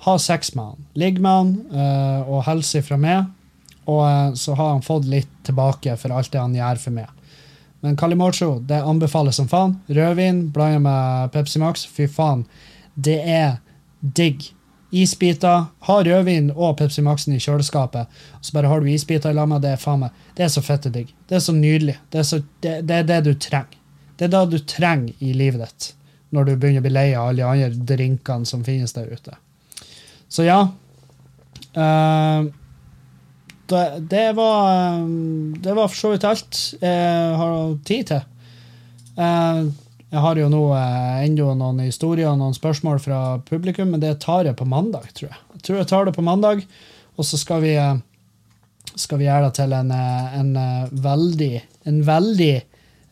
ha 0.03 0.17
sex 0.19 0.53
med 0.55 0.74
han. 0.74 0.86
Ligg 0.99 1.21
med 1.24 1.32
han 1.32 1.53
uh, 1.71 2.30
og 2.30 2.43
helse 2.47 2.84
fra 2.84 2.99
meg. 2.99 3.30
Og 3.88 4.03
uh, 4.03 4.34
så 4.39 4.55
har 4.59 4.74
han 4.76 4.86
fått 4.86 5.07
litt 5.09 5.32
tilbake 5.47 5.95
for 5.99 6.15
alt 6.15 6.32
det 6.34 6.41
han 6.41 6.55
gjør 6.57 6.82
for 6.82 6.97
meg. 6.97 7.11
Men 7.84 7.97
Calimocho 7.99 8.57
det 8.63 8.80
anbefales 8.80 9.39
som 9.39 9.47
faen. 9.51 9.78
Rødvin 9.88 10.45
blanda 10.55 10.80
med 10.80 11.32
Pepsi 11.34 11.59
Max. 11.59 11.86
Fy 11.88 12.07
faen. 12.07 12.45
Det 12.95 13.19
er 13.19 13.57
digg. 13.99 14.45
Isbiter. 14.93 15.65
Ha 15.88 15.95
rødvin 16.05 16.51
og 16.53 16.78
Pepsi 16.78 17.01
Maxen 17.01 17.34
i 17.34 17.41
kjøleskapet, 17.41 18.11
og 18.38 18.45
så 18.45 18.53
bare 18.53 18.69
har 18.69 18.80
du 18.80 18.88
isbiter 18.91 19.34
i 19.34 19.36
lag 19.36 19.49
det. 19.61 19.71
er 19.71 19.82
faen 19.82 20.03
meg, 20.05 20.11
Det 20.38 20.45
er 20.45 20.51
så 20.53 20.61
fette 20.61 20.89
digg. 20.93 21.09
Det 21.28 21.36
er 21.36 21.39
så 21.39 21.53
nydelig. 21.53 21.97
Det 22.11 22.19
er, 22.19 22.24
så, 22.24 22.41
det, 22.61 22.76
det, 22.88 22.95
er 22.95 23.03
det 23.03 23.24
du 23.26 23.34
trenger. 23.34 23.80
Det 24.18 24.28
er 24.28 24.34
det 24.34 24.43
du 24.53 24.64
trenger 24.70 25.14
i 25.24 25.34
livet 25.38 25.64
ditt 25.66 25.91
når 26.34 26.47
du 26.47 26.55
begynner 26.57 26.82
å 26.82 26.86
bli 26.88 26.93
lei 26.93 27.07
av 27.14 27.30
alle 27.30 27.43
de 27.43 27.66
andre 27.68 27.88
drinkene 27.93 28.49
som 28.49 28.66
finnes 28.66 28.95
der 28.95 29.11
ute. 29.14 29.36
Så 30.34 30.47
ja. 30.47 30.64
Uh, 31.74 32.49
det, 33.70 34.26
var 34.38 34.99
Det 35.61 35.74
var 35.74 35.89
for 35.89 35.97
så 35.97 36.11
vidt 36.14 36.26
alt 36.28 36.59
jeg 36.82 37.38
har 37.39 37.78
tid 37.86 38.09
til. 38.09 38.26
Uh, 39.18 39.70
jeg 40.14 40.22
har 40.26 40.41
jo 40.41 40.49
nå 40.49 40.64
uh, 40.74 41.22
ennå 41.26 41.53
noen 41.57 41.84
historier 41.86 42.32
og 42.32 42.41
noen 42.41 42.57
spørsmål 42.57 43.01
fra 43.01 43.22
publikum, 43.45 43.93
men 43.93 44.01
det 44.01 44.20
tar 44.26 44.49
jeg 44.49 44.57
på 44.57 44.70
mandag, 44.70 45.09
tror 45.14 45.30
jeg. 45.30 45.39
Jeg 45.57 45.66
tror 45.68 45.80
jeg 45.82 45.89
tar 45.93 46.09
det 46.09 46.18
på 46.18 46.26
mandag, 46.26 46.66
og 47.14 47.30
så 47.30 47.38
skal 47.38 47.61
vi, 47.61 47.74
skal 48.97 49.22
vi 49.22 49.30
gjøre 49.30 49.49
det 49.51 49.57
til 49.61 49.74
en, 49.78 49.93
en 49.93 50.53
veldig, 51.05 51.53
en 51.89 52.05
veldig 52.09 52.53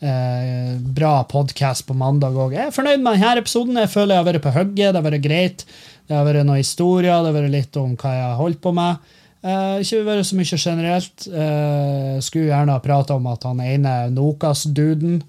bra 0.02 1.14
podkast 1.30 1.86
på 1.86 1.94
mandag 1.94 2.34
òg. 2.34 2.56
Jeg 2.58 2.72
er 2.72 2.74
fornøyd 2.74 3.04
med 3.04 3.20
denne 3.20 3.42
episoden. 3.44 3.78
Jeg 3.78 3.92
føler 3.94 4.16
jeg 4.16 4.24
har 4.24 4.30
vært 4.32 4.44
på 4.46 4.54
hugget. 4.56 4.88
Det 4.90 4.98
har 4.98 5.06
vært 5.06 5.26
greit. 5.26 5.66
Det 6.12 6.18
har 6.18 6.26
vært 6.28 6.44
noen 6.44 6.60
historier, 6.60 7.22
det 7.22 7.30
har 7.30 7.36
vært 7.38 7.54
litt 7.54 7.78
om 7.80 7.94
hva 7.96 8.14
jeg 8.18 8.24
har 8.26 8.40
holdt 8.40 8.60
på 8.64 8.74
med. 8.76 9.12
Eh, 9.42 9.82
ikke 9.82 10.02
vært 10.06 10.28
så 10.28 10.38
mye 10.38 10.58
generelt. 10.60 11.28
Eh, 11.28 12.18
skulle 12.22 12.50
gjerne 12.50 12.76
ha 12.76 12.82
prata 12.84 13.16
om 13.18 13.30
at 13.32 13.48
han 13.48 13.62
ene 13.64 13.96
Nokas-duden 14.14 15.22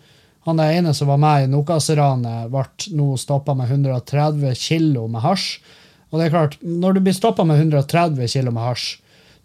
Han 0.42 0.58
er 0.58 0.72
ene 0.74 0.90
som 0.90 1.06
var 1.06 1.20
med 1.22 1.44
i 1.44 1.50
Nokas-ranet, 1.52 2.48
ble 2.50 2.64
nå 2.98 3.12
stoppa 3.14 3.54
med 3.54 3.70
130 3.70 4.56
kilo 4.58 5.04
med 5.06 5.22
hasj. 5.22 5.60
Og 6.10 6.18
det 6.18 6.24
er 6.24 6.32
klart, 6.34 6.56
når 6.66 6.96
du 6.96 7.00
blir 7.06 7.14
stoppa 7.14 7.44
med 7.46 7.60
130 7.62 8.26
kilo 8.26 8.50
med 8.50 8.64
hasj, 8.66 8.96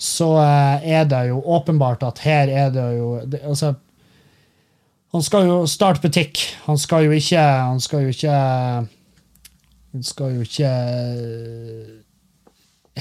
så 0.01 0.31
eh, 0.41 0.87
er 0.97 1.05
det 1.05 1.27
jo 1.29 1.43
åpenbart 1.45 2.01
at 2.01 2.23
her 2.25 2.49
er 2.49 2.73
det 2.73 2.87
jo 2.97 3.11
altså, 3.43 3.75
Han 5.15 5.23
skal 5.23 5.47
jo 5.47 5.57
starte 5.69 6.03
butikk. 6.03 6.41
Han 6.65 6.77
skal 6.77 7.07
jo 7.07 7.15
ikke 7.15 7.41
Han 7.41 7.79
skal 7.83 8.07
jo 8.07 8.13
ikke 8.15 8.37
han 9.97 10.03
skal 10.05 10.35
jo 10.35 10.43
ikke 10.45 10.71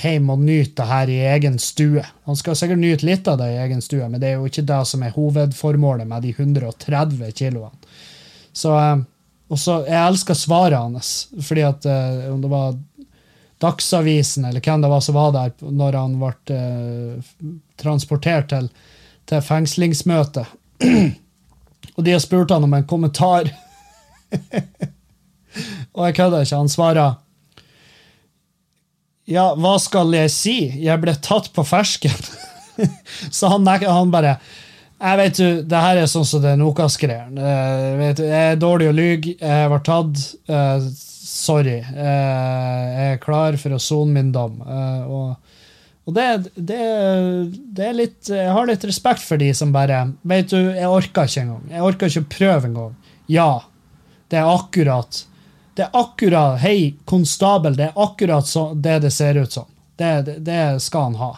hjem 0.01 0.31
og 0.33 0.45
nyte 0.45 0.79
det 0.79 0.87
her 0.89 1.11
i 1.13 1.17
egen 1.35 1.59
stue. 1.61 2.05
Han 2.25 2.39
skal 2.39 2.57
sikkert 2.57 2.81
nyte 2.81 3.05
litt 3.09 3.29
av 3.29 3.41
det 3.41 3.51
i 3.53 3.59
egen 3.65 3.83
stue, 3.85 4.07
men 4.09 4.23
det 4.23 4.31
er 4.31 4.39
jo 4.39 4.49
ikke 4.49 4.65
det 4.69 4.79
som 4.89 5.03
er 5.05 5.13
hovedformålet 5.13 6.09
med 6.09 6.25
de 6.25 6.33
130 6.33 7.35
kiloene. 7.37 7.93
Så, 8.57 8.73
og 8.73 9.61
så, 9.61 9.83
Jeg 9.85 10.01
elsker 10.07 10.39
svaret 10.39 10.79
hans, 10.79 11.29
fordi 11.43 11.67
at 11.69 11.85
om 12.31 12.41
det 12.41 12.53
var 12.55 12.79
Dagsavisen 13.61 14.45
eller 14.45 14.61
hvem 14.61 14.83
det 14.85 14.89
var 14.93 15.01
som 15.01 15.17
var 15.17 15.31
der 15.33 15.53
når 15.61 15.97
han 15.97 16.17
ble 16.21 16.57
eh, 16.57 17.37
transportert 17.81 18.51
til, 18.53 18.69
til 19.25 19.41
fengslingsmøte. 19.41 20.45
og 21.97 22.05
de 22.05 22.13
har 22.13 22.21
spurt 22.23 22.53
han 22.53 22.65
om 22.67 22.75
en 22.77 22.89
kommentar. 22.89 23.49
Og 25.97 26.05
jeg 26.05 26.17
kødder 26.19 26.45
ikke. 26.45 26.59
Han 26.61 26.69
svarer 26.69 27.15
Ja, 29.27 29.49
hva 29.57 29.79
skal 29.81 30.13
jeg 30.15 30.31
si? 30.35 30.57
Jeg 30.85 31.01
ble 31.03 31.17
tatt 31.25 31.49
på 31.57 31.65
fersken. 31.67 32.13
så 33.37 33.49
han, 33.55 33.67
han 33.67 34.13
bare 34.13 34.37
jeg 34.97 35.19
vet 35.21 35.37
du, 35.37 35.49
det 35.69 35.81
her 35.81 35.99
er 36.01 36.07
sånn 36.09 36.25
som 36.25 36.41
det 36.41 36.55
Nokas-greier. 36.57 37.29
Jeg 37.37 38.29
er 38.33 38.55
dårlig 38.57 38.89
å 38.89 38.95
lyge. 38.97 39.35
Jeg 39.37 39.69
ble 39.69 39.81
tatt. 39.85 40.23
Uh, 40.49 40.87
sorry. 40.97 41.83
Uh, 41.85 42.81
jeg 42.95 43.11
er 43.11 43.21
klar 43.21 43.59
for 43.61 43.77
å 43.77 43.83
sone 43.83 44.17
min 44.17 44.31
dom. 44.33 44.57
Uh, 44.65 45.03
og, 45.05 45.56
og 46.07 46.15
det, 46.15 46.27
det, 46.55 46.83
det, 47.75 47.87
er 47.89 47.97
litt 47.99 48.29
Jeg 48.31 48.53
har 48.55 48.69
litt 48.69 48.85
respekt 48.87 49.25
for 49.27 49.43
de 49.43 49.49
som 49.59 49.73
bare 49.75 50.05
Vet 50.23 50.53
du, 50.53 50.61
jeg 50.71 50.87
orker 50.87 51.27
ikke 51.27 51.43
engang. 51.43 51.65
Jeg 51.73 51.83
orker 51.83 52.13
ikke 52.13 52.23
å 52.23 52.29
prøve 52.37 52.69
engang. 52.71 52.93
Ja, 53.27 53.51
det 54.31 54.39
er 54.39 54.53
akkurat 54.53 55.25
det 55.77 55.83
er 55.83 55.89
akkurat 55.93 56.61
Hei, 56.61 56.95
konstabel, 57.05 57.75
det 57.77 57.91
er 57.91 57.99
akkurat 58.01 58.47
så, 58.49 58.71
det 58.75 58.99
det 59.05 59.11
ser 59.13 59.37
ut 59.37 59.53
som. 59.53 59.67
Det, 59.97 60.39
det, 60.39 60.81
skal 60.81 61.11
han 61.11 61.19
ha. 61.21 61.33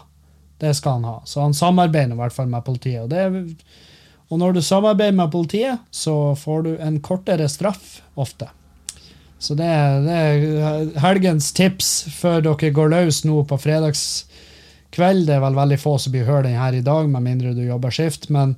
Det 0.58 0.74
skal 0.74 1.00
han 1.00 1.04
ha. 1.04 1.16
Så 1.24 1.40
han 1.42 1.54
samarbeider 1.54 2.14
i 2.14 2.18
hvert 2.20 2.34
fall 2.36 2.46
med 2.46 2.62
politiet. 2.66 3.02
Og, 3.02 3.10
det, 3.10 3.56
og 4.28 4.38
når 4.38 4.54
du 4.54 4.62
samarbeider 4.62 5.16
med 5.18 5.32
politiet, 5.34 5.82
så 5.90 6.36
får 6.38 6.62
du 6.62 6.70
en 6.76 7.00
kortere 7.02 7.48
straff 7.50 7.98
ofte. 8.14 8.46
Så 9.42 9.58
det, 9.58 9.70
det 10.06 10.14
er 10.14 10.88
helgens 11.02 11.50
tips 11.54 11.90
før 12.14 12.42
dere 12.46 12.70
går 12.74 12.94
løs 12.94 13.24
nå 13.26 13.42
på 13.42 13.58
fredagskveld. 14.88 15.26
Det 15.26 15.34
er 15.34 15.40
vel 15.40 15.56
veldig 15.56 15.78
få 15.80 15.98
som 15.98 16.12
blir 16.12 16.26
hørt 16.26 16.44
den 16.44 16.58
her 16.58 16.72
i 16.72 16.82
dag, 16.82 17.08
med 17.08 17.22
mindre 17.22 17.54
du 17.54 17.62
jobber 17.66 17.90
skift. 17.90 18.30
Men 18.30 18.56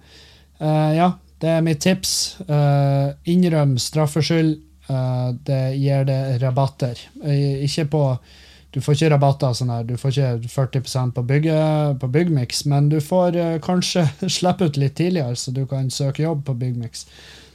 uh, 0.61 0.95
ja, 0.95 1.13
det 1.41 1.49
er 1.49 1.63
mitt 1.63 1.81
tips. 1.81 2.41
Uh, 2.49 3.13
innrøm 3.25 3.79
straffskyld. 3.79 4.61
Uh, 4.89 5.35
det 5.47 5.77
gir 5.77 6.05
det 6.05 6.43
rabatter. 6.43 6.99
ikke 7.23 7.85
på 7.87 8.19
du 8.73 8.79
får 8.81 8.95
ikke 8.95 9.09
rabatter 9.11 9.53
sånn 9.53 9.71
her, 9.73 9.83
du 9.83 9.97
får 9.99 10.13
ikke 10.13 10.49
40% 10.79 11.11
på, 11.17 11.23
bygge, 11.27 11.55
på 11.99 12.07
Byggmix, 12.07 12.65
men 12.71 12.89
du 12.89 13.01
får 13.03 13.59
kanskje 13.65 14.05
slippe 14.31 14.69
ut 14.71 14.79
litt 14.79 14.95
tidligere, 14.95 15.35
så 15.35 15.51
du 15.51 15.65
kan 15.67 15.91
søke 15.91 16.23
jobb 16.23 16.45
på 16.47 16.55
Byggmix. 16.55 17.03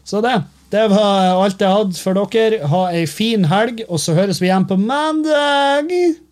Så 0.04 0.20
det, 0.20 0.42
det 0.76 0.90
var 0.92 1.40
alt 1.40 1.64
jeg 1.64 1.72
hadde 1.72 1.96
for 1.96 2.20
dere. 2.20 2.68
Ha 2.68 2.84
ei 2.92 3.08
fin 3.08 3.48
helg, 3.48 3.86
og 3.88 4.04
så 4.04 4.20
høres 4.20 4.44
vi 4.44 4.52
igjen 4.52 4.68
på 4.68 4.76
mandag! 4.76 6.25